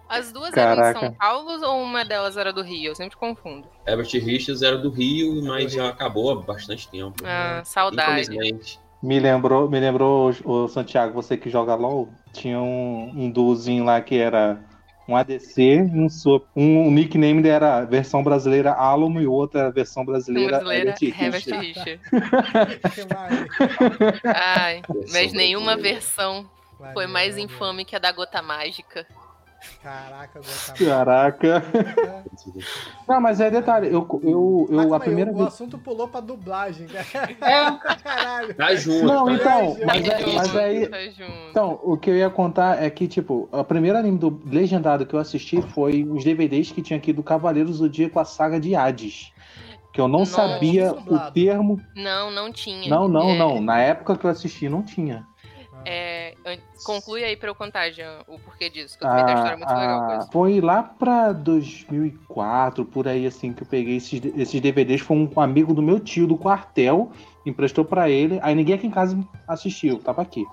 As 0.07 0.31
duas 0.31 0.51
Caraca. 0.51 0.81
eram 0.81 0.99
em 0.99 1.01
São 1.01 1.13
Paulo 1.13 1.65
ou 1.65 1.81
uma 1.81 2.05
delas 2.05 2.37
era 2.37 2.53
do 2.53 2.61
Rio? 2.61 2.91
Eu 2.91 2.95
sempre 2.95 3.17
confundo. 3.17 3.67
Herbert 3.87 4.11
Richards 4.11 4.61
era 4.61 4.77
do 4.77 4.89
Rio, 4.89 5.43
mas 5.43 5.71
já 5.71 5.89
acabou 5.89 6.31
há 6.31 6.35
bastante 6.35 6.87
tempo. 6.87 7.15
Ah, 7.25 7.57
né? 7.57 7.63
saudade. 7.63 8.21
Infelizmente. 8.21 8.79
Me 9.01 9.19
lembrou, 9.19 9.69
me 9.69 9.79
lembrou, 9.79 10.31
o 10.45 10.67
Santiago, 10.69 11.13
você 11.13 11.35
que 11.35 11.49
joga 11.49 11.75
LOL, 11.75 12.07
tinha 12.31 12.57
um, 12.61 13.11
um 13.13 13.29
duozinho 13.29 13.83
lá 13.83 13.99
que 13.99 14.17
era 14.17 14.63
um 15.07 15.15
ADC, 15.15 15.81
um, 15.93 16.07
um, 16.55 16.87
um 16.87 16.91
nickname 16.91 17.47
era 17.47 17.83
versão 17.83 18.23
brasileira 18.23 18.71
Alamo 18.71 19.21
e 19.21 19.27
outra 19.27 19.71
versão 19.71 20.05
brasileira, 20.05 20.59
brasileira 20.59 20.95
Herbert 21.01 21.59
Richard. 21.59 21.99
Ai, 24.23 24.81
mas 25.11 25.33
nenhuma 25.33 25.75
versão 25.75 26.49
foi 26.93 27.07
mais 27.07 27.37
infame 27.37 27.85
que 27.85 27.95
a 27.95 27.99
da 27.99 28.11
Gota 28.11 28.41
Mágica. 28.41 29.05
Caraca, 29.81 30.39
Caraca. 30.77 31.63
Não, 33.07 33.19
mas 33.19 33.39
é 33.39 33.51
detalhe, 33.51 33.87
eu, 33.87 34.07
eu, 34.23 34.67
eu 34.69 34.77
mas, 34.77 34.93
a 34.93 34.99
primeira 34.99 35.31
vez. 35.31 35.43
O 35.43 35.47
assunto 35.47 35.77
pulou 35.77 36.07
pra 36.07 36.19
dublagem. 36.19 36.87
É. 37.41 37.71
Caralho. 38.03 38.53
Tá 38.55 38.75
junto. 38.75 39.05
Não, 39.05 39.29
então, 39.29 39.77
mas, 39.85 40.07
é, 40.07 40.25
mas 40.33 40.55
aí. 40.55 40.87
Tá 40.87 40.97
então, 41.49 41.79
o 41.83 41.97
que 41.97 42.09
eu 42.09 42.15
ia 42.15 42.29
contar 42.29 42.81
é 42.81 42.89
que, 42.89 43.07
tipo, 43.07 43.49
a 43.51 43.63
primeira 43.63 43.99
anime 43.99 44.17
do 44.17 44.41
legendado 44.45 45.05
que 45.05 45.13
eu 45.13 45.19
assisti 45.19 45.61
foi 45.61 46.03
os 46.03 46.23
DVDs 46.23 46.71
que 46.71 46.81
tinha 46.81 46.97
aqui 46.97 47.11
do 47.11 47.23
Cavaleiros 47.23 47.79
do 47.79 47.89
Dia 47.89 48.09
com 48.09 48.19
a 48.19 48.25
saga 48.25 48.59
de 48.59 48.75
Hades 48.75 49.33
que 49.93 50.01
eu 50.01 50.07
não 50.07 50.19
Nossa, 50.19 50.47
sabia 50.47 50.91
o 50.91 51.31
termo. 51.31 51.79
Não, 51.95 52.31
não 52.31 52.51
tinha. 52.51 52.89
Não, 52.89 53.07
não, 53.07 53.29
é... 53.29 53.37
não. 53.37 53.61
Na 53.61 53.79
época 53.79 54.17
que 54.17 54.25
eu 54.25 54.29
assisti, 54.31 54.67
não 54.67 54.81
tinha. 54.81 55.25
É, 55.85 56.33
conclui 56.85 57.23
aí 57.23 57.35
pra 57.35 57.49
eu 57.49 57.55
contar, 57.55 57.89
Jean, 57.91 58.19
o 58.27 58.39
porquê 58.39 58.69
disso, 58.69 58.97
que 58.97 59.03
eu 59.03 59.09
também 59.09 59.25
ah, 59.25 59.33
história 59.33 59.57
muito 59.57 59.69
ah, 59.69 59.79
legal. 59.79 60.29
Foi 60.31 60.61
lá 60.61 60.83
pra 60.83 61.31
2004, 61.31 62.85
por 62.85 63.07
aí, 63.07 63.25
assim, 63.25 63.53
que 63.53 63.63
eu 63.63 63.67
peguei 63.67 63.97
esses, 63.97 64.21
esses 64.35 64.61
DVDs. 64.61 65.01
Foi 65.01 65.17
um 65.17 65.29
amigo 65.39 65.73
do 65.73 65.81
meu 65.81 65.99
tio 65.99 66.27
do 66.27 66.37
quartel, 66.37 67.11
emprestou 67.45 67.83
para 67.83 68.09
ele. 68.09 68.39
Aí 68.41 68.55
ninguém 68.55 68.75
aqui 68.75 68.87
em 68.87 68.91
casa 68.91 69.17
assistiu, 69.47 69.99
tava 69.99 70.21
aqui. 70.21 70.45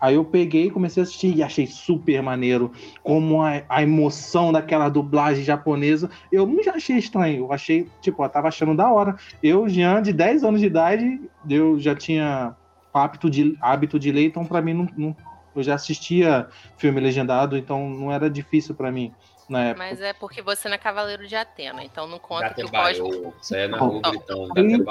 Aí 0.00 0.16
eu 0.16 0.24
peguei, 0.24 0.70
comecei 0.70 1.02
a 1.02 1.04
assistir 1.04 1.34
e 1.34 1.42
achei 1.42 1.66
super 1.66 2.22
maneiro. 2.22 2.70
Como 3.02 3.40
a, 3.40 3.62
a 3.68 3.82
emoção 3.82 4.52
daquela 4.52 4.90
dublagem 4.90 5.42
japonesa. 5.42 6.10
Eu 6.30 6.46
não 6.46 6.62
já 6.62 6.74
achei 6.74 6.98
estranho. 6.98 7.44
Eu 7.44 7.52
achei, 7.52 7.88
tipo, 8.02 8.22
eu 8.22 8.28
tava 8.28 8.48
achando 8.48 8.76
da 8.76 8.90
hora. 8.92 9.16
Eu, 9.42 9.66
Jean, 9.66 10.02
de 10.02 10.12
10 10.12 10.44
anos 10.44 10.60
de 10.60 10.66
idade, 10.66 11.20
eu 11.48 11.80
já 11.80 11.94
tinha 11.94 12.54
hábito 12.94 13.28
de, 13.28 13.56
hábito 13.60 13.98
de 13.98 14.12
ler, 14.12 14.26
então 14.26 14.44
para 14.44 14.62
mim 14.62 14.72
não, 14.72 14.88
não, 14.96 15.16
eu 15.54 15.62
já 15.62 15.74
assistia 15.74 16.48
filme 16.76 17.00
legendado, 17.00 17.56
então 17.56 17.88
não 17.90 18.10
era 18.10 18.30
difícil 18.30 18.74
para 18.74 18.90
mim 18.90 19.12
na 19.48 19.64
época. 19.64 19.86
Mas 19.86 20.00
é 20.00 20.12
porque 20.12 20.40
você 20.40 20.68
não 20.68 20.74
é 20.74 20.78
Cavaleiro 20.78 21.26
de 21.26 21.36
Atena, 21.36 21.84
então 21.84 22.06
não 22.06 22.18
conta 22.18 22.54
que 22.54 22.64
o 22.64 22.70
código... 22.70 23.34
Você 23.40 23.58
é 23.58 23.68
na 23.68 23.78
rua 23.78 24.00
aí, 24.56 24.84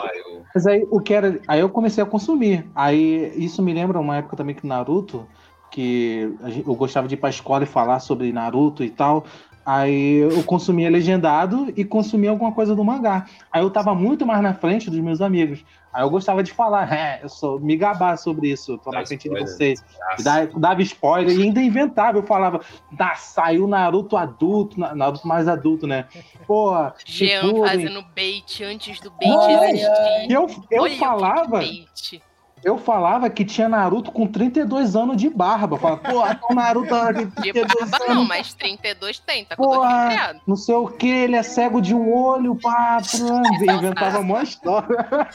Mas 0.53 0.67
aí, 0.67 0.87
o 0.89 0.99
que 0.99 1.13
era... 1.13 1.39
aí 1.47 1.59
eu 1.59 1.69
comecei 1.69 2.03
a 2.03 2.07
consumir. 2.07 2.69
Aí 2.75 3.33
isso 3.35 3.61
me 3.61 3.73
lembra 3.73 3.99
uma 3.99 4.17
época 4.17 4.37
também 4.37 4.55
que 4.55 4.67
Naruto, 4.67 5.27
que 5.71 6.31
eu 6.65 6.75
gostava 6.75 7.07
de 7.07 7.15
ir 7.15 7.17
pra 7.17 7.29
escola 7.29 7.63
e 7.63 7.67
falar 7.67 7.99
sobre 7.99 8.31
Naruto 8.31 8.83
e 8.83 8.89
tal. 8.89 9.25
Aí 9.65 10.17
eu 10.17 10.43
consumia 10.43 10.89
legendado 10.89 11.73
e 11.75 11.85
consumia 11.85 12.29
alguma 12.29 12.51
coisa 12.51 12.75
do 12.75 12.83
mangá. 12.83 13.25
Aí 13.51 13.61
eu 13.61 13.69
tava 13.69 13.95
muito 13.95 14.25
mais 14.25 14.41
na 14.41 14.53
frente 14.53 14.89
dos 14.89 14.99
meus 14.99 15.21
amigos. 15.21 15.63
Aí 15.93 16.03
eu 16.03 16.09
gostava 16.09 16.41
de 16.41 16.51
falar, 16.51 16.91
é, 16.91 17.19
eu 17.21 17.29
sou 17.29 17.59
me 17.59 17.77
gabar 17.77 18.17
sobre 18.17 18.51
isso, 18.51 18.77
tô 18.79 18.89
Dá 18.89 18.99
na 18.99 19.05
frente 19.05 19.27
spoiler. 19.27 19.45
de 19.45 19.51
vocês. 19.51 19.85
Dava, 20.23 20.59
dava 20.59 20.81
spoiler 20.81 21.37
e 21.37 21.43
ainda 21.43 21.61
inventava. 21.61 22.17
Eu 22.17 22.23
falava, 22.23 22.61
tá, 22.97 23.13
saiu 23.15 23.67
Naruto 23.67 24.17
adulto, 24.17 24.79
Naruto 24.79 25.27
mais 25.27 25.47
adulto, 25.47 25.85
né? 25.85 26.07
Porra. 26.47 26.95
Jean 27.05 27.55
fazendo 27.65 28.03
bait 28.15 28.63
antes 28.63 28.99
do 28.99 29.11
bait 29.11 29.29
existir. 29.69 30.31
Eu, 30.31 30.47
eu 30.71 30.89
falava. 30.97 31.59
Que 31.59 32.21
eu 32.63 32.77
falava 32.77 33.29
que 33.29 33.43
tinha 33.43 33.67
Naruto 33.67 34.11
com 34.11 34.25
32 34.25 34.95
anos 34.95 35.17
de 35.17 35.29
barba. 35.29 35.77
Falava, 35.77 36.01
porra, 36.01 36.39
o 36.49 36.53
Naruto 36.53 36.95
de 37.13 37.25
32 37.25 37.53
de 37.53 37.85
barba 37.85 38.05
anos. 38.05 38.15
não, 38.15 38.25
mas 38.25 38.53
32 38.53 39.19
tem, 39.19 39.45
tá 39.45 39.55
porra, 39.55 40.35
Não 40.47 40.55
sei 40.55 40.75
o 40.75 40.87
que, 40.87 41.07
ele 41.07 41.35
é 41.35 41.43
cego 41.43 41.81
de 41.81 41.93
um 41.93 42.13
olho, 42.13 42.55
pá, 42.55 42.99
então, 43.13 43.75
inventava 43.75 44.19
uma 44.19 44.43
história. 44.43 45.07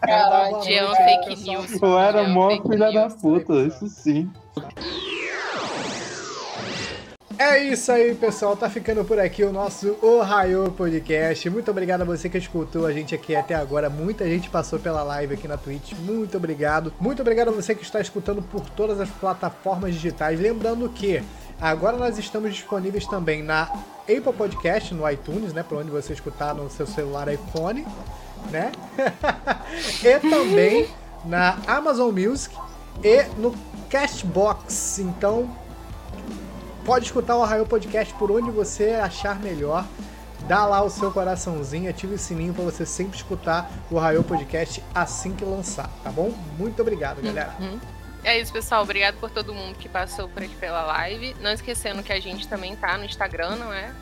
Caralho, 0.00 0.62
Jean 0.62 0.94
fake 0.94 1.36
news. 1.42 1.82
Eu 1.82 1.98
era 1.98 2.28
mó 2.28 2.50
filha 2.62 2.92
da 2.92 3.08
puta, 3.10 3.52
isso 3.54 3.88
sim. 3.88 4.30
É 7.38 7.62
isso 7.62 7.92
aí, 7.92 8.16
pessoal. 8.16 8.56
Tá 8.56 8.68
ficando 8.68 9.04
por 9.04 9.16
aqui 9.20 9.44
o 9.44 9.52
nosso 9.52 9.96
Ohio 10.02 10.72
Podcast. 10.72 11.48
Muito 11.48 11.70
obrigado 11.70 12.00
a 12.02 12.04
você 12.04 12.28
que 12.28 12.36
escutou 12.36 12.84
a 12.84 12.92
gente 12.92 13.14
aqui 13.14 13.36
até 13.36 13.54
agora. 13.54 13.88
Muita 13.88 14.24
gente 14.28 14.50
passou 14.50 14.76
pela 14.76 15.04
live 15.04 15.34
aqui 15.34 15.46
na 15.46 15.56
Twitch. 15.56 15.92
Muito 16.00 16.36
obrigado. 16.36 16.92
Muito 16.98 17.22
obrigado 17.22 17.48
a 17.48 17.52
você 17.52 17.76
que 17.76 17.84
está 17.84 18.00
escutando 18.00 18.42
por 18.42 18.68
todas 18.70 19.00
as 19.00 19.08
plataformas 19.08 19.94
digitais. 19.94 20.40
Lembrando 20.40 20.88
que 20.88 21.22
agora 21.60 21.96
nós 21.96 22.18
estamos 22.18 22.52
disponíveis 22.52 23.06
também 23.06 23.40
na 23.40 23.70
Apple 24.00 24.32
Podcast, 24.36 24.92
no 24.92 25.08
iTunes, 25.08 25.52
né? 25.52 25.62
Para 25.62 25.78
onde 25.78 25.90
você 25.90 26.14
escutar 26.14 26.52
no 26.56 26.68
seu 26.68 26.88
celular 26.88 27.32
iPhone. 27.32 27.86
né? 28.50 28.72
e 30.02 30.18
também 30.28 30.88
na 31.24 31.56
Amazon 31.68 32.12
Music 32.12 32.52
e 33.04 33.22
no 33.40 33.54
Castbox. 33.88 34.98
Então, 34.98 35.48
pode 36.88 37.04
escutar 37.04 37.36
o 37.36 37.42
Arraio 37.42 37.66
Podcast 37.66 38.14
por 38.14 38.30
onde 38.30 38.50
você 38.50 38.92
achar 38.92 39.38
melhor. 39.40 39.84
Dá 40.48 40.64
lá 40.64 40.82
o 40.82 40.88
seu 40.88 41.12
coraçãozinho, 41.12 41.90
ative 41.90 42.14
o 42.14 42.18
sininho 42.18 42.54
para 42.54 42.64
você 42.64 42.86
sempre 42.86 43.14
escutar 43.14 43.70
o 43.90 43.98
Arraio 43.98 44.24
Podcast 44.24 44.82
assim 44.94 45.36
que 45.36 45.44
lançar, 45.44 45.90
tá 46.02 46.10
bom? 46.10 46.32
Muito 46.56 46.80
obrigado, 46.80 47.20
galera. 47.20 47.54
Uhum. 47.60 47.78
É 48.24 48.40
isso, 48.40 48.50
pessoal. 48.50 48.84
Obrigado 48.84 49.16
por 49.20 49.28
todo 49.28 49.52
mundo 49.52 49.76
que 49.76 49.86
passou 49.86 50.30
por 50.30 50.42
aqui 50.42 50.56
pela 50.56 50.80
live. 50.86 51.36
Não 51.42 51.52
esquecendo 51.52 52.02
que 52.02 52.10
a 52.10 52.20
gente 52.20 52.48
também 52.48 52.74
tá 52.74 52.96
no 52.96 53.04
Instagram, 53.04 53.56
não 53.56 53.70
é? 53.70 53.92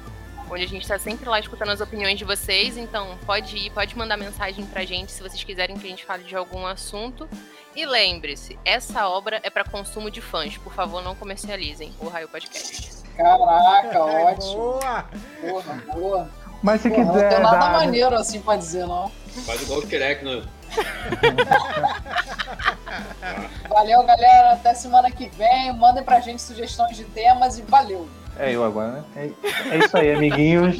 Onde 0.48 0.62
a 0.62 0.68
gente 0.68 0.86
tá 0.86 0.96
sempre 0.96 1.28
lá 1.28 1.40
escutando 1.40 1.70
as 1.70 1.80
opiniões 1.80 2.16
de 2.16 2.24
vocês. 2.24 2.76
Então, 2.76 3.18
pode 3.26 3.56
ir, 3.56 3.70
pode 3.70 3.98
mandar 3.98 4.16
mensagem 4.16 4.64
pra 4.64 4.84
gente 4.84 5.10
se 5.10 5.20
vocês 5.20 5.42
quiserem 5.42 5.76
que 5.76 5.84
a 5.88 5.90
gente 5.90 6.04
fale 6.04 6.22
de 6.22 6.36
algum 6.36 6.64
assunto. 6.64 7.28
E 7.76 7.84
lembre-se, 7.84 8.58
essa 8.64 9.06
obra 9.06 9.38
é 9.42 9.50
para 9.50 9.62
consumo 9.62 10.10
de 10.10 10.22
fãs. 10.22 10.56
Por 10.56 10.72
favor, 10.72 11.02
não 11.02 11.14
comercializem 11.14 11.92
o 12.00 12.08
Raio 12.08 12.26
Podcast. 12.26 13.02
Caraca, 13.14 14.00
ótimo. 14.02 14.54
Boa! 14.54 15.04
Porra, 15.42 15.82
boa. 15.92 16.30
Mas 16.62 16.80
se 16.80 16.88
Porra, 16.88 17.04
quiser. 17.04 17.22
Não 17.22 17.28
tem 17.28 17.40
nada 17.40 17.58
dar... 17.58 17.72
maneiro 17.72 18.16
assim 18.16 18.40
pra 18.40 18.56
dizer, 18.56 18.86
não. 18.86 19.12
Faz 19.44 19.60
igual 19.60 19.80
o 19.80 19.86
Kirek, 19.86 20.24
né? 20.24 20.42
valeu, 23.68 24.02
galera. 24.04 24.54
Até 24.54 24.72
semana 24.72 25.10
que 25.10 25.28
vem. 25.28 25.70
Mandem 25.74 26.02
pra 26.02 26.20
gente 26.20 26.40
sugestões 26.40 26.96
de 26.96 27.04
temas 27.04 27.58
e 27.58 27.62
valeu. 27.62 28.08
É 28.38 28.52
eu 28.52 28.64
agora, 28.64 28.92
né? 28.92 29.04
É, 29.16 29.30
é 29.74 29.78
isso 29.84 29.94
aí, 29.98 30.14
amiguinhos. 30.14 30.78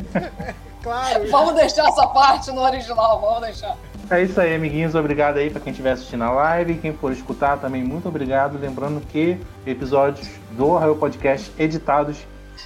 claro. 0.82 1.30
Vamos 1.30 1.54
deixar 1.54 1.88
essa 1.88 2.06
parte 2.08 2.50
no 2.50 2.60
original, 2.60 3.18
vamos 3.22 3.40
deixar. 3.40 3.74
É 4.10 4.20
isso 4.24 4.40
aí, 4.40 4.52
amiguinhos. 4.56 4.96
Obrigado 4.96 5.36
aí 5.36 5.50
para 5.50 5.60
quem 5.60 5.70
estiver 5.70 5.92
assistindo 5.92 6.24
a 6.24 6.30
live. 6.32 6.78
Quem 6.78 6.92
for 6.92 7.12
escutar 7.12 7.58
também, 7.58 7.84
muito 7.84 8.08
obrigado. 8.08 8.58
Lembrando 8.58 9.00
que 9.06 9.38
episódios 9.64 10.28
do 10.56 10.76
Arraio 10.76 10.96
Podcast 10.96 11.52
editados 11.56 12.18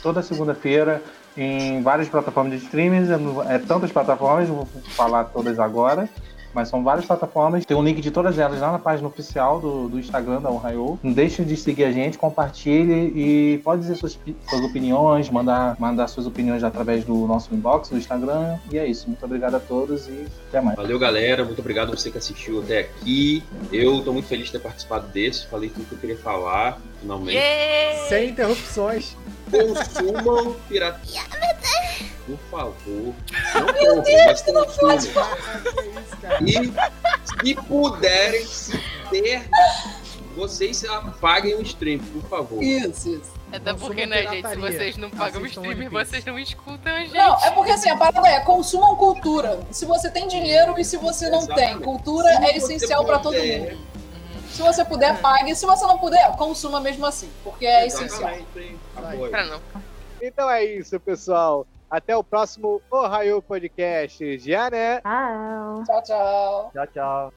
toda 0.02 0.22
segunda-feira 0.22 1.02
em 1.36 1.82
várias 1.82 2.08
plataformas 2.08 2.58
de 2.58 2.64
streaming. 2.64 3.06
É 3.46 3.58
tantas 3.58 3.92
plataformas, 3.92 4.48
vou 4.48 4.66
falar 4.96 5.24
todas 5.24 5.58
agora 5.58 6.08
mas 6.54 6.68
são 6.68 6.82
várias 6.82 7.04
plataformas. 7.04 7.64
Tem 7.64 7.76
um 7.76 7.82
link 7.82 8.00
de 8.00 8.10
todas 8.10 8.38
elas 8.38 8.60
lá 8.60 8.72
na 8.72 8.78
página 8.78 9.08
oficial 9.08 9.60
do, 9.60 9.88
do 9.88 9.98
Instagram 9.98 10.40
da 10.40 10.50
Ohio. 10.50 10.98
Não 11.02 11.12
deixe 11.12 11.44
de 11.44 11.56
seguir 11.56 11.84
a 11.84 11.92
gente, 11.92 12.16
compartilhe 12.16 13.12
e 13.14 13.58
pode 13.58 13.82
dizer 13.82 13.96
suas, 13.96 14.18
suas 14.48 14.62
opiniões, 14.62 15.30
mandar, 15.30 15.76
mandar 15.78 16.08
suas 16.08 16.26
opiniões 16.26 16.62
através 16.62 17.04
do 17.04 17.26
nosso 17.26 17.54
inbox 17.54 17.88
do 17.88 17.98
Instagram. 17.98 18.58
E 18.70 18.78
é 18.78 18.86
isso. 18.86 19.08
Muito 19.08 19.24
obrigado 19.24 19.54
a 19.56 19.60
todos 19.60 20.08
e 20.08 20.26
até 20.48 20.60
mais. 20.60 20.76
Valeu, 20.76 20.98
galera. 20.98 21.44
Muito 21.44 21.60
obrigado 21.60 21.92
a 21.92 21.96
você 21.96 22.10
que 22.10 22.18
assistiu 22.18 22.60
até 22.62 22.80
aqui. 22.80 23.42
Eu 23.72 23.98
estou 23.98 24.12
muito 24.12 24.28
feliz 24.28 24.46
de 24.46 24.52
ter 24.52 24.60
participado 24.60 25.08
desse. 25.08 25.46
Falei 25.46 25.68
tudo 25.68 25.86
que 25.86 25.94
eu 25.94 25.98
queria 25.98 26.16
falar, 26.16 26.78
finalmente. 27.04 27.36
Yeah! 27.36 28.08
Sem 28.08 28.30
interrupções. 28.30 29.16
Consumam 29.50 30.56
pirateria. 30.68 31.22
Por 32.26 32.38
favor. 32.50 33.14
Não 33.54 33.72
Meu 33.74 34.02
Deus, 34.02 34.40
que 34.40 34.50
não 34.50 34.64
pode 34.64 35.08
E 36.46 36.72
se 37.42 37.54
puderem, 37.68 38.46
se 38.46 38.80
ter, 39.10 39.46
vocês 40.34 40.82
apaguem 40.84 41.54
o 41.56 41.60
stream, 41.60 41.98
por 41.98 42.22
favor. 42.22 42.62
Isso, 42.62 43.10
isso. 43.10 43.34
Até 43.52 43.74
porque, 43.74 44.06
né, 44.06 44.22
gente, 44.26 44.48
se 44.48 44.56
vocês 44.56 44.96
não 44.96 45.10
pagam 45.10 45.42
o 45.42 45.46
stream, 45.46 45.90
vocês 45.90 46.24
não 46.24 46.38
escutam 46.38 46.92
a 46.92 47.00
gente. 47.00 47.14
Não, 47.14 47.36
é 47.44 47.50
porque 47.50 47.72
assim, 47.72 47.90
a 47.90 47.96
parada 47.96 48.26
é, 48.26 48.40
consumam 48.40 48.96
cultura. 48.96 49.60
Se 49.70 49.84
você 49.84 50.10
tem 50.10 50.26
dinheiro 50.26 50.74
e 50.78 50.84
se 50.84 50.96
você 50.96 51.28
não 51.28 51.38
Exatamente. 51.38 51.74
tem. 51.74 51.82
Cultura 51.82 52.36
se 52.36 52.44
é 52.44 52.56
essencial 52.56 53.04
para 53.04 53.18
todo 53.18 53.36
mundo. 53.36 53.78
Se 54.54 54.62
você 54.62 54.84
puder, 54.84 55.20
pague. 55.20 55.54
Se 55.56 55.66
você 55.66 55.84
não 55.84 55.98
puder, 55.98 56.30
consuma 56.36 56.78
mesmo 56.80 57.04
assim, 57.04 57.28
porque 57.42 57.66
é 57.66 57.86
Exatamente. 57.86 58.44
essencial. 58.56 59.28
Pra 59.28 59.44
não. 59.46 59.60
Então 60.22 60.48
é 60.48 60.64
isso, 60.64 60.98
pessoal. 61.00 61.66
Até 61.90 62.16
o 62.16 62.22
próximo 62.22 62.80
Ohio 62.88 63.42
Podcast. 63.42 64.38
Já, 64.38 64.70
né? 64.70 65.00
Tchau, 65.84 66.02
tchau. 66.04 66.70
Tchau, 66.72 66.86
tchau. 66.86 67.32